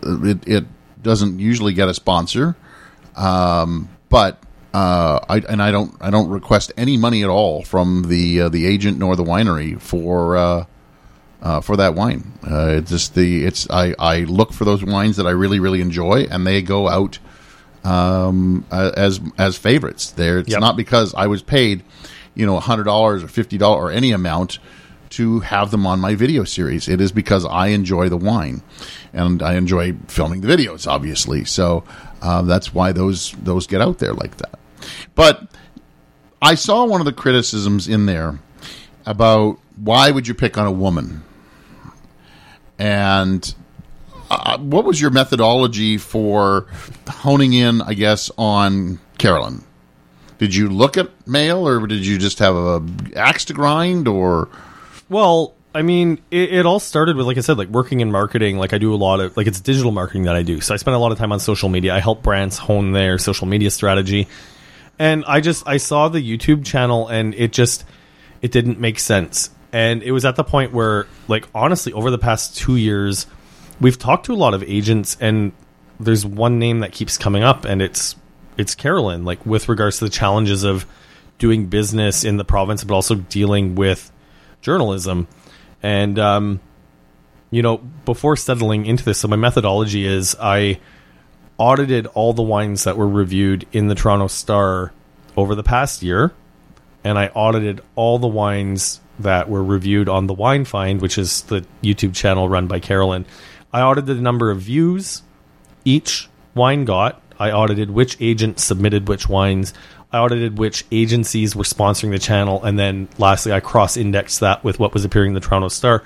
uh, 0.05 0.23
it 0.23 0.47
it 0.47 0.65
doesn't 1.01 1.39
usually 1.39 1.73
get 1.73 1.87
a 1.89 1.93
sponsor, 1.93 2.55
um, 3.15 3.89
but. 4.09 4.39
Uh, 4.73 5.19
I 5.27 5.37
and 5.49 5.63
I 5.63 5.71
don't 5.71 5.95
I 6.01 6.11
don't 6.11 6.29
request 6.29 6.71
any 6.77 6.97
money 6.97 7.23
at 7.23 7.29
all 7.29 7.63
from 7.63 8.03
the 8.09 8.41
uh, 8.41 8.49
the 8.49 8.67
agent 8.67 8.99
nor 8.99 9.15
the 9.15 9.23
winery 9.23 9.79
for 9.81 10.37
uh, 10.37 10.65
uh, 11.41 11.61
for 11.61 11.77
that 11.77 11.95
wine. 11.95 12.33
Uh, 12.45 12.75
it's 12.77 12.91
just 12.91 13.15
the 13.15 13.45
it's 13.45 13.67
I, 13.71 13.95
I 13.97 14.19
look 14.25 14.53
for 14.53 14.65
those 14.65 14.83
wines 14.83 15.15
that 15.17 15.25
I 15.25 15.31
really 15.31 15.59
really 15.59 15.81
enjoy, 15.81 16.27
and 16.29 16.45
they 16.45 16.61
go 16.61 16.89
out 16.89 17.17
um, 17.83 18.65
as 18.69 19.19
as 19.39 19.57
favorites. 19.57 20.11
There, 20.11 20.37
it's 20.39 20.49
Yep. 20.49 20.59
not 20.59 20.75
because 20.77 21.13
I 21.15 21.25
was 21.25 21.41
paid, 21.41 21.81
you 22.37 22.45
know, 22.45 22.59
hundred 22.59 22.83
dollars 22.83 23.23
or 23.23 23.27
fifty 23.27 23.57
dollars 23.57 23.79
or 23.81 23.91
any 23.91 24.11
amount 24.11 24.59
to 25.09 25.39
have 25.39 25.71
them 25.71 25.87
on 25.87 25.99
my 25.99 26.15
video 26.15 26.43
series. 26.43 26.87
It 26.87 27.01
is 27.01 27.11
because 27.11 27.45
I 27.45 27.67
enjoy 27.67 28.09
the 28.09 28.17
wine, 28.17 28.61
and 29.11 29.41
I 29.41 29.55
enjoy 29.55 29.93
filming 30.07 30.41
the 30.41 30.47
videos, 30.47 30.85
obviously. 30.85 31.45
So 31.45 31.83
uh, 32.21 32.43
that's 32.43 32.73
why 32.73 32.91
those 32.91 33.31
those 33.43 33.67
get 33.67 33.81
out 33.81 33.97
there 33.99 34.13
like 34.13 34.37
that. 34.37 34.59
But 35.15 35.47
I 36.41 36.55
saw 36.55 36.85
one 36.85 37.01
of 37.01 37.05
the 37.05 37.13
criticisms 37.13 37.87
in 37.87 38.05
there 38.05 38.39
about 39.05 39.59
why 39.75 40.11
would 40.11 40.27
you 40.27 40.35
pick 40.35 40.57
on 40.57 40.67
a 40.67 40.71
woman, 40.71 41.23
and 42.77 43.55
uh, 44.29 44.59
what 44.59 44.85
was 44.85 45.01
your 45.01 45.09
methodology 45.09 45.97
for 45.97 46.67
honing 47.07 47.53
in, 47.53 47.81
I 47.81 47.93
guess, 47.93 48.29
on 48.37 48.99
Carolyn? 49.17 49.63
Did 50.37 50.53
you 50.53 50.69
look 50.69 50.97
at 50.97 51.27
mail, 51.27 51.67
or 51.67 51.85
did 51.87 52.05
you 52.05 52.17
just 52.17 52.39
have 52.39 52.55
a 52.55 52.83
axe 53.15 53.45
to 53.45 53.53
grind, 53.53 54.07
or 54.07 54.49
Well, 55.09 55.53
I 55.73 55.83
mean, 55.83 56.19
it, 56.31 56.53
it 56.53 56.65
all 56.65 56.79
started 56.79 57.15
with, 57.15 57.25
like 57.25 57.37
I 57.37 57.41
said, 57.41 57.57
like 57.57 57.69
working 57.69 57.99
in 57.99 58.11
marketing. 58.11 58.57
Like 58.57 58.73
I 58.73 58.77
do 58.77 58.93
a 58.93 58.97
lot 58.97 59.19
of, 59.19 59.37
like 59.37 59.47
it's 59.47 59.59
digital 59.59 59.91
marketing 59.91 60.23
that 60.23 60.35
I 60.35 60.43
do. 60.43 60.59
So 60.59 60.73
I 60.73 60.77
spend 60.77 60.95
a 60.95 60.99
lot 60.99 61.11
of 61.11 61.17
time 61.17 61.31
on 61.31 61.39
social 61.39 61.69
media. 61.69 61.93
I 61.93 61.99
help 61.99 62.23
brands 62.23 62.57
hone 62.57 62.93
their 62.93 63.17
social 63.17 63.47
media 63.47 63.69
strategy. 63.69 64.27
And 64.99 65.23
I 65.27 65.39
just, 65.39 65.67
I 65.67 65.77
saw 65.77 66.09
the 66.09 66.19
YouTube 66.19 66.65
channel 66.65 67.07
and 67.07 67.35
it 67.35 67.53
just, 67.53 67.85
it 68.41 68.51
didn't 68.51 68.79
make 68.79 68.97
sense. 68.99 69.51
And 69.71 70.01
it 70.01 70.11
was 70.11 70.25
at 70.25 70.35
the 70.35 70.43
point 70.43 70.73
where, 70.73 71.07
like, 71.27 71.47
honestly, 71.53 71.93
over 71.93 72.09
the 72.09 72.17
past 72.17 72.57
two 72.57 72.75
years, 72.77 73.27
we've 73.79 73.99
talked 73.99 74.25
to 74.25 74.33
a 74.33 74.35
lot 74.35 74.55
of 74.55 74.63
agents 74.63 75.15
and 75.19 75.51
there's 75.99 76.25
one 76.25 76.57
name 76.57 76.79
that 76.79 76.91
keeps 76.91 77.17
coming 77.17 77.43
up 77.43 77.65
and 77.65 77.81
it's, 77.81 78.15
it's 78.57 78.75
Carolyn, 78.75 79.25
like 79.25 79.45
with 79.45 79.69
regards 79.69 79.99
to 79.99 80.05
the 80.05 80.09
challenges 80.09 80.63
of 80.63 80.85
doing 81.37 81.67
business 81.67 82.23
in 82.23 82.37
the 82.37 82.45
province, 82.45 82.83
but 82.83 82.93
also 82.93 83.15
dealing 83.15 83.75
with 83.75 84.11
journalism. 84.61 85.27
And, 85.83 86.17
um, 86.17 86.59
you 87.51 87.61
know, 87.61 87.77
before 87.77 88.35
settling 88.35 88.85
into 88.85 89.05
this, 89.05 89.19
so 89.19 89.27
my 89.27 89.35
methodology 89.35 90.05
is 90.05 90.35
I 90.39 90.79
audited 91.57 92.07
all 92.07 92.33
the 92.33 92.43
wines 92.43 92.83
that 92.83 92.97
were 92.97 93.07
reviewed 93.07 93.67
in 93.71 93.87
the 93.87 93.95
Toronto 93.95 94.27
Star 94.27 94.91
over 95.35 95.55
the 95.55 95.63
past 95.63 96.01
year, 96.01 96.33
and 97.03 97.17
I 97.17 97.27
audited 97.27 97.81
all 97.95 98.19
the 98.19 98.27
wines 98.27 98.99
that 99.19 99.49
were 99.49 99.63
reviewed 99.63 100.09
on 100.09 100.27
the 100.27 100.33
Wine 100.33 100.65
Find, 100.65 101.01
which 101.01 101.17
is 101.17 101.43
the 101.43 101.65
YouTube 101.81 102.15
channel 102.15 102.49
run 102.49 102.67
by 102.67 102.79
Carolyn. 102.79 103.25
I 103.71 103.81
audited 103.81 104.17
the 104.17 104.21
number 104.21 104.51
of 104.51 104.61
views 104.61 105.23
each 105.85 106.29
wine 106.53 106.85
got. 106.85 107.21
I 107.39 107.51
audited 107.51 107.91
which 107.91 108.17
agent 108.19 108.59
submitted 108.59 109.07
which 109.07 109.29
wines. 109.29 109.73
I 110.11 110.19
audited 110.19 110.57
which 110.57 110.85
agencies 110.91 111.55
were 111.55 111.63
sponsoring 111.63 112.11
the 112.11 112.19
channel, 112.19 112.63
and 112.63 112.79
then 112.79 113.09
lastly, 113.17 113.51
I 113.51 113.59
cross-indexed 113.59 114.39
that 114.39 114.63
with 114.63 114.79
what 114.79 114.93
was 114.93 115.03
appearing 115.03 115.31
in 115.31 115.33
the 115.35 115.41
Toronto 115.41 115.67
Star. 115.67 116.03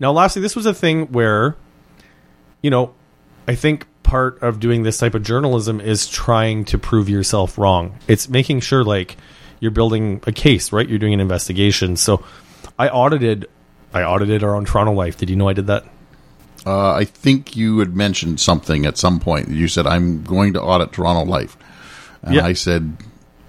Now, 0.00 0.12
lastly, 0.12 0.40
this 0.40 0.56
was 0.56 0.66
a 0.66 0.74
thing 0.74 1.12
where, 1.12 1.56
you 2.62 2.70
know, 2.70 2.94
I 3.46 3.54
think 3.54 3.86
part 4.02 4.42
of 4.42 4.58
doing 4.58 4.82
this 4.82 4.98
type 4.98 5.14
of 5.14 5.22
journalism 5.22 5.80
is 5.80 6.08
trying 6.08 6.64
to 6.66 6.78
prove 6.78 7.08
yourself 7.08 7.58
wrong. 7.58 7.98
It's 8.08 8.28
making 8.28 8.60
sure 8.60 8.84
like 8.84 9.16
you're 9.60 9.70
building 9.70 10.22
a 10.26 10.32
case, 10.32 10.72
right? 10.72 10.88
You're 10.88 10.98
doing 10.98 11.14
an 11.14 11.20
investigation. 11.20 11.96
So, 11.96 12.24
I 12.78 12.88
audited, 12.88 13.48
I 13.92 14.02
audited 14.02 14.42
our 14.42 14.56
own 14.56 14.64
Toronto 14.64 14.92
Life. 14.92 15.18
Did 15.18 15.28
you 15.28 15.36
know 15.36 15.48
I 15.48 15.52
did 15.52 15.66
that? 15.66 15.84
Uh, 16.66 16.92
I 16.92 17.04
think 17.04 17.56
you 17.56 17.78
had 17.78 17.96
mentioned 17.96 18.40
something 18.40 18.86
at 18.86 18.96
some 18.96 19.20
point. 19.20 19.48
You 19.48 19.68
said 19.68 19.86
I'm 19.86 20.22
going 20.24 20.52
to 20.54 20.62
audit 20.62 20.92
Toronto 20.92 21.28
Life, 21.30 21.56
and 22.22 22.34
Yeah. 22.34 22.44
I 22.44 22.52
said, 22.52 22.96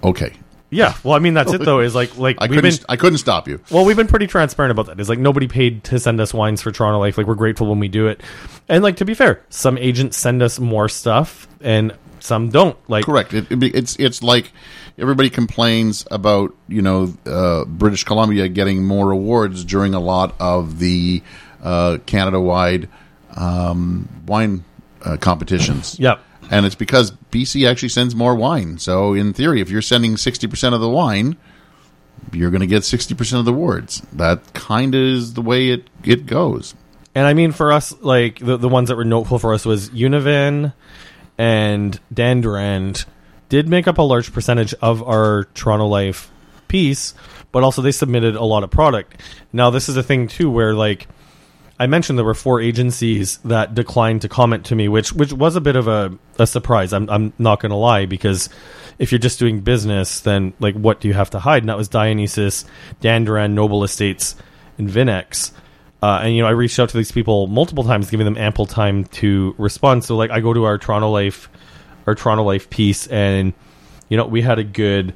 okay. 0.03 0.33
Yeah. 0.69 0.95
Well, 1.03 1.13
I 1.13 1.19
mean, 1.19 1.35
that's 1.35 1.53
it 1.53 1.63
though. 1.63 1.81
Is 1.81 1.93
like 1.93 2.17
like 2.17 2.37
I 2.39 2.47
couldn't. 2.47 2.63
been 2.63 2.85
I 2.89 2.95
couldn't 2.95 3.19
stop 3.19 3.47
you. 3.47 3.59
Well, 3.69 3.85
we've 3.85 3.95
been 3.95 4.07
pretty 4.07 4.25
transparent 4.25 4.71
about 4.71 4.87
that. 4.87 4.99
It's 4.99 5.07
like 5.07 5.19
nobody 5.19 5.47
paid 5.47 5.83
to 5.85 5.99
send 5.99 6.19
us 6.19 6.33
wines 6.33 6.63
for 6.63 6.71
Toronto 6.71 6.97
Life. 6.97 7.15
Like 7.15 7.27
we're 7.27 7.35
grateful 7.35 7.67
when 7.67 7.77
we 7.79 7.87
do 7.87 8.07
it. 8.07 8.21
And 8.67 8.83
like 8.83 8.95
to 8.95 9.05
be 9.05 9.13
fair, 9.13 9.43
some 9.49 9.77
agents 9.77 10.17
send 10.17 10.41
us 10.41 10.59
more 10.59 10.89
stuff 10.89 11.47
and 11.61 11.95
some 12.19 12.49
don't. 12.49 12.75
Like 12.89 13.05
Correct. 13.05 13.35
It, 13.35 13.51
it, 13.51 13.63
it's 13.75 13.95
it's 13.97 14.23
like 14.23 14.51
everybody 14.97 15.29
complains 15.29 16.07
about 16.09 16.55
you 16.67 16.81
know 16.81 17.13
uh, 17.27 17.65
British 17.65 18.03
Columbia 18.03 18.47
getting 18.47 18.83
more 18.83 19.11
awards 19.11 19.63
during 19.63 19.93
a 19.93 19.99
lot 19.99 20.33
of 20.39 20.79
the 20.79 21.21
uh, 21.61 21.99
Canada-wide 22.07 22.89
um, 23.35 24.07
wine 24.25 24.63
uh, 25.03 25.17
competitions. 25.17 25.99
Yep. 25.99 26.19
and 26.51 26.65
it's 26.65 26.75
because 26.75 27.11
BC 27.31 27.69
actually 27.69 27.89
sends 27.89 28.15
more 28.15 28.35
wine. 28.35 28.77
So 28.77 29.13
in 29.13 29.33
theory, 29.33 29.61
if 29.61 29.69
you're 29.69 29.81
sending 29.81 30.17
sixty 30.17 30.47
percent 30.47 30.75
of 30.75 30.81
the 30.81 30.89
wine, 30.89 31.37
you're 32.31 32.51
going 32.51 32.61
to 32.61 32.67
get 32.67 32.83
sixty 32.83 33.15
percent 33.15 33.39
of 33.39 33.45
the 33.45 33.53
awards. 33.53 34.01
That 34.13 34.53
kind 34.53 34.93
of 34.95 35.01
is 35.01 35.33
the 35.33 35.41
way 35.41 35.69
it 35.69 35.89
it 36.03 36.25
goes. 36.25 36.75
And 37.15 37.27
I 37.27 37.33
mean 37.33 37.51
for 37.51 37.71
us, 37.71 37.93
like 38.01 38.39
the 38.39 38.57
the 38.57 38.69
ones 38.69 38.89
that 38.89 38.95
were 38.95 39.05
notable 39.05 39.39
for 39.39 39.53
us 39.53 39.65
was 39.65 39.89
Univin 39.91 40.73
and 41.37 41.99
Dandurand 42.13 43.05
did 43.49 43.67
make 43.67 43.87
up 43.87 43.97
a 43.97 44.01
large 44.01 44.33
percentage 44.33 44.73
of 44.81 45.03
our 45.03 45.45
Toronto 45.53 45.85
Life 45.87 46.31
piece, 46.67 47.13
but 47.51 47.63
also 47.63 47.81
they 47.81 47.91
submitted 47.91 48.35
a 48.35 48.43
lot 48.43 48.63
of 48.63 48.71
product. 48.71 49.19
Now 49.51 49.69
this 49.69 49.89
is 49.89 49.97
a 49.97 50.03
thing 50.03 50.27
too 50.27 50.49
where 50.49 50.73
like 50.73 51.07
I 51.83 51.87
mentioned 51.87 52.17
there 52.17 52.23
were 52.23 52.33
four 52.33 52.61
agencies 52.61 53.39
that 53.39 53.75
declined 53.75 54.21
to 54.21 54.29
comment 54.29 54.67
to 54.67 54.75
me, 54.75 54.87
which 54.87 55.11
which 55.11 55.33
was 55.33 55.57
a 55.57 55.61
bit 55.61 55.75
of 55.75 55.89
a, 55.89 56.17
a 56.39 56.47
surprise. 56.47 56.93
I'm 56.93 57.09
I'm 57.09 57.33
not 57.37 57.59
gonna 57.59 57.77
lie, 57.77 58.05
because 58.05 58.47
if 58.99 59.11
you're 59.11 59.19
just 59.19 59.37
doing 59.37 59.59
business, 59.59 60.21
then 60.21 60.53
like 60.61 60.75
what 60.75 61.01
do 61.01 61.09
you 61.09 61.13
have 61.13 61.31
to 61.31 61.39
hide? 61.39 61.61
And 61.61 61.67
that 61.67 61.75
was 61.75 61.89
Dionysus, 61.89 62.63
Dandurand, 63.01 63.53
Noble 63.53 63.83
Estates, 63.83 64.37
and 64.77 64.89
Vinexx. 64.89 65.51
Uh, 66.01 66.21
and 66.23 66.33
you 66.33 66.41
know, 66.41 66.47
I 66.47 66.51
reached 66.51 66.79
out 66.79 66.87
to 66.87 66.95
these 66.95 67.11
people 67.11 67.47
multiple 67.47 67.83
times, 67.83 68.09
giving 68.09 68.23
them 68.23 68.37
ample 68.37 68.65
time 68.65 69.03
to 69.19 69.53
respond. 69.57 70.05
So 70.05 70.15
like 70.15 70.31
I 70.31 70.39
go 70.39 70.53
to 70.53 70.63
our 70.63 70.77
Toronto 70.77 71.09
Life 71.09 71.49
our 72.07 72.15
Toronto 72.15 72.43
Life 72.43 72.69
piece 72.69 73.07
and 73.07 73.53
you 74.07 74.15
know, 74.15 74.25
we 74.25 74.41
had 74.41 74.57
a 74.57 74.63
good 74.63 75.13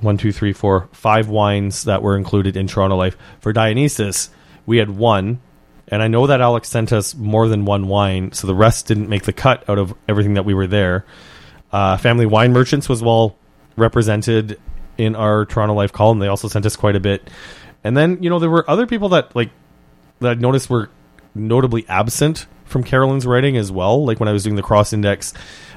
one, 0.00 0.16
two, 0.16 0.32
three, 0.32 0.52
four, 0.52 0.88
five 0.90 1.28
wines 1.28 1.84
that 1.84 2.02
were 2.02 2.16
included 2.16 2.56
in 2.56 2.66
Toronto 2.66 2.96
Life. 2.96 3.16
For 3.40 3.52
Dionysus, 3.52 4.30
we 4.66 4.78
had 4.78 4.90
one, 4.90 5.40
and 5.88 6.02
I 6.02 6.08
know 6.08 6.26
that 6.26 6.40
Alex 6.40 6.68
sent 6.68 6.92
us 6.92 7.14
more 7.14 7.48
than 7.48 7.64
one 7.64 7.88
wine, 7.88 8.32
so 8.32 8.46
the 8.46 8.54
rest 8.54 8.86
didn't 8.86 9.08
make 9.08 9.24
the 9.24 9.32
cut 9.32 9.68
out 9.68 9.78
of 9.78 9.94
everything 10.08 10.34
that 10.34 10.44
we 10.44 10.54
were 10.54 10.66
there. 10.66 11.04
Uh, 11.72 11.96
Family 11.96 12.26
Wine 12.26 12.52
Merchants 12.52 12.88
was 12.88 13.02
well 13.02 13.36
represented 13.76 14.58
in 14.96 15.16
our 15.16 15.44
Toronto 15.44 15.74
Life 15.74 15.92
column. 15.92 16.20
They 16.20 16.28
also 16.28 16.48
sent 16.48 16.64
us 16.66 16.76
quite 16.76 16.96
a 16.96 17.00
bit. 17.00 17.28
And 17.82 17.96
then, 17.96 18.22
you 18.22 18.30
know, 18.30 18.38
there 18.38 18.50
were 18.50 18.68
other 18.70 18.86
people 18.86 19.10
that 19.10 19.34
like 19.36 19.50
that 20.20 20.30
I 20.30 20.34
noticed 20.34 20.70
were 20.70 20.88
notably 21.34 21.84
absent 21.88 22.46
from 22.64 22.84
Carolyn's 22.84 23.26
writing 23.26 23.56
as 23.56 23.70
well. 23.70 24.04
Like 24.06 24.20
when 24.20 24.28
I 24.28 24.32
was 24.32 24.44
doing 24.44 24.56
the 24.56 24.62
cross 24.62 24.92
index, 24.92 25.34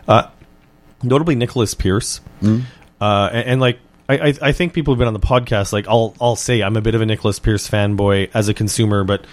uh, 0.07 0.29
notably 1.03 1.35
Nicholas 1.35 1.73
Pearce, 1.73 2.21
uh, 3.01 3.29
and, 3.33 3.49
and 3.49 3.61
like 3.61 3.79
I, 4.07 4.17
I, 4.29 4.33
I 4.41 4.51
think 4.53 4.73
people 4.73 4.93
who've 4.93 4.99
been 4.99 5.07
on 5.07 5.13
the 5.13 5.19
podcast, 5.19 5.73
like 5.73 5.87
I'll 5.87 6.15
I'll 6.21 6.35
say 6.37 6.61
I'm 6.61 6.77
a 6.77 6.81
bit 6.81 6.95
of 6.95 7.01
a 7.01 7.05
Nicholas 7.05 7.39
Pearce 7.39 7.69
fanboy 7.69 8.29
as 8.33 8.47
a 8.47 8.53
consumer, 8.53 9.03
but 9.03 9.25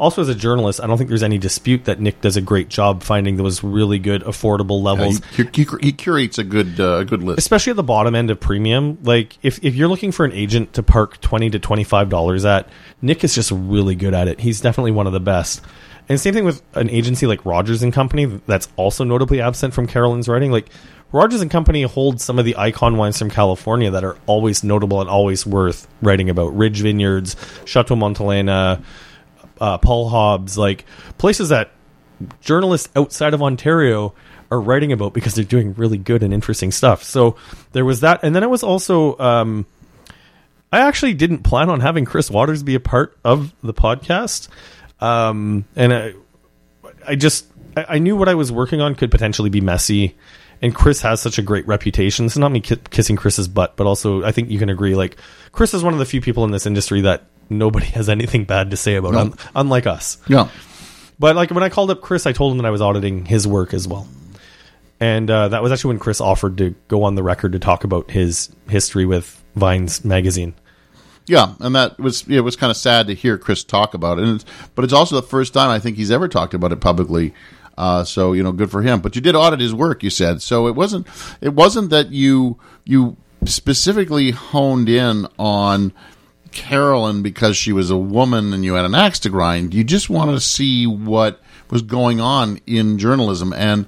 also 0.00 0.22
as 0.22 0.28
a 0.30 0.34
journalist, 0.34 0.80
I 0.82 0.86
don't 0.86 0.96
think 0.96 1.08
there's 1.08 1.22
any 1.22 1.36
dispute 1.36 1.84
that 1.84 2.00
Nick 2.00 2.22
does 2.22 2.36
a 2.36 2.40
great 2.40 2.68
job 2.70 3.02
finding 3.02 3.36
those 3.36 3.62
really 3.62 3.98
good, 3.98 4.22
affordable 4.22 4.82
levels. 4.82 5.20
He, 5.36 5.44
he, 5.52 5.66
he 5.80 5.92
curates 5.92 6.38
a 6.38 6.44
good 6.44 6.80
uh, 6.80 6.96
a 6.96 7.04
good 7.04 7.22
list. 7.22 7.38
especially 7.38 7.72
at 7.72 7.76
the 7.76 7.82
bottom 7.82 8.14
end 8.14 8.30
of 8.30 8.40
premium. 8.40 8.98
Like 9.02 9.36
if, 9.42 9.62
if 9.62 9.74
you're 9.74 9.88
looking 9.88 10.10
for 10.10 10.24
an 10.24 10.32
agent 10.32 10.72
to 10.72 10.82
park 10.82 11.20
20 11.20 11.50
to 11.50 11.58
25 11.58 12.08
dollars 12.08 12.44
at 12.44 12.68
nick 13.02 13.22
is 13.22 13.34
just 13.34 13.52
really 13.52 13.94
good 13.94 14.14
at 14.14 14.26
it. 14.26 14.40
He's 14.40 14.60
definitely 14.60 14.92
one 14.92 15.06
of 15.06 15.12
the 15.12 15.20
best. 15.20 15.60
And 16.08 16.18
same 16.18 16.34
thing 16.34 16.44
with 16.44 16.62
an 16.74 16.90
agency 16.90 17.26
like 17.26 17.44
rogers 17.44 17.82
and 17.82 17.92
company 17.92 18.24
that's 18.24 18.68
also 18.76 19.04
notably 19.04 19.40
absent 19.42 19.74
from 19.74 19.86
carolyn's 19.86 20.28
writing. 20.28 20.50
Like 20.50 20.70
rogers 21.12 21.42
and 21.42 21.50
company 21.50 21.82
holds 21.82 22.24
some 22.24 22.38
of 22.38 22.46
the 22.46 22.56
icon 22.56 22.96
wines 22.96 23.18
from 23.18 23.30
california 23.30 23.90
that 23.90 24.02
are 24.02 24.16
always 24.26 24.64
notable 24.64 25.02
and 25.02 25.10
always 25.10 25.46
worth 25.46 25.86
writing 26.00 26.30
about. 26.30 26.56
Ridge 26.56 26.80
vineyards 26.80 27.36
chateau 27.66 27.96
montelena 27.96 28.82
uh, 29.60 29.78
paul 29.78 30.08
hobbs 30.08 30.56
like 30.56 30.84
places 31.18 31.50
that 31.50 31.70
journalists 32.40 32.88
outside 32.96 33.34
of 33.34 33.42
Ontario 33.42 34.14
are 34.50 34.60
writing 34.60 34.92
about 34.92 35.12
because 35.12 35.34
they're 35.34 35.44
doing 35.44 35.74
really 35.74 35.98
good 35.98 36.22
and 36.22 36.34
interesting 36.34 36.72
stuff. 36.72 37.02
So 37.02 37.36
there 37.72 37.84
was 37.84 38.00
that, 38.00 38.20
and 38.22 38.34
then 38.34 38.42
it 38.42 38.50
was 38.50 38.62
also. 38.62 39.18
Um, 39.18 39.66
I 40.72 40.80
actually 40.80 41.14
didn't 41.14 41.42
plan 41.42 41.68
on 41.68 41.80
having 41.80 42.04
Chris 42.04 42.30
Waters 42.30 42.62
be 42.62 42.76
a 42.76 42.80
part 42.80 43.18
of 43.24 43.52
the 43.62 43.74
podcast, 43.74 44.48
um, 45.00 45.64
and 45.74 45.92
I, 45.92 46.14
I 47.06 47.16
just 47.16 47.46
I, 47.76 47.86
I 47.88 47.98
knew 47.98 48.16
what 48.16 48.28
I 48.28 48.34
was 48.34 48.52
working 48.52 48.80
on 48.80 48.94
could 48.94 49.10
potentially 49.10 49.50
be 49.50 49.60
messy. 49.60 50.16
And 50.62 50.74
Chris 50.74 51.00
has 51.00 51.22
such 51.22 51.38
a 51.38 51.42
great 51.42 51.66
reputation. 51.66 52.26
This 52.26 52.34
is 52.34 52.38
not 52.38 52.52
me 52.52 52.60
ki- 52.60 52.76
kissing 52.90 53.16
Chris's 53.16 53.48
butt, 53.48 53.76
but 53.76 53.86
also 53.86 54.22
I 54.22 54.30
think 54.30 54.50
you 54.50 54.58
can 54.58 54.68
agree. 54.68 54.94
Like 54.94 55.16
Chris 55.52 55.72
is 55.72 55.82
one 55.82 55.94
of 55.94 55.98
the 55.98 56.04
few 56.04 56.20
people 56.20 56.44
in 56.44 56.50
this 56.50 56.66
industry 56.66 57.00
that 57.00 57.24
nobody 57.50 57.86
has 57.86 58.08
anything 58.08 58.44
bad 58.44 58.70
to 58.70 58.76
say 58.76 58.94
about, 58.94 59.12
No. 59.12 59.18
un- 59.20 59.34
unlike 59.54 59.86
us. 59.86 60.18
Yeah. 60.28 60.48
But 61.18 61.36
like 61.36 61.50
when 61.50 61.62
I 61.62 61.68
called 61.68 61.90
up 61.90 62.00
Chris, 62.00 62.26
I 62.26 62.32
told 62.32 62.52
him 62.52 62.58
that 62.58 62.66
I 62.66 62.70
was 62.70 62.80
auditing 62.80 63.26
his 63.26 63.46
work 63.46 63.74
as 63.74 63.86
well, 63.86 64.08
and 64.98 65.30
uh, 65.30 65.48
that 65.48 65.62
was 65.62 65.70
actually 65.72 65.88
when 65.90 65.98
Chris 65.98 66.20
offered 66.20 66.56
to 66.58 66.74
go 66.88 67.02
on 67.04 67.14
the 67.14 67.22
record 67.22 67.52
to 67.52 67.58
talk 67.58 67.84
about 67.84 68.10
his 68.10 68.48
history 68.68 69.04
with 69.04 69.42
Vine's 69.54 70.02
magazine. 70.04 70.54
Yeah, 71.26 71.54
and 71.60 71.74
that 71.74 71.98
was 71.98 72.26
it 72.26 72.40
was 72.40 72.56
kind 72.56 72.70
of 72.70 72.76
sad 72.76 73.06
to 73.08 73.14
hear 73.14 73.36
Chris 73.38 73.64
talk 73.64 73.92
about 73.94 74.18
it. 74.18 74.24
And 74.24 74.36
it's, 74.36 74.44
but 74.74 74.84
it's 74.84 74.94
also 74.94 75.14
the 75.16 75.22
first 75.26 75.52
time 75.52 75.68
I 75.70 75.78
think 75.78 75.96
he's 75.96 76.10
ever 76.10 76.26
talked 76.26 76.54
about 76.54 76.72
it 76.72 76.80
publicly. 76.80 77.34
Uh, 77.78 78.02
so 78.04 78.32
you 78.32 78.42
know, 78.42 78.52
good 78.52 78.70
for 78.70 78.82
him. 78.82 79.00
But 79.00 79.14
you 79.14 79.20
did 79.22 79.34
audit 79.36 79.60
his 79.60 79.74
work, 79.74 80.02
you 80.02 80.10
said. 80.10 80.40
So 80.42 80.66
it 80.66 80.74
wasn't 80.74 81.06
it 81.42 81.52
wasn't 81.54 81.90
that 81.90 82.10
you 82.10 82.58
you 82.84 83.16
specifically 83.44 84.30
honed 84.32 84.88
in 84.88 85.26
on 85.38 85.92
Carolyn 86.52 87.22
because 87.22 87.56
she 87.56 87.72
was 87.72 87.90
a 87.90 87.96
woman 87.96 88.52
and 88.52 88.64
you 88.64 88.74
had 88.74 88.84
an 88.84 88.94
axe 88.94 89.18
to 89.20 89.30
grind. 89.30 89.74
You 89.74 89.84
just 89.84 90.10
wanted 90.10 90.32
to 90.32 90.40
see 90.40 90.86
what 90.86 91.40
was 91.70 91.82
going 91.82 92.20
on 92.20 92.60
in 92.66 92.98
journalism, 92.98 93.52
and 93.52 93.86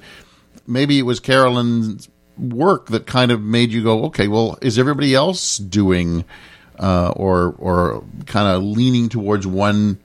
maybe 0.66 0.98
it 0.98 1.02
was 1.02 1.20
Carolyn's 1.20 2.08
work 2.38 2.88
that 2.88 3.06
kind 3.06 3.30
of 3.30 3.42
made 3.42 3.72
you 3.72 3.82
go, 3.82 4.04
okay, 4.04 4.28
well, 4.28 4.58
is 4.62 4.78
everybody 4.78 5.14
else 5.14 5.58
doing? 5.58 6.24
uh, 6.78 7.12
or 7.16 7.54
or 7.58 8.04
kind 8.26 8.48
of 8.48 8.62
leaning 8.62 9.08
towards 9.08 9.46
one 9.46 10.00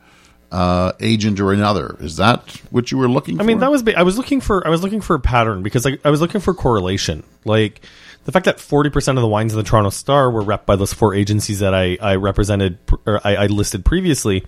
uh, 0.51 0.93
agent 0.99 1.39
or 1.39 1.51
another. 1.51 1.97
Is 1.99 2.17
that 2.17 2.49
what 2.71 2.91
you 2.91 2.97
were 2.97 3.09
looking? 3.09 3.37
For? 3.37 3.41
I 3.41 3.43
for? 3.43 3.47
mean, 3.47 3.59
that 3.59 3.71
was 3.71 3.83
I 3.95 4.03
was 4.03 4.17
looking 4.17 4.41
for 4.41 4.65
I 4.65 4.69
was 4.69 4.83
looking 4.83 5.01
for 5.01 5.15
a 5.15 5.19
pattern 5.19 5.63
because 5.63 5.85
I, 5.85 5.97
I 6.05 6.09
was 6.09 6.21
looking 6.21 6.41
for 6.41 6.53
correlation. 6.53 7.23
Like 7.45 7.81
the 8.27 8.33
fact 8.33 8.43
that 8.43 8.59
forty 8.59 8.89
percent 8.89 9.17
of 9.17 9.21
the 9.21 9.27
wines 9.27 9.53
in 9.53 9.57
the 9.57 9.63
Toronto 9.63 9.89
Star 9.89 10.29
were 10.29 10.41
rep 10.41 10.65
by 10.65 10.75
those 10.75 10.91
four 10.91 11.15
agencies 11.15 11.59
that 11.59 11.73
I 11.73 11.97
I 12.01 12.15
represented 12.15 12.77
or 13.05 13.21
I, 13.25 13.35
I 13.37 13.45
listed 13.45 13.85
previously. 13.85 14.45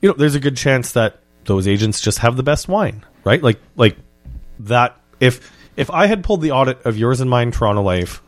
You 0.00 0.10
know, 0.10 0.14
there's 0.16 0.36
a 0.36 0.40
good 0.40 0.56
chance 0.56 0.92
that 0.92 1.18
those 1.44 1.66
agents 1.66 2.00
just 2.00 2.20
have 2.20 2.36
the 2.36 2.44
best 2.44 2.68
wine, 2.68 3.04
right? 3.24 3.42
Like 3.42 3.58
like 3.74 3.96
that. 4.60 4.96
If 5.18 5.50
if 5.76 5.90
I 5.90 6.06
had 6.06 6.22
pulled 6.22 6.40
the 6.40 6.52
audit 6.52 6.86
of 6.86 6.96
yours 6.96 7.20
and 7.20 7.28
mine, 7.28 7.50
Toronto 7.50 7.82
Life, 7.82 8.22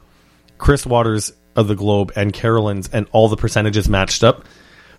Chris 0.59 0.84
Waters 0.84 1.32
of 1.55 1.68
the 1.68 1.76
Globe, 1.76 2.12
and 2.16 2.32
Carolyn's, 2.32 2.88
and 2.92 3.07
all 3.12 3.28
the 3.28 3.36
percentages 3.36 3.88
matched 3.88 4.24
up, 4.24 4.44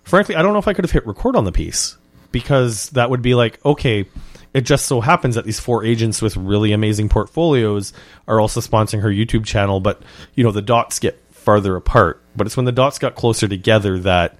frankly, 0.02 0.34
I 0.34 0.40
don't 0.40 0.54
know 0.54 0.60
if 0.60 0.68
I 0.68 0.72
could 0.72 0.86
have 0.86 0.92
hit 0.92 1.06
record 1.06 1.36
on 1.36 1.44
the 1.44 1.52
piece 1.52 1.98
because 2.30 2.88
that 2.90 3.10
would 3.10 3.20
be 3.20 3.34
like, 3.34 3.62
okay, 3.66 4.06
it 4.54 4.62
just 4.62 4.86
so 4.86 5.00
happens 5.00 5.34
that 5.34 5.44
these 5.44 5.60
four 5.60 5.84
agents 5.84 6.20
with 6.20 6.36
really 6.36 6.72
amazing 6.72 7.08
portfolios 7.08 7.92
are 8.28 8.40
also 8.40 8.60
sponsoring 8.60 9.02
her 9.02 9.08
YouTube 9.08 9.44
channel, 9.44 9.80
but 9.80 10.02
you 10.34 10.44
know 10.44 10.52
the 10.52 10.62
dots 10.62 10.98
get 10.98 11.22
farther 11.30 11.76
apart. 11.76 12.22
But 12.36 12.46
it's 12.46 12.56
when 12.56 12.66
the 12.66 12.72
dots 12.72 12.98
got 12.98 13.14
closer 13.14 13.48
together 13.48 13.98
that 14.00 14.38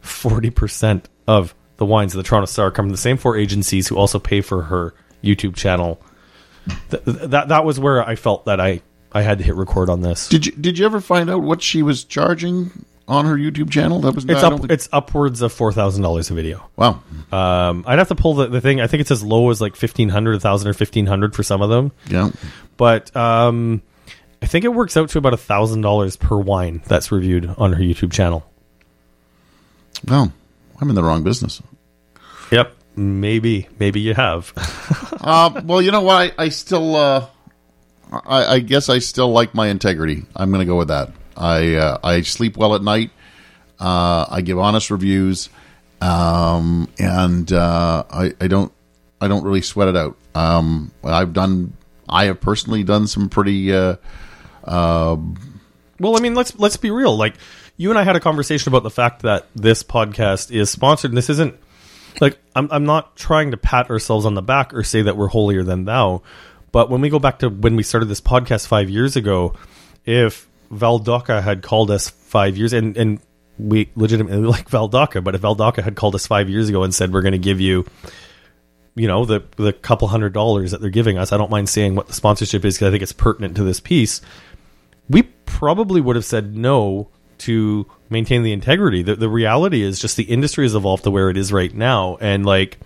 forty 0.00 0.50
percent 0.50 1.08
of 1.26 1.54
the 1.76 1.86
wines 1.86 2.14
of 2.14 2.18
the 2.18 2.28
Toronto 2.28 2.46
Star 2.46 2.70
come 2.70 2.86
from 2.86 2.90
the 2.90 2.96
same 2.96 3.16
four 3.16 3.36
agencies 3.36 3.88
who 3.88 3.96
also 3.96 4.18
pay 4.18 4.40
for 4.40 4.62
her 4.62 4.94
YouTube 5.22 5.54
channel. 5.54 6.00
Th- 6.90 7.04
th- 7.04 7.16
that 7.30 7.48
that 7.48 7.64
was 7.64 7.78
where 7.78 8.06
I 8.06 8.16
felt 8.16 8.46
that 8.46 8.60
I 8.60 8.82
I 9.12 9.22
had 9.22 9.38
to 9.38 9.44
hit 9.44 9.54
record 9.54 9.88
on 9.88 10.00
this. 10.00 10.28
Did 10.28 10.46
you 10.46 10.52
did 10.52 10.78
you 10.78 10.86
ever 10.86 11.00
find 11.00 11.30
out 11.30 11.42
what 11.42 11.62
she 11.62 11.82
was 11.82 12.04
charging 12.04 12.84
on 13.08 13.24
her 13.26 13.36
YouTube 13.36 13.70
channel? 13.70 14.00
That 14.00 14.14
was 14.14 14.24
It's 14.24 14.42
up. 14.42 14.58
think- 14.60 14.72
It's 14.72 14.88
upwards 14.92 15.42
of 15.42 15.52
four 15.52 15.72
thousand 15.72 16.02
dollars 16.02 16.30
a 16.30 16.34
video. 16.34 16.68
wow. 16.76 17.02
Um, 17.32 17.84
I'd 17.86 17.98
have 17.98 18.08
to 18.08 18.14
pull 18.14 18.34
the, 18.34 18.46
the 18.48 18.60
thing. 18.60 18.80
I 18.80 18.86
think 18.86 19.00
it's 19.00 19.10
as 19.10 19.22
low 19.22 19.50
as 19.50 19.60
like 19.60 19.76
fifteen 19.76 20.08
hundred, 20.08 20.36
a 20.36 20.40
thousand, 20.40 20.68
or 20.68 20.72
fifteen 20.74 21.06
hundred 21.06 21.34
for 21.34 21.42
some 21.42 21.62
of 21.62 21.70
them. 21.70 21.92
Yeah. 22.08 22.30
But 22.76 23.14
um, 23.16 23.82
I 24.42 24.46
think 24.46 24.64
it 24.64 24.68
works 24.68 24.96
out 24.96 25.08
to 25.10 25.18
about 25.18 25.34
a 25.34 25.38
thousand 25.38 25.80
dollars 25.82 26.16
per 26.16 26.36
wine 26.36 26.82
that's 26.86 27.10
reviewed 27.12 27.46
on 27.58 27.72
her 27.72 27.82
YouTube 27.82 28.12
channel. 28.12 28.44
Well, 30.06 30.32
I'm 30.80 30.88
in 30.88 30.94
the 30.94 31.02
wrong 31.02 31.22
business. 31.24 31.62
Yep, 32.52 32.76
maybe, 32.96 33.68
maybe 33.78 34.00
you 34.00 34.14
have. 34.14 34.52
uh, 35.20 35.62
well, 35.64 35.80
you 35.82 35.90
know 35.90 36.02
what? 36.02 36.34
I, 36.38 36.44
I 36.44 36.48
still, 36.50 36.94
uh, 36.94 37.26
I, 38.12 38.44
I 38.54 38.58
guess 38.60 38.88
I 38.88 38.98
still 38.98 39.32
like 39.32 39.54
my 39.54 39.68
integrity. 39.68 40.22
I'm 40.36 40.50
going 40.50 40.60
to 40.60 40.66
go 40.66 40.76
with 40.76 40.88
that. 40.88 41.10
I 41.36 41.74
uh, 41.74 41.98
I 42.02 42.20
sleep 42.22 42.56
well 42.56 42.74
at 42.74 42.82
night. 42.82 43.10
Uh, 43.78 44.26
I 44.28 44.40
give 44.40 44.58
honest 44.58 44.90
reviews, 44.90 45.50
um, 46.00 46.88
and 46.98 47.52
uh, 47.52 48.04
I, 48.10 48.32
I 48.40 48.48
don't 48.48 48.72
I 49.20 49.28
don't 49.28 49.44
really 49.44 49.62
sweat 49.62 49.88
it 49.88 49.96
out. 49.96 50.16
Um, 50.34 50.92
I've 51.04 51.32
done 51.32 51.74
I 52.08 52.26
have 52.26 52.40
personally 52.40 52.84
done 52.84 53.06
some 53.06 53.28
pretty 53.28 53.72
uh, 53.74 53.96
Well, 54.64 56.16
I 56.16 56.20
mean, 56.20 56.34
let's 56.34 56.58
let's 56.58 56.76
be 56.76 56.90
real. 56.90 57.16
Like 57.16 57.34
you 57.76 57.90
and 57.90 57.98
I 57.98 58.04
had 58.04 58.16
a 58.16 58.20
conversation 58.20 58.70
about 58.70 58.82
the 58.82 58.90
fact 58.90 59.22
that 59.22 59.46
this 59.54 59.82
podcast 59.82 60.50
is 60.50 60.70
sponsored, 60.70 61.10
and 61.10 61.18
this 61.18 61.30
isn't 61.30 61.58
like 62.20 62.38
I'm 62.54 62.68
I'm 62.70 62.84
not 62.84 63.16
trying 63.16 63.50
to 63.50 63.56
pat 63.56 63.90
ourselves 63.90 64.26
on 64.26 64.34
the 64.34 64.42
back 64.42 64.74
or 64.74 64.82
say 64.82 65.02
that 65.02 65.16
we're 65.16 65.28
holier 65.28 65.62
than 65.62 65.84
thou. 65.84 66.22
But 66.72 66.90
when 66.90 67.00
we 67.00 67.08
go 67.08 67.18
back 67.18 67.40
to 67.40 67.48
when 67.48 67.76
we 67.76 67.82
started 67.82 68.06
this 68.06 68.20
podcast 68.20 68.66
five 68.66 68.90
years 68.90 69.16
ago, 69.16 69.54
if 70.04 70.48
Val 70.70 70.98
D'Oca 70.98 71.40
had 71.40 71.62
called 71.62 71.90
us 71.90 72.08
five 72.08 72.56
years 72.56 72.72
and 72.72 72.96
and 72.96 73.20
we 73.58 73.90
legitimately 73.94 74.46
like 74.46 74.68
Val 74.68 74.88
D'Oca, 74.88 75.22
but 75.22 75.34
if 75.34 75.40
Val 75.40 75.54
D'Oca 75.54 75.82
had 75.82 75.96
called 75.96 76.14
us 76.14 76.26
five 76.26 76.48
years 76.48 76.68
ago 76.68 76.82
and 76.82 76.94
said 76.94 77.12
we're 77.12 77.22
going 77.22 77.32
to 77.32 77.38
give 77.38 77.60
you 77.60 77.86
you 78.94 79.08
know 79.08 79.24
the 79.24 79.44
the 79.56 79.72
couple 79.72 80.08
hundred 80.08 80.32
dollars 80.32 80.70
that 80.70 80.80
they're 80.80 80.90
giving 80.90 81.18
us, 81.18 81.32
I 81.32 81.36
don't 81.36 81.50
mind 81.50 81.68
saying 81.68 81.94
what 81.94 82.06
the 82.06 82.14
sponsorship 82.14 82.64
is 82.64 82.76
because 82.76 82.88
I 82.88 82.90
think 82.90 83.02
it's 83.02 83.12
pertinent 83.12 83.56
to 83.56 83.64
this 83.64 83.80
piece 83.80 84.20
we 85.08 85.22
probably 85.22 86.00
would 86.00 86.16
have 86.16 86.24
said 86.24 86.56
no 86.56 87.08
to 87.38 87.86
maintain 88.10 88.42
the 88.42 88.52
integrity. 88.52 89.02
The, 89.02 89.16
the 89.16 89.28
reality 89.28 89.82
is 89.82 89.98
just 89.98 90.16
the 90.16 90.24
industry 90.24 90.64
has 90.64 90.74
evolved 90.74 91.04
to 91.04 91.10
where 91.10 91.30
it 91.30 91.36
is 91.36 91.52
right 91.52 91.72
now. 91.72 92.16
And 92.20 92.44
like, 92.46 92.78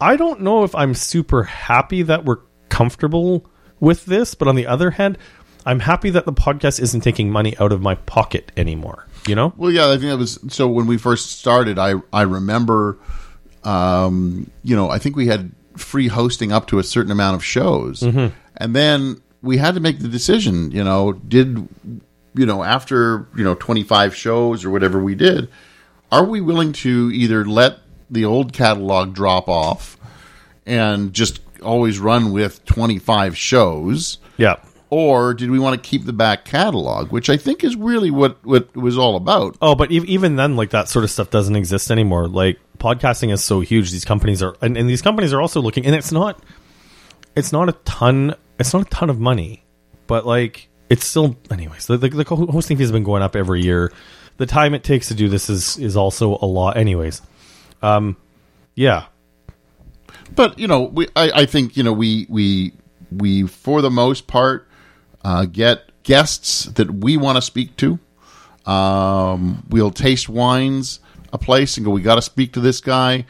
I 0.00 0.16
don't 0.16 0.42
know 0.42 0.64
if 0.64 0.74
I'm 0.74 0.94
super 0.94 1.42
happy 1.44 2.02
that 2.02 2.24
we're 2.24 2.40
comfortable 2.68 3.46
with 3.80 4.06
this, 4.06 4.34
but 4.34 4.48
on 4.48 4.56
the 4.56 4.66
other 4.66 4.90
hand, 4.90 5.18
I'm 5.66 5.80
happy 5.80 6.10
that 6.10 6.24
the 6.24 6.32
podcast 6.32 6.80
isn't 6.80 7.00
taking 7.00 7.30
money 7.30 7.56
out 7.58 7.72
of 7.72 7.82
my 7.82 7.96
pocket 7.96 8.52
anymore. 8.56 9.06
You 9.26 9.34
know? 9.34 9.52
Well, 9.56 9.72
yeah, 9.72 9.88
I 9.88 9.98
think 9.98 10.02
that 10.04 10.16
was 10.16 10.38
so. 10.48 10.68
When 10.68 10.86
we 10.86 10.96
first 10.96 11.40
started, 11.40 11.78
I 11.78 11.94
I 12.12 12.22
remember, 12.22 12.98
um, 13.64 14.48
you 14.62 14.76
know, 14.76 14.88
I 14.88 14.98
think 14.98 15.16
we 15.16 15.26
had 15.26 15.50
free 15.76 16.06
hosting 16.06 16.52
up 16.52 16.68
to 16.68 16.78
a 16.78 16.84
certain 16.84 17.10
amount 17.10 17.34
of 17.34 17.44
shows, 17.44 18.02
and 18.56 18.76
then 18.76 19.20
we 19.42 19.58
had 19.58 19.74
to 19.74 19.80
make 19.80 19.98
the 19.98 20.08
decision. 20.08 20.70
You 20.70 20.84
know, 20.84 21.12
did 21.12 21.68
you 22.34 22.46
know 22.46 22.62
after 22.62 23.26
you 23.36 23.42
know 23.42 23.56
twenty 23.56 23.82
five 23.82 24.14
shows 24.14 24.64
or 24.64 24.70
whatever 24.70 25.02
we 25.02 25.16
did, 25.16 25.48
are 26.12 26.24
we 26.24 26.40
willing 26.40 26.72
to 26.74 27.10
either 27.12 27.44
let 27.44 27.78
the 28.08 28.24
old 28.24 28.52
catalog 28.52 29.14
drop 29.14 29.48
off 29.48 29.96
and 30.64 31.12
just 31.12 31.40
always 31.60 31.98
run 31.98 32.30
with 32.30 32.64
twenty 32.66 33.00
five 33.00 33.36
shows? 33.36 34.18
Yeah. 34.36 34.56
Or 34.88 35.34
did 35.34 35.50
we 35.50 35.58
want 35.58 35.82
to 35.82 35.88
keep 35.88 36.04
the 36.04 36.12
back 36.12 36.44
catalog, 36.44 37.10
which 37.10 37.28
I 37.28 37.36
think 37.36 37.64
is 37.64 37.74
really 37.74 38.10
what, 38.10 38.44
what 38.44 38.68
it 38.74 38.76
was 38.76 38.96
all 38.96 39.16
about? 39.16 39.56
Oh, 39.60 39.74
but 39.74 39.90
ev- 39.90 40.04
even 40.04 40.36
then, 40.36 40.54
like 40.54 40.70
that 40.70 40.88
sort 40.88 41.04
of 41.04 41.10
stuff 41.10 41.28
doesn't 41.30 41.56
exist 41.56 41.90
anymore. 41.90 42.28
Like 42.28 42.60
podcasting 42.78 43.32
is 43.32 43.42
so 43.42 43.60
huge; 43.60 43.90
these 43.90 44.04
companies 44.04 44.42
are, 44.42 44.56
and, 44.62 44.76
and 44.76 44.88
these 44.88 45.02
companies 45.02 45.32
are 45.32 45.40
also 45.40 45.60
looking. 45.60 45.86
And 45.86 45.94
it's 45.94 46.12
not, 46.12 46.40
it's 47.34 47.52
not 47.52 47.68
a 47.68 47.72
ton. 47.84 48.36
It's 48.60 48.72
not 48.72 48.82
a 48.82 48.90
ton 48.90 49.10
of 49.10 49.18
money, 49.18 49.64
but 50.06 50.24
like 50.24 50.68
it's 50.88 51.04
still. 51.04 51.36
Anyways, 51.50 51.88
the, 51.88 51.96
the, 51.96 52.08
the 52.08 52.24
hosting 52.24 52.76
fee 52.76 52.84
has 52.84 52.92
been 52.92 53.04
going 53.04 53.22
up 53.22 53.34
every 53.34 53.62
year. 53.62 53.92
The 54.36 54.46
time 54.46 54.72
it 54.72 54.84
takes 54.84 55.08
to 55.08 55.14
do 55.14 55.28
this 55.28 55.50
is 55.50 55.78
is 55.78 55.96
also 55.96 56.38
a 56.40 56.46
lot. 56.46 56.76
Anyways, 56.76 57.22
um, 57.82 58.16
yeah, 58.76 59.06
but 60.36 60.60
you 60.60 60.68
know, 60.68 60.82
we 60.82 61.08
I, 61.16 61.30
I 61.42 61.46
think 61.46 61.76
you 61.76 61.82
know 61.82 61.92
we 61.92 62.26
we 62.28 62.72
we 63.10 63.48
for 63.48 63.82
the 63.82 63.90
most 63.90 64.28
part 64.28 64.68
uh, 65.26 65.44
get 65.44 65.90
guests 66.04 66.64
that 66.76 66.88
we 66.90 67.16
want 67.16 67.36
to 67.36 67.42
speak 67.42 67.76
to. 67.78 67.98
Um, 68.64 69.64
we'll 69.68 69.90
taste 69.90 70.28
wines 70.28 71.00
a 71.32 71.38
place 71.38 71.76
and 71.76 71.84
go. 71.84 71.90
We 71.92 72.00
got 72.02 72.16
to 72.16 72.22
speak 72.22 72.52
to 72.54 72.60
this 72.60 72.80
guy. 72.80 73.26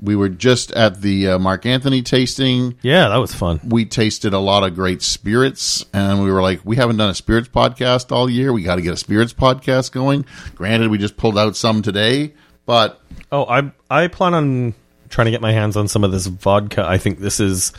We 0.00 0.16
were 0.16 0.28
just 0.28 0.72
at 0.72 1.00
the 1.00 1.28
uh, 1.28 1.38
Mark 1.38 1.64
Anthony 1.64 2.02
tasting. 2.02 2.76
yeah, 2.82 3.08
that 3.08 3.16
was 3.18 3.32
fun. 3.32 3.60
We 3.64 3.84
tasted 3.84 4.32
a 4.32 4.38
lot 4.40 4.64
of 4.64 4.74
great 4.74 5.00
spirits, 5.00 5.84
and 5.92 6.22
we 6.24 6.30
were 6.32 6.42
like, 6.42 6.60
we 6.64 6.74
haven't 6.74 6.96
done 6.96 7.10
a 7.10 7.14
spirits 7.14 7.48
podcast 7.48 8.10
all 8.10 8.28
year. 8.28 8.52
We 8.52 8.62
got 8.64 8.76
to 8.76 8.82
get 8.82 8.92
a 8.92 8.96
spirits 8.96 9.32
podcast 9.32 9.92
going. 9.92 10.24
Granted, 10.56 10.90
we 10.90 10.98
just 10.98 11.16
pulled 11.16 11.38
out 11.38 11.54
some 11.56 11.82
today, 11.82 12.34
but 12.66 13.00
Oh, 13.30 13.44
I 13.46 13.70
I 13.88 14.08
plan 14.08 14.34
on 14.34 14.74
trying 15.08 15.26
to 15.26 15.30
get 15.30 15.40
my 15.40 15.52
hands 15.52 15.76
on 15.76 15.86
some 15.86 16.02
of 16.04 16.10
this 16.10 16.26
vodka. 16.26 16.84
I 16.84 16.98
think 16.98 17.20
this 17.20 17.38
is. 17.38 17.72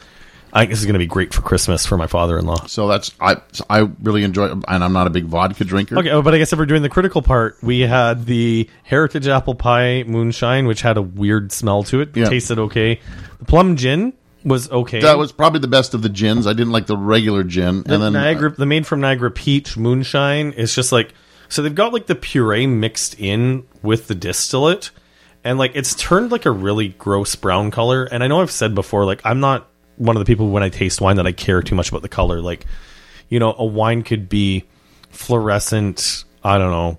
I 0.53 0.59
think 0.59 0.69
this 0.69 0.79
is 0.79 0.85
going 0.85 0.93
to 0.93 0.99
be 0.99 1.07
great 1.07 1.33
for 1.33 1.41
Christmas 1.41 1.83
for 1.83 1.97
my 1.97 2.05
father-in-law. 2.05 2.67
so 2.67 2.87
that's 2.87 3.11
I 3.19 3.37
I 3.69 3.89
really 4.03 4.23
enjoy, 4.23 4.49
and 4.51 4.83
I'm 4.83 4.93
not 4.93 5.07
a 5.07 5.09
big 5.09 5.25
vodka 5.25 5.65
drinker. 5.65 5.97
Okay, 5.97 6.11
oh, 6.11 6.21
but 6.21 6.35
I 6.35 6.37
guess 6.37 6.53
if 6.53 6.59
we're 6.59 6.67
doing 6.67 6.83
the 6.83 6.89
critical 6.89 7.23
part, 7.23 7.57
we 7.63 7.81
had 7.81 8.27
the 8.27 8.69
Heritage 8.83 9.27
Apple 9.27 9.55
Pie 9.55 10.03
Moonshine, 10.03 10.67
which 10.67 10.81
had 10.81 10.97
a 10.97 11.01
weird 11.01 11.51
smell 11.51 11.83
to 11.85 12.01
it. 12.01 12.15
Yeah. 12.15 12.29
Tasted 12.29 12.59
okay. 12.59 12.99
The 13.39 13.45
Plum 13.45 13.75
Gin 13.77 14.13
was 14.45 14.69
okay. 14.69 14.99
That 14.99 15.17
was 15.17 15.31
probably 15.31 15.59
the 15.59 15.67
best 15.67 15.95
of 15.95 16.03
the 16.03 16.09
gins. 16.09 16.45
I 16.45 16.53
didn't 16.53 16.71
like 16.71 16.85
the 16.85 16.97
regular 16.97 17.43
gin, 17.43 17.81
the 17.83 17.95
and 17.95 18.03
then 18.03 18.13
Niagara, 18.13 18.51
the 18.51 18.67
made 18.67 18.85
from 18.85 19.01
Niagara 19.01 19.31
Peach 19.31 19.75
Moonshine 19.75 20.51
is 20.51 20.75
just 20.75 20.91
like 20.91 21.13
so 21.49 21.61
they've 21.61 21.73
got 21.73 21.93
like 21.93 22.05
the 22.05 22.15
puree 22.15 22.67
mixed 22.67 23.19
in 23.19 23.65
with 23.81 24.07
the 24.07 24.15
distillate, 24.15 24.91
and 25.43 25.57
like 25.57 25.71
it's 25.75 25.95
turned 25.95 26.31
like 26.31 26.45
a 26.45 26.51
really 26.51 26.89
gross 26.89 27.35
brown 27.35 27.71
color. 27.71 28.03
And 28.03 28.23
I 28.23 28.27
know 28.27 28.41
I've 28.41 28.51
said 28.51 28.75
before, 28.75 29.05
like 29.05 29.21
I'm 29.23 29.39
not 29.39 29.67
one 29.97 30.15
of 30.15 30.19
the 30.21 30.25
people 30.25 30.49
when 30.49 30.63
I 30.63 30.69
taste 30.69 31.01
wine 31.01 31.17
that 31.17 31.27
I 31.27 31.31
care 31.31 31.61
too 31.61 31.75
much 31.75 31.89
about 31.89 32.01
the 32.01 32.09
color. 32.09 32.41
Like, 32.41 32.65
you 33.29 33.39
know, 33.39 33.53
a 33.57 33.65
wine 33.65 34.03
could 34.03 34.29
be 34.29 34.65
fluorescent. 35.11 36.23
I 36.43 36.57
don't 36.57 36.71
know, 36.71 36.97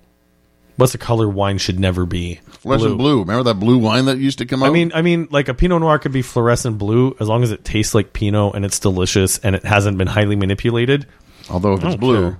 what's 0.76 0.92
the 0.92 0.98
color 0.98 1.28
wine 1.28 1.58
should 1.58 1.78
never 1.78 2.06
be? 2.06 2.40
Fluorescent 2.60 2.96
blue. 2.96 3.20
Remember 3.20 3.42
that 3.44 3.54
blue 3.60 3.78
wine 3.78 4.06
that 4.06 4.18
used 4.18 4.38
to 4.38 4.46
come 4.46 4.62
out? 4.62 4.66
I 4.66 4.70
mean, 4.70 4.90
I 4.94 5.02
mean, 5.02 5.28
like 5.30 5.48
a 5.48 5.54
Pinot 5.54 5.80
Noir 5.80 5.98
could 5.98 6.12
be 6.12 6.22
fluorescent 6.22 6.78
blue 6.78 7.14
as 7.20 7.28
long 7.28 7.42
as 7.42 7.50
it 7.50 7.64
tastes 7.64 7.94
like 7.94 8.12
Pinot 8.14 8.54
and 8.54 8.64
it's 8.64 8.78
delicious 8.80 9.38
and 9.38 9.54
it 9.54 9.64
hasn't 9.64 9.98
been 9.98 10.06
highly 10.08 10.36
manipulated. 10.36 11.06
although 11.50 11.74
if 11.74 11.84
it's 11.84 11.96
blue, 11.96 12.36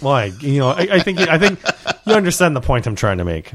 Why? 0.00 0.26
You 0.40 0.60
know, 0.60 0.68
I, 0.70 0.88
I 0.92 0.98
think 1.00 1.20
I 1.20 1.38
think 1.38 1.60
you 2.06 2.14
understand 2.14 2.56
the 2.56 2.62
point 2.62 2.86
I'm 2.86 2.96
trying 2.96 3.18
to 3.18 3.24
make. 3.24 3.52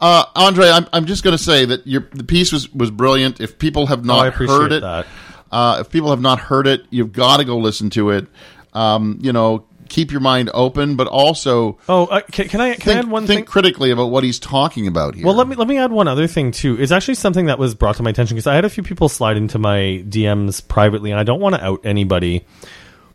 uh, 0.00 0.24
Andre, 0.34 0.68
I'm, 0.70 0.86
I'm 0.92 1.06
just 1.06 1.22
going 1.22 1.36
to 1.36 1.42
say 1.42 1.64
that 1.66 1.86
your 1.86 2.08
the 2.12 2.24
piece 2.24 2.50
was 2.52 2.72
was 2.74 2.90
brilliant. 2.90 3.40
If 3.40 3.58
people 3.60 3.86
have 3.86 4.04
not 4.04 4.18
Oh, 4.18 4.22
I 4.22 4.26
appreciate 4.26 4.56
heard 4.56 4.72
it, 4.72 4.80
that. 4.80 5.06
Uh, 5.50 5.78
if 5.80 5.90
people 5.90 6.10
have 6.10 6.20
not 6.20 6.38
heard 6.40 6.66
it, 6.66 6.82
you've 6.90 7.12
got 7.12 7.38
to 7.38 7.44
go 7.44 7.58
listen 7.58 7.90
to 7.90 8.10
it. 8.10 8.26
Um, 8.74 9.18
you 9.22 9.32
know, 9.32 9.64
keep 9.88 10.10
your 10.10 10.20
mind 10.20 10.50
open, 10.52 10.96
but 10.96 11.06
also 11.06 11.78
Oh, 11.88 12.04
uh, 12.06 12.20
can, 12.30 12.48
can 12.48 12.60
I 12.60 12.74
can 12.74 12.94
I 12.96 12.98
add 12.98 13.10
one 13.10 13.26
think 13.26 13.38
thing? 13.40 13.44
critically 13.46 13.90
about 13.90 14.10
what 14.10 14.22
he's 14.24 14.38
talking 14.38 14.86
about 14.86 15.14
here. 15.14 15.24
Well, 15.24 15.34
let 15.34 15.48
me 15.48 15.56
let 15.56 15.66
me 15.66 15.78
add 15.78 15.90
one 15.90 16.06
other 16.08 16.26
thing 16.26 16.50
too. 16.52 16.80
It's 16.80 16.92
actually 16.92 17.14
something 17.14 17.46
that 17.46 17.58
was 17.58 17.74
brought 17.74 17.96
to 17.96 18.02
my 18.02 18.10
attention 18.10 18.34
because 18.36 18.46
I 18.46 18.54
had 18.54 18.66
a 18.66 18.70
few 18.70 18.82
people 18.82 19.08
slide 19.08 19.36
into 19.38 19.58
my 19.58 20.04
DMs 20.06 20.66
privately, 20.68 21.10
and 21.10 21.18
I 21.18 21.22
don't 21.22 21.40
want 21.40 21.54
to 21.54 21.64
out 21.64 21.80
anybody, 21.84 22.44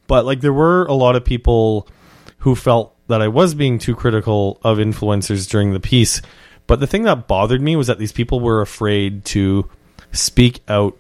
but 0.08 0.26
like 0.26 0.42
there 0.42 0.54
were 0.54 0.86
a 0.86 0.94
lot 0.94 1.16
of 1.16 1.24
people 1.24 1.88
who 2.40 2.56
felt 2.56 2.96
that 3.08 3.22
I 3.22 3.28
was 3.28 3.54
being 3.54 3.78
too 3.78 3.96
critical 3.96 4.60
of 4.64 4.80
influencers 4.80 5.48
during 5.48 5.74
the 5.74 5.80
piece. 5.80 6.22
But 6.66 6.80
the 6.80 6.88
thing 6.88 7.04
that 7.04 7.28
bothered 7.28 7.62
me 7.62 7.76
was 7.76 7.88
that 7.88 8.00
these 8.00 8.12
people 8.14 8.40
were 8.40 8.62
afraid 8.62 9.24
to 9.26 9.70
speak 10.14 10.62
out 10.68 10.98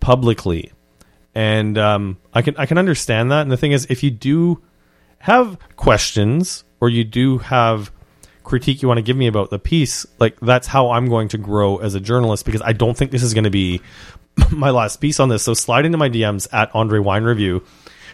publicly, 0.00 0.72
and 1.34 1.78
um, 1.78 2.18
I 2.34 2.42
can 2.42 2.56
I 2.56 2.66
can 2.66 2.78
understand 2.78 3.30
that. 3.30 3.42
And 3.42 3.50
the 3.50 3.56
thing 3.56 3.72
is, 3.72 3.86
if 3.90 4.02
you 4.02 4.10
do 4.10 4.62
have 5.18 5.58
questions 5.76 6.64
or 6.80 6.88
you 6.88 7.04
do 7.04 7.38
have 7.38 7.92
critique 8.42 8.82
you 8.82 8.88
want 8.88 8.98
to 8.98 9.02
give 9.02 9.16
me 9.16 9.26
about 9.26 9.50
the 9.50 9.58
piece, 9.58 10.06
like 10.18 10.38
that's 10.40 10.66
how 10.66 10.90
I'm 10.90 11.08
going 11.08 11.28
to 11.28 11.38
grow 11.38 11.76
as 11.76 11.94
a 11.94 12.00
journalist 12.00 12.44
because 12.44 12.62
I 12.62 12.72
don't 12.72 12.96
think 12.96 13.10
this 13.10 13.22
is 13.22 13.34
going 13.34 13.44
to 13.44 13.50
be 13.50 13.80
my 14.50 14.70
last 14.70 15.00
piece 15.00 15.20
on 15.20 15.28
this. 15.28 15.42
So 15.42 15.54
slide 15.54 15.84
into 15.84 15.98
my 15.98 16.08
DMs 16.08 16.48
at 16.52 16.74
Andre 16.74 16.98
Wine 16.98 17.24
Review. 17.24 17.64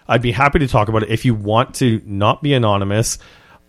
I'd 0.09 0.23
be 0.23 0.33
happy 0.33 0.59
to 0.61 0.69
talk 0.69 0.89
about 0.89 1.03
it. 1.05 1.11
If 1.11 1.25
you 1.25 1.35
want 1.35 1.75
to 1.77 2.01
not 2.05 2.43
be 2.43 2.55
anonymous, 2.55 3.19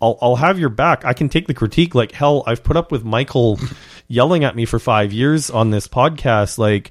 I'll, 0.00 0.18
I'll 0.20 0.36
have 0.36 0.58
your 0.58 0.68
back. 0.68 1.04
I 1.04 1.12
can 1.12 1.28
take 1.28 1.46
the 1.46 1.54
critique. 1.54 1.94
Like 1.94 2.12
hell, 2.12 2.44
I've 2.46 2.62
put 2.62 2.76
up 2.76 2.92
with 2.92 3.04
Michael 3.04 3.58
yelling 4.08 4.44
at 4.44 4.54
me 4.54 4.64
for 4.64 4.78
five 4.78 5.12
years 5.12 5.50
on 5.50 5.70
this 5.70 5.88
podcast. 5.88 6.58
Like, 6.58 6.90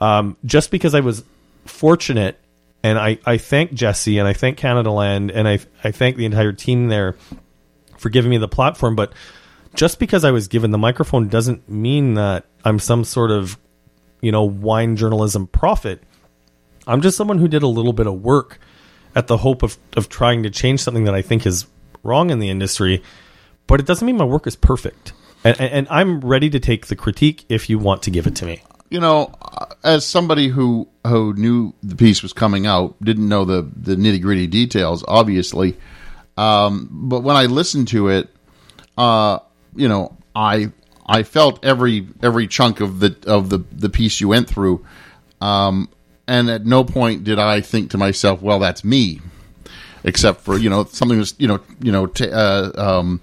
um, 0.00 0.36
just 0.44 0.70
because 0.70 0.94
I 0.94 1.00
was 1.00 1.24
fortunate, 1.64 2.38
and 2.82 2.98
I, 2.98 3.18
I 3.24 3.38
thank 3.38 3.72
Jesse 3.72 4.18
and 4.18 4.28
I 4.28 4.32
thank 4.32 4.58
Canadaland 4.58 5.32
and 5.34 5.48
I 5.48 5.58
I 5.82 5.90
thank 5.90 6.16
the 6.16 6.24
entire 6.24 6.52
team 6.52 6.88
there 6.88 7.16
for 7.98 8.10
giving 8.10 8.30
me 8.30 8.38
the 8.38 8.48
platform. 8.48 8.94
But 8.94 9.12
just 9.74 9.98
because 9.98 10.24
I 10.24 10.30
was 10.30 10.48
given 10.48 10.70
the 10.70 10.78
microphone 10.78 11.28
doesn't 11.28 11.68
mean 11.68 12.14
that 12.14 12.44
I'm 12.64 12.78
some 12.78 13.04
sort 13.04 13.30
of 13.30 13.58
you 14.20 14.30
know 14.30 14.44
wine 14.44 14.96
journalism 14.96 15.46
prophet. 15.46 16.02
I'm 16.86 17.00
just 17.00 17.16
someone 17.16 17.38
who 17.38 17.48
did 17.48 17.62
a 17.64 17.68
little 17.68 17.92
bit 17.92 18.06
of 18.06 18.22
work 18.22 18.60
at 19.14 19.26
the 19.26 19.38
hope 19.38 19.62
of 19.62 19.78
of 19.96 20.08
trying 20.08 20.44
to 20.44 20.50
change 20.50 20.80
something 20.80 21.04
that 21.04 21.14
I 21.14 21.22
think 21.22 21.46
is 21.46 21.66
wrong 22.02 22.30
in 22.30 22.38
the 22.38 22.50
industry. 22.50 23.02
But 23.66 23.80
it 23.80 23.86
doesn't 23.86 24.06
mean 24.06 24.16
my 24.16 24.24
work 24.24 24.46
is 24.46 24.54
perfect. 24.54 25.12
And, 25.42 25.60
and, 25.60 25.72
and 25.72 25.88
I'm 25.90 26.20
ready 26.20 26.50
to 26.50 26.60
take 26.60 26.86
the 26.86 26.96
critique 26.96 27.44
if 27.48 27.68
you 27.68 27.78
want 27.78 28.02
to 28.04 28.10
give 28.10 28.26
it 28.26 28.36
to 28.36 28.46
me. 28.46 28.62
You 28.90 29.00
know, 29.00 29.32
as 29.84 30.06
somebody 30.06 30.48
who 30.48 30.88
who 31.06 31.32
knew 31.34 31.74
the 31.82 31.96
piece 31.96 32.22
was 32.22 32.32
coming 32.32 32.66
out, 32.66 32.96
didn't 33.02 33.28
know 33.28 33.44
the 33.44 33.68
the 33.76 33.96
nitty 33.96 34.22
gritty 34.22 34.46
details, 34.46 35.04
obviously. 35.06 35.76
Um, 36.36 36.88
but 36.90 37.20
when 37.20 37.36
I 37.36 37.46
listened 37.46 37.88
to 37.88 38.08
it, 38.08 38.28
uh, 38.98 39.38
you 39.74 39.88
know, 39.88 40.16
I 40.34 40.72
I 41.06 41.22
felt 41.22 41.64
every 41.64 42.06
every 42.22 42.46
chunk 42.46 42.80
of 42.80 43.00
the 43.00 43.16
of 43.26 43.50
the 43.50 43.58
the 43.72 43.88
piece 43.88 44.20
you 44.20 44.28
went 44.28 44.48
through, 44.48 44.84
um, 45.40 45.88
and 46.26 46.50
at 46.50 46.66
no 46.66 46.84
point 46.84 47.24
did 47.24 47.38
I 47.38 47.60
think 47.60 47.90
to 47.92 47.98
myself, 47.98 48.42
"Well, 48.42 48.58
that's 48.58 48.84
me," 48.84 49.20
except 50.04 50.42
for 50.42 50.58
you 50.58 50.70
know 50.70 50.84
something 50.84 51.18
was 51.18 51.34
you 51.38 51.48
know 51.48 51.60
you 51.80 51.92
know. 51.92 52.06
T- 52.06 52.30
uh, 52.30 52.70
um, 52.76 53.20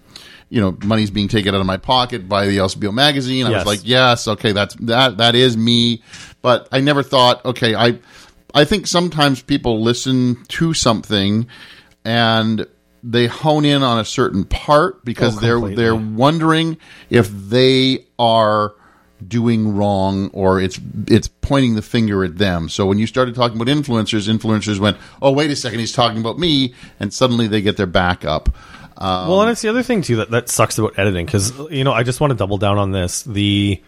you 0.54 0.62
know, 0.62 0.78
money's 0.86 1.10
being 1.10 1.28
taken 1.28 1.56
out 1.56 1.62
of 1.62 1.66
my 1.66 1.78
pocket 1.78 2.30
by 2.30 2.46
the 2.46 2.58
LCBO 2.58 2.94
magazine. 2.94 3.48
I 3.48 3.50
Yes. 3.50 3.66
was 3.66 3.78
like, 3.78 3.88
yes, 3.88 4.28
okay, 4.28 4.52
that's 4.52 4.76
that 4.82 5.18
that 5.18 5.34
is 5.34 5.58
me. 5.58 6.04
But 6.44 6.68
I 6.72 6.80
never 6.80 7.02
thought, 7.02 7.44
okay, 7.44 7.74
I 7.74 7.98
I 8.54 8.64
think 8.64 8.86
sometimes 8.86 9.42
people 9.42 9.82
listen 9.82 10.38
to 10.50 10.76
something 10.76 11.48
and 12.06 12.68
they 13.04 13.26
hone 13.26 13.66
in 13.66 13.82
on 13.82 13.98
a 14.00 14.06
certain 14.06 14.44
part 14.46 15.04
because 15.04 15.38
Oh, 15.38 15.40
they're 15.40 15.76
they're 15.76 15.96
wondering 15.96 16.78
if 17.10 17.30
they 17.32 18.06
are 18.20 18.74
doing 19.28 19.76
wrong 19.76 20.30
or 20.34 20.60
it's 20.62 20.80
it's 21.08 21.28
pointing 21.28 21.74
the 21.76 21.82
finger 21.82 22.24
at 22.24 22.38
them. 22.38 22.70
So 22.70 22.86
when 22.86 23.00
you 23.00 23.08
started 23.08 23.34
talking 23.34 23.60
about 23.60 23.74
influencers, 23.74 24.30
influencers 24.30 24.78
went, 24.80 24.98
"Oh, 25.22 25.32
wait 25.32 25.50
a 25.50 25.56
second, 25.56 25.80
he's 25.80 25.94
talking 25.94 26.20
about 26.20 26.38
me," 26.38 26.74
and 27.00 27.12
suddenly 27.14 27.48
they 27.48 27.62
get 27.62 27.76
their 27.78 27.88
back 27.88 28.24
up. 28.24 28.56
Um, 29.04 29.28
well, 29.28 29.42
and 29.42 29.52
it's 29.52 29.62
the 29.62 29.68
other 29.68 29.84
thing 29.84 30.02
too 30.02 30.18
that 30.18 30.32
that 30.32 30.48
sucks 30.48 30.78
about 30.78 30.98
editing 30.98 31.26
because 31.26 31.52
you 31.70 31.84
know 31.84 31.92
I 31.92 32.04
just 32.04 32.22
want 32.22 32.32
to 32.32 32.38
double 32.38 32.58
down 32.58 32.78
on 32.78 32.92
this. 32.92 33.24
The 33.24 33.84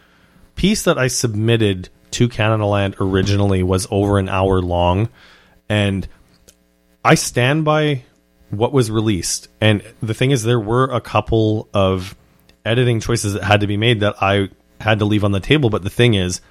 piece 0.55 0.83
that 0.83 0.97
I 0.97 1.07
submitted 1.07 1.87
to 2.11 2.27
Canadaland 2.27 2.99
originally 2.99 3.63
was 3.63 3.87
over 3.89 4.19
an 4.19 4.27
hour 4.27 4.61
long, 4.61 5.07
and 5.69 6.05
I 7.03 7.15
stand 7.15 7.63
by 7.63 8.03
what 8.49 8.73
was 8.73 8.91
released. 8.91 9.47
And 9.61 9.83
the 10.01 10.13
thing 10.13 10.31
is, 10.31 10.43
there 10.43 10.59
were 10.59 10.85
a 10.85 10.99
couple 10.99 11.69
of 11.73 12.13
editing 12.65 12.99
choices 12.99 13.33
that 13.33 13.43
had 13.43 13.61
to 13.61 13.67
be 13.67 13.77
made 13.77 14.01
that 14.01 14.15
I 14.21 14.49
had 14.81 14.99
to 14.99 15.05
leave 15.05 15.23
on 15.23 15.31
the 15.31 15.39
table. 15.39 15.69
But 15.69 15.83
the 15.83 15.89
thing 15.89 16.15
is, 16.15 16.41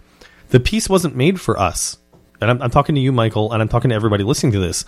the 0.49 0.61
piece 0.61 0.89
wasn't 0.89 1.17
made 1.17 1.39
for 1.39 1.59
us. 1.59 1.99
And 2.41 2.51
I'm, 2.51 2.63
I'm 2.63 2.71
talking 2.71 2.95
to 2.95 3.01
you, 3.01 3.13
Michael, 3.13 3.53
and 3.53 3.61
I'm 3.61 3.69
talking 3.69 3.91
to 3.91 3.95
everybody 3.95 4.25
listening 4.25 4.53
to 4.53 4.59
this. 4.59 4.85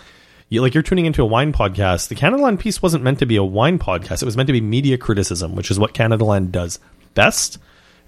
You, 0.49 0.61
like 0.61 0.73
you're 0.73 0.83
tuning 0.83 1.05
into 1.05 1.21
a 1.23 1.25
wine 1.25 1.51
podcast. 1.51 2.07
The 2.07 2.15
Canadaland 2.15 2.59
piece 2.59 2.81
wasn't 2.81 3.03
meant 3.03 3.19
to 3.19 3.25
be 3.25 3.35
a 3.35 3.43
wine 3.43 3.79
podcast. 3.79 4.21
It 4.21 4.25
was 4.25 4.37
meant 4.37 4.47
to 4.47 4.53
be 4.53 4.61
media 4.61 4.97
criticism, 4.97 5.55
which 5.55 5.69
is 5.69 5.77
what 5.77 5.93
Canadaland 5.93 6.51
does 6.51 6.79
best. 7.13 7.57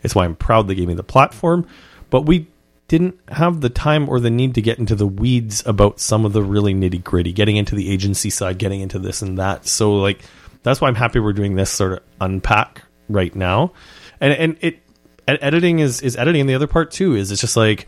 It's 0.03 0.15
why 0.15 0.25
I'm 0.25 0.35
proud 0.35 0.67
they 0.67 0.75
gave 0.75 0.87
me 0.87 0.93
the 0.93 1.03
platform. 1.03 1.67
But 2.09 2.21
we 2.21 2.47
didn't 2.87 3.19
have 3.29 3.61
the 3.61 3.69
time 3.69 4.09
or 4.09 4.19
the 4.19 4.29
need 4.29 4.55
to 4.55 4.61
get 4.61 4.79
into 4.79 4.95
the 4.95 5.07
weeds 5.07 5.63
about 5.65 5.99
some 5.99 6.25
of 6.25 6.33
the 6.33 6.41
really 6.41 6.73
nitty 6.73 7.03
gritty, 7.03 7.31
getting 7.33 7.57
into 7.57 7.75
the 7.75 7.89
agency 7.91 8.29
side, 8.29 8.57
getting 8.57 8.81
into 8.81 8.99
this 8.99 9.21
and 9.21 9.37
that. 9.37 9.67
So 9.67 9.97
like 9.97 10.21
that's 10.63 10.81
why 10.81 10.87
I'm 10.87 10.95
happy 10.95 11.19
we're 11.19 11.33
doing 11.33 11.55
this 11.55 11.69
sort 11.69 11.93
of 11.93 11.99
unpack 12.21 12.83
right 13.07 13.33
now. 13.35 13.73
And 14.19 14.33
and 14.33 14.57
it 14.61 14.79
ed- 15.27 15.39
editing 15.41 15.79
is 15.79 16.01
is 16.01 16.15
editing 16.15 16.41
and 16.41 16.49
the 16.49 16.55
other 16.55 16.67
part 16.67 16.91
too 16.91 17.15
is 17.15 17.31
it's 17.31 17.41
just 17.41 17.57
like 17.57 17.87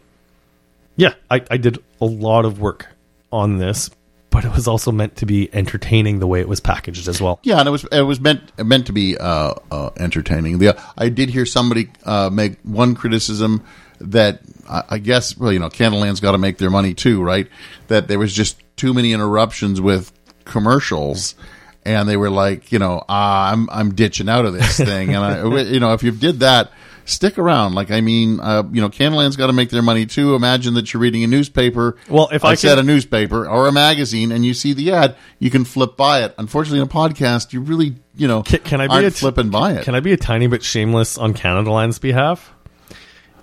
yeah, 0.96 1.14
I, 1.30 1.42
I 1.50 1.58
did 1.58 1.80
a 2.00 2.06
lot 2.06 2.46
of 2.46 2.60
work 2.60 2.88
on 3.32 3.58
this, 3.58 3.90
but 4.32 4.46
it 4.46 4.54
was 4.54 4.68
also 4.68 4.92
meant 4.92 5.18
to 5.18 5.26
be 5.26 5.54
entertaining 5.54 6.20
the 6.20 6.26
way 6.26 6.40
it 6.40 6.48
was 6.48 6.62
packaged 6.62 7.08
as 7.08 7.22
well. 7.22 7.40
Yeah, 7.44 7.60
and 7.60 7.68
it 7.68 7.72
was 7.72 7.84
it 7.92 8.02
was 8.02 8.20
meant 8.20 8.58
meant 8.66 8.88
to 8.88 8.94
be 8.94 9.18
uh, 9.18 9.54
uh, 9.70 9.90
entertaining. 9.98 10.58
The 10.58 10.82
I 10.98 11.10
did 11.10 11.30
hear 11.30 11.46
somebody 11.46 11.90
uh, 12.06 12.30
make 12.32 12.58
one 12.64 12.96
criticism 12.96 13.64
that 14.00 14.40
I, 14.68 14.84
I 14.92 14.98
guess 14.98 15.38
well, 15.38 15.52
you 15.52 15.60
know, 15.60 15.70
Canadaland's 15.70 16.22
got 16.22 16.32
to 16.32 16.38
make 16.38 16.58
their 16.58 16.70
money 16.70 16.94
too, 16.94 17.22
right? 17.22 17.48
That 17.88 18.08
there 18.08 18.18
was 18.18 18.34
just 18.34 18.58
too 18.78 18.94
many 18.94 19.12
interruptions 19.12 19.82
with 19.82 20.12
commercials, 20.46 21.36
and 21.84 22.08
they 22.08 22.18
were 22.18 22.30
like, 22.32 22.72
you 22.72 22.80
know, 22.80 23.04
ah, 23.10 23.52
I'm 23.52 23.70
I'm 23.70 23.94
ditching 23.94 24.30
out 24.30 24.46
of 24.46 24.54
this 24.54 24.78
thing, 24.78 25.14
and 25.14 25.24
I, 25.24 25.62
you 25.64 25.82
know, 25.82 25.94
if 25.94 26.04
you 26.04 26.12
did 26.12 26.40
that. 26.40 26.72
Stick 27.12 27.38
around, 27.38 27.76
like 27.76 27.92
I 27.92 28.00
mean, 28.00 28.40
uh, 28.40 28.64
you 28.72 28.80
know, 28.82 28.90
Canadaland's 28.90 29.36
got 29.36 29.48
to 29.48 29.54
make 29.54 29.70
their 29.70 29.82
money 29.82 30.06
too. 30.06 30.34
Imagine 30.34 30.76
that 30.76 30.94
you're 30.94 31.02
reading 31.02 31.24
a 31.24 31.28
newspaper. 31.28 31.98
Well, 32.10 32.30
if 32.32 32.46
I 32.46 32.56
said 32.56 32.76
could- 32.76 32.80
a 32.80 32.84
newspaper 32.84 33.48
or 33.48 33.68
a 33.68 33.72
magazine, 33.72 34.32
and 34.32 34.46
you 34.46 34.54
see 34.54 34.74
the 34.74 34.92
ad, 34.94 35.16
you 35.38 35.50
can 35.52 35.66
flip 35.66 35.98
by 35.98 36.24
it. 36.24 36.34
Unfortunately, 36.38 36.80
in 36.80 36.86
a 36.86 36.90
podcast, 36.90 37.52
you 37.52 37.60
really, 37.62 37.96
you 38.16 38.28
know, 38.28 38.44
Can, 38.44 38.60
can 38.60 38.82
I 38.82 38.88
be 38.88 39.06
a 39.06 39.10
t- 39.12 39.18
flipping 39.18 39.50
by 39.50 39.74
it. 39.74 39.84
Can 39.84 39.94
I 39.94 40.00
be 40.00 40.14
a 40.14 40.18
tiny 40.18 40.48
bit 40.48 40.64
shameless 40.64 41.18
on 41.18 41.34
Canadaland's 41.34 42.00
behalf? 42.00 42.54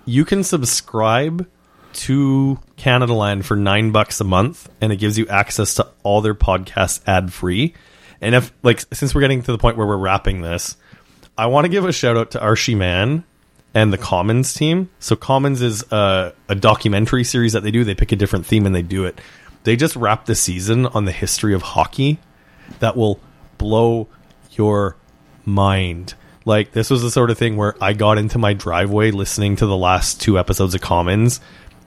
You 0.07 0.25
can 0.25 0.43
subscribe 0.45 1.47
to 1.93 2.59
Canada 2.77 3.13
Land 3.13 3.45
for 3.45 3.57
nine 3.57 3.91
bucks 3.93 4.21
a 4.21 4.25
month, 4.25 4.71
and 4.81 4.93
it 4.93 4.97
gives 4.97 5.19
you 5.19 5.27
access 5.29 5.75
to 5.75 5.89
all 6.03 6.21
their 6.21 6.35
podcasts 6.35 7.01
ad 7.07 7.33
free. 7.33 7.75
And 8.21 8.35
if 8.35 8.53
like 8.63 8.83
since 8.93 9.15
we're 9.15 9.21
getting 9.21 9.43
to 9.43 9.53
the 9.53 9.59
point 9.59 9.77
where 9.77 9.87
we're 9.87 9.99
wrapping 9.99 10.41
this, 10.41 10.77
I 11.37 11.47
want 11.47 11.67
to 11.67 11.69
give 11.69 11.85
a 11.85 11.93
shout 11.93 12.17
out 12.17 12.31
to 12.33 12.39
Arshy 12.39 12.77
Mann 12.77 13.25
and 13.75 13.93
the 13.93 13.99
Commons 13.99 14.55
team. 14.55 14.91
So 14.99 15.17
Commons 15.17 15.63
is 15.63 15.85
a, 15.93 16.33
a 16.49 16.55
documentary 16.55 17.25
series 17.25 17.53
that 17.53 17.63
they 17.63 17.71
do. 17.71 17.85
They 17.85 17.95
pick 17.95 18.13
a 18.13 18.17
different 18.17 18.47
theme 18.47 18.67
and 18.67 18.75
they 18.75 18.83
do 18.83 19.05
it. 19.05 19.21
They 19.65 19.77
just 19.77 19.97
wrapped 19.97 20.27
the 20.27 20.35
season 20.35 20.87
on 20.87 21.05
the 21.05 21.13
history 21.13 21.55
of 21.55 21.63
hockey 21.63 22.19
that 22.81 22.97
will 22.97 23.21
blow 23.59 24.09
your 24.53 24.97
mind. 25.45 26.15
Like 26.45 26.73
this 26.73 26.89
was 26.89 27.03
the 27.03 27.11
sort 27.11 27.31
of 27.31 27.39
thing 27.39 27.57
where 27.57 27.75
I 27.83 27.93
got 27.93 28.19
into 28.19 28.39
my 28.39 28.55
driveway 28.55 29.11
listening 29.11 29.57
to 29.57 29.67
the 29.67 29.77
last 29.77 30.21
two 30.21 30.39
episodes 30.39 30.75
of 30.75 30.81
Commons 30.81 31.41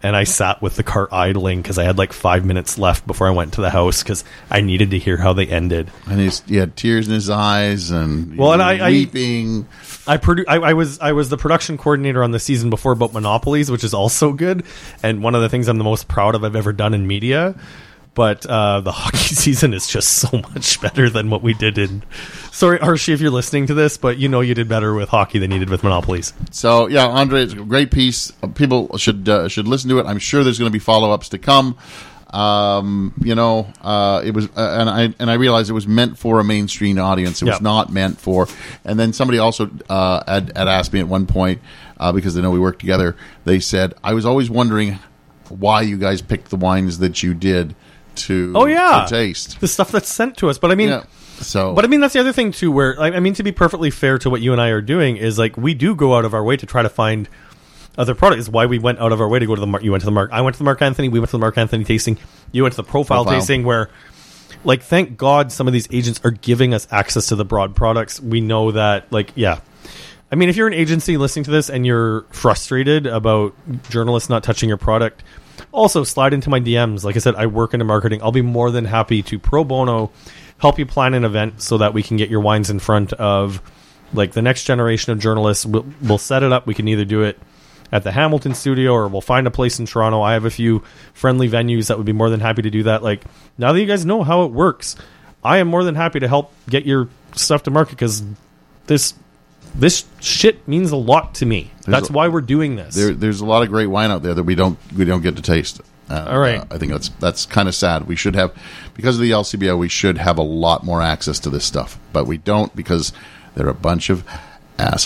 and 0.04 0.16
I 0.16 0.24
sat 0.24 0.62
with 0.62 0.76
the 0.76 0.84
car 0.84 1.08
idling 1.12 1.62
because 1.62 1.78
I 1.78 1.84
had 1.84 1.98
like 1.98 2.14
five 2.14 2.46
minutes 2.46 2.78
left 2.78 3.06
before 3.08 3.28
I 3.28 3.32
went 3.32 3.54
to 3.54 3.62
the 3.62 3.70
house 3.70 4.02
because 4.04 4.24
I 4.50 4.62
needed 4.62 4.92
to 4.92 5.00
hear 5.00 5.18
how 5.18 5.34
they 5.34 5.48
ended. 5.48 5.92
And 6.08 6.20
he's, 6.20 6.42
he 6.42 6.56
had 6.56 6.76
tears 6.76 7.08
in 7.08 7.14
his 7.14 7.30
eyes 7.30 7.92
and 7.92 8.38
Well, 8.38 8.54
and 8.54 8.62
I- 8.62 8.88
I- 8.88 8.90
weeping. 8.90 9.68
I, 10.08 10.18
produ- 10.18 10.46
I, 10.48 10.56
I 10.58 10.74
was 10.74 11.00
I 11.00 11.12
was 11.12 11.30
the 11.30 11.38
production 11.38 11.78
coordinator 11.78 12.24
on 12.24 12.32
the 12.32 12.40
season 12.40 12.70
before 12.72 12.92
about 12.92 13.14
monopolies, 13.14 13.70
which 13.70 13.84
is 13.84 13.94
also 13.94 14.34
good, 14.34 14.64
and 15.04 15.22
one 15.22 15.36
of 15.36 15.42
the 15.42 15.50
things 15.50 15.68
I'm 15.68 15.78
the 15.78 15.84
most 15.84 16.08
proud 16.08 16.34
of 16.34 16.44
I've 16.44 16.56
ever 16.56 16.74
done 16.74 16.96
in 16.96 17.06
media. 17.06 17.54
But 18.14 18.46
uh, 18.46 18.82
the 18.82 18.92
hockey 18.94 19.18
season 19.36 19.74
is 19.74 19.88
just 19.88 20.14
so 20.18 20.30
much 20.54 20.82
better 20.82 21.10
than 21.10 21.30
what 21.30 21.42
we 21.42 21.54
did 21.54 21.78
in. 21.78 22.04
Sorry, 22.52 22.78
Arshy, 22.80 23.14
if 23.14 23.22
you're 23.22 23.32
listening 23.32 23.68
to 23.68 23.74
this, 23.74 23.98
but 23.98 24.18
you 24.18 24.28
know 24.28 24.42
you 24.42 24.54
did 24.54 24.68
better 24.68 24.94
with 24.94 25.10
hockey 25.10 25.40
than 25.40 25.52
you 25.52 25.60
did 25.60 25.70
with 25.70 25.84
monopolies. 25.84 26.34
So 26.52 26.88
yeah, 26.88 27.08
Andre, 27.08 27.44
it's 27.44 27.54
a 27.54 27.58
great 27.58 27.92
piece. 27.92 28.34
Uh, 28.44 28.48
People 28.48 28.98
should 28.98 29.28
uh, 29.30 29.48
should 29.48 29.68
listen 29.68 29.90
to 29.92 30.00
it. 30.00 30.06
I'm 30.06 30.20
sure 30.20 30.44
there's 30.44 30.60
going 30.60 30.70
to 30.70 30.74
be 30.74 30.80
follow 30.80 31.12
ups 31.12 31.30
to 31.30 31.38
come. 31.38 31.78
Um, 32.32 33.14
you 33.22 33.36
know, 33.36 33.68
uh, 33.82 34.22
it 34.24 34.34
was, 34.34 34.46
uh, 34.56 34.78
and 34.80 34.90
I 34.90 35.14
and 35.20 35.30
I 35.30 35.34
realized 35.34 35.70
it 35.70 35.74
was 35.74 35.88
meant 35.88 36.18
for 36.18 36.40
a 36.40 36.44
mainstream 36.44 36.98
audience. 36.98 37.42
It 37.42 37.46
was 37.46 37.62
not 37.62 37.92
meant 37.92 38.20
for. 38.20 38.48
And 38.86 39.00
then 39.00 39.12
somebody 39.14 39.38
also 39.40 39.70
uh, 39.90 40.24
had, 40.26 40.56
had 40.56 40.68
asked 40.70 40.94
me 40.94 41.02
at 41.02 41.08
one 41.08 41.28
point 41.28 41.62
uh, 41.98 42.12
because 42.14 42.34
they 42.36 42.42
know 42.42 42.52
we 42.52 42.60
work 42.60 42.80
together. 42.80 43.18
They 43.44 43.60
said 43.60 43.96
I 44.04 44.14
was 44.14 44.26
always 44.26 44.50
wondering 44.50 45.00
why 45.50 45.82
you 45.82 45.98
guys 45.98 46.22
picked 46.22 46.50
the 46.50 46.56
wines 46.56 47.00
that 47.00 47.22
you 47.22 47.34
did 47.34 47.76
to 48.16 48.52
Oh 48.56 48.66
yeah, 48.66 49.06
to 49.08 49.16
taste. 49.16 49.60
the 49.60 49.68
stuff 49.68 49.92
that's 49.92 50.10
sent 50.10 50.38
to 50.38 50.50
us. 50.50 50.58
But 50.58 50.72
I 50.72 50.76
mean, 50.76 50.90
Yeah. 50.90 51.04
So, 51.40 51.74
But 51.74 51.86
I 51.86 51.88
mean, 51.88 52.02
that's 52.02 52.14
the 52.14 52.20
other 52.20 52.34
thing 52.34 52.52
too. 52.52 52.72
Where 52.72 52.96
like, 52.96 53.16
I 53.16 53.20
mean, 53.20 53.34
to 53.34 53.44
be 53.44 53.52
perfectly 53.52 53.90
fair 53.90 54.20
to 54.20 54.30
what 54.30 54.42
you 54.42 54.52
and 54.52 54.62
I 54.62 54.70
are 54.70 54.82
doing 54.82 55.18
is 55.18 55.40
like 55.40 55.58
we 55.58 55.74
do 55.74 55.96
go 55.96 56.16
out 56.16 56.24
of 56.24 56.34
our 56.36 56.44
way 56.44 56.56
to 56.56 56.66
try 56.68 56.84
to 56.84 56.90
find 56.90 57.28
other 57.98 58.14
products. 58.14 58.48
Why 58.48 58.68
we 58.68 58.78
went 58.78 59.00
out 59.00 59.12
of 59.12 59.20
our 59.20 59.28
way 59.28 59.40
to 59.40 59.46
go 59.48 59.56
to 59.56 59.62
the 59.62 59.68
Mark. 59.68 59.84
You 59.84 59.92
went 59.92 60.02
to 60.02 60.06
the 60.06 60.12
Mark. 60.12 60.30
I 60.32 60.42
went 60.42 60.56
to 60.56 60.60
the 60.60 60.64
Mark 60.66 60.82
Anthony. 60.82 61.10
We 61.10 61.20
went 61.20 61.30
to 61.32 61.38
the 61.38 61.42
Mark 61.42 61.58
Anthony 61.58 61.84
tasting. 61.84 62.18
You 62.52 62.62
went 62.64 62.74
to 62.74 62.78
the 62.78 62.88
profile, 62.88 63.24
Profile. 63.24 63.40
tasting. 63.40 63.64
Where, 63.64 63.90
like, 64.64 64.84
thank 64.84 65.18
God 65.18 65.52
some 65.52 65.66
of 65.68 65.74
these 65.74 65.88
agents 65.92 66.22
are 66.24 66.32
giving 66.32 66.74
us 66.76 66.88
access 66.92 67.28
to 67.28 67.36
the 67.36 67.44
broad 67.46 67.76
products. 67.76 68.20
We 68.20 68.40
know 68.40 68.72
that, 68.72 69.12
like, 69.12 69.32
yeah. 69.36 69.60
I 70.32 70.36
mean, 70.36 70.48
if 70.48 70.56
you're 70.56 70.68
an 70.68 70.74
agency 70.74 71.18
listening 71.18 71.44
to 71.46 71.52
this 71.52 71.70
and 71.70 71.86
you're 71.86 72.22
frustrated 72.30 73.08
about 73.08 73.54
journalists 73.90 74.30
not 74.30 74.44
touching 74.44 74.70
your 74.70 74.78
product, 74.78 75.24
also 75.72 76.04
slide 76.04 76.34
into 76.34 76.50
my 76.50 76.60
DMs. 76.60 77.04
Like 77.04 77.16
I 77.16 77.20
said, 77.20 77.36
I 77.36 77.48
work 77.48 77.74
into 77.74 77.86
marketing. 77.86 78.22
I'll 78.22 78.32
be 78.32 78.42
more 78.42 78.72
than 78.72 78.86
happy 78.86 79.22
to 79.24 79.40
pro 79.40 79.64
bono 79.64 80.12
help 80.62 80.78
you 80.78 80.86
plan 80.86 81.16
an 81.16 81.26
event 81.26 81.62
so 81.62 81.80
that 81.80 81.94
we 81.94 82.04
can 82.04 82.18
get 82.18 82.30
your 82.30 82.40
wines 82.40 82.70
in 82.70 82.78
front 82.78 83.14
of 83.14 83.62
like 84.14 84.34
the 84.34 84.42
next 84.42 84.64
generation 84.66 85.12
of 85.12 85.20
journalists. 85.20 85.66
We'll, 85.66 85.86
we'll 86.02 86.18
set 86.20 86.44
it 86.44 86.52
up. 86.52 86.68
We 86.68 86.76
can 86.76 86.88
either 86.88 87.06
do 87.06 87.24
it 87.24 87.40
at 87.92 88.04
the 88.04 88.12
Hamilton 88.12 88.54
studio 88.54 88.94
or 88.94 89.08
we'll 89.08 89.22
find 89.22 89.48
a 89.48 89.52
place 89.52 89.80
in 89.80 89.86
Toronto. 89.86 90.22
I 90.22 90.34
have 90.34 90.46
a 90.46 90.52
few 90.52 90.84
friendly 91.14 91.50
venues 91.50 91.88
that 91.88 91.98
would 91.98 92.06
be 92.06 92.14
more 92.14 92.30
than 92.30 92.40
happy 92.40 92.62
to 92.62 92.70
do 92.70 92.84
that. 92.84 93.02
Like 93.02 93.24
now 93.58 93.74
that 93.74 93.80
you 93.80 93.88
guys 93.88 94.06
know 94.06 94.24
how 94.24 94.44
it 94.44 94.52
works, 94.52 94.96
I 95.44 95.58
am 95.58 95.68
more 95.68 95.84
than 95.84 95.96
happy 95.96 96.20
to 96.20 96.28
help 96.28 96.54
get 96.70 96.86
your 96.86 97.10
stuff 97.36 97.64
to 97.64 97.72
market 97.72 97.92
because 97.92 98.24
this 98.86 99.16
this 99.76 100.06
shit 100.20 100.68
means 100.68 100.92
a 100.92 100.96
lot 100.98 101.36
to 101.36 101.46
me. 101.46 101.72
That's 101.86 102.10
a- 102.10 102.14
why 102.14 102.28
we're 102.28 102.42
doing 102.42 102.76
this. 102.76 102.96
there, 102.96 103.14
there's 103.14 103.42
a 103.42 103.46
lot 103.46 103.64
of 103.64 103.70
great 103.70 103.88
wine 103.88 104.12
out 104.12 104.22
there 104.24 104.34
that 104.34 104.44
we 104.44 104.56
don't 104.56 104.78
we 104.96 105.06
don't 105.06 105.22
get 105.22 105.36
to 105.38 105.42
taste. 105.42 105.82
Uh, 106.10 106.26
All 106.30 106.40
right. 106.40 106.60
uh, 106.60 106.66
I 106.72 106.78
think 106.78 106.92
that's 106.92 107.08
that's 107.20 107.46
kind 107.46 107.70
of 107.70 107.76
sad. 107.76 108.06
We 108.08 108.16
should 108.18 108.36
have 108.36 108.54
because 108.96 109.16
of 109.16 109.22
the 109.22 109.32
LCBO. 109.32 109.78
We 109.78 109.88
should 109.88 110.18
have 110.18 110.38
a 110.38 110.42
lot 110.44 110.84
more 110.84 111.02
access 111.02 111.40
to 111.40 111.50
this 111.50 111.64
stuff, 111.64 111.98
but 112.12 112.26
we 112.28 112.38
don't 112.38 112.76
because 112.76 113.14
they're 113.56 113.70
a 113.70 113.74
bunch 113.74 114.10
of 114.10 114.26
ass. 114.78 115.06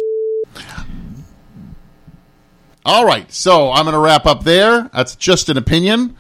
All 2.87 3.05
right, 3.05 3.31
so 3.31 3.71
I'm 3.71 3.85
going 3.85 3.93
to 3.93 3.99
wrap 3.99 4.25
up 4.27 4.43
there. 4.43 4.89
That's 4.93 5.15
just 5.15 5.49
an 5.49 5.57
opinion, 5.57 6.15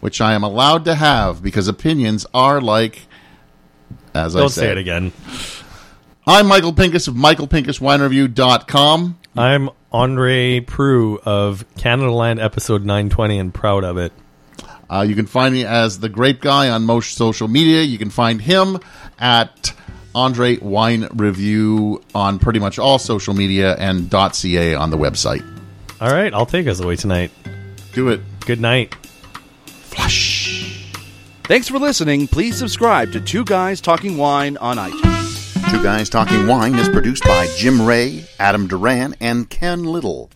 which 0.00 0.20
I 0.20 0.34
am 0.34 0.44
allowed 0.44 0.84
to 0.84 0.94
have 0.94 1.42
because 1.42 1.66
opinions 1.66 2.24
are 2.32 2.60
like, 2.60 3.06
as 4.14 4.36
I 4.36 4.40
Don't 4.40 4.48
said. 4.50 4.60
say 4.60 4.70
it 4.70 4.78
again. 4.78 5.12
I'm 6.26 6.46
Michael 6.46 6.72
Pinkus 6.72 7.06
of 7.06 7.16
michaelpinkuswinereview.com. 7.16 9.18
I'm 9.36 9.68
Andre 9.92 10.60
Proulx 10.60 11.18
of 11.26 11.66
Canadaland 11.76 12.42
episode 12.42 12.82
920 12.82 13.38
and 13.38 13.52
proud 13.52 13.84
of 13.84 13.98
it. 13.98 14.10
Uh, 14.88 15.04
you 15.06 15.14
can 15.14 15.26
find 15.26 15.52
me 15.52 15.66
as 15.66 16.00
the 16.00 16.08
Grape 16.08 16.40
Guy 16.40 16.70
on 16.70 16.84
most 16.84 17.16
social 17.16 17.46
media. 17.46 17.82
You 17.82 17.98
can 17.98 18.08
find 18.08 18.40
him 18.40 18.78
at 19.18 19.74
Andre 20.14 20.56
Wine 20.58 21.08
Review 21.12 22.02
on 22.14 22.38
pretty 22.38 22.58
much 22.58 22.78
all 22.78 22.98
social 22.98 23.34
media 23.34 23.76
and 23.76 24.10
.ca 24.10 24.74
on 24.74 24.88
the 24.88 24.96
website. 24.96 25.44
All 26.00 26.10
right, 26.10 26.32
I'll 26.32 26.46
take 26.46 26.66
us 26.66 26.80
away 26.80 26.96
tonight. 26.96 27.32
Do 27.92 28.08
it. 28.08 28.22
Good 28.46 28.62
night. 28.62 28.94
Flush. 29.66 30.90
Thanks 31.44 31.68
for 31.68 31.78
listening. 31.78 32.28
Please 32.28 32.56
subscribe 32.56 33.12
to 33.12 33.20
Two 33.20 33.44
Guys 33.44 33.82
Talking 33.82 34.16
Wine 34.16 34.56
on 34.56 34.78
iTunes. 34.78 35.13
Two 35.70 35.82
Guys 35.82 36.08
Talking 36.08 36.46
Wine 36.46 36.74
is 36.74 36.88
produced 36.88 37.24
by 37.24 37.46
Jim 37.56 37.80
Ray, 37.84 38.24
Adam 38.38 38.66
Duran, 38.66 39.14
and 39.20 39.48
Ken 39.48 39.84
Little. 39.84 40.30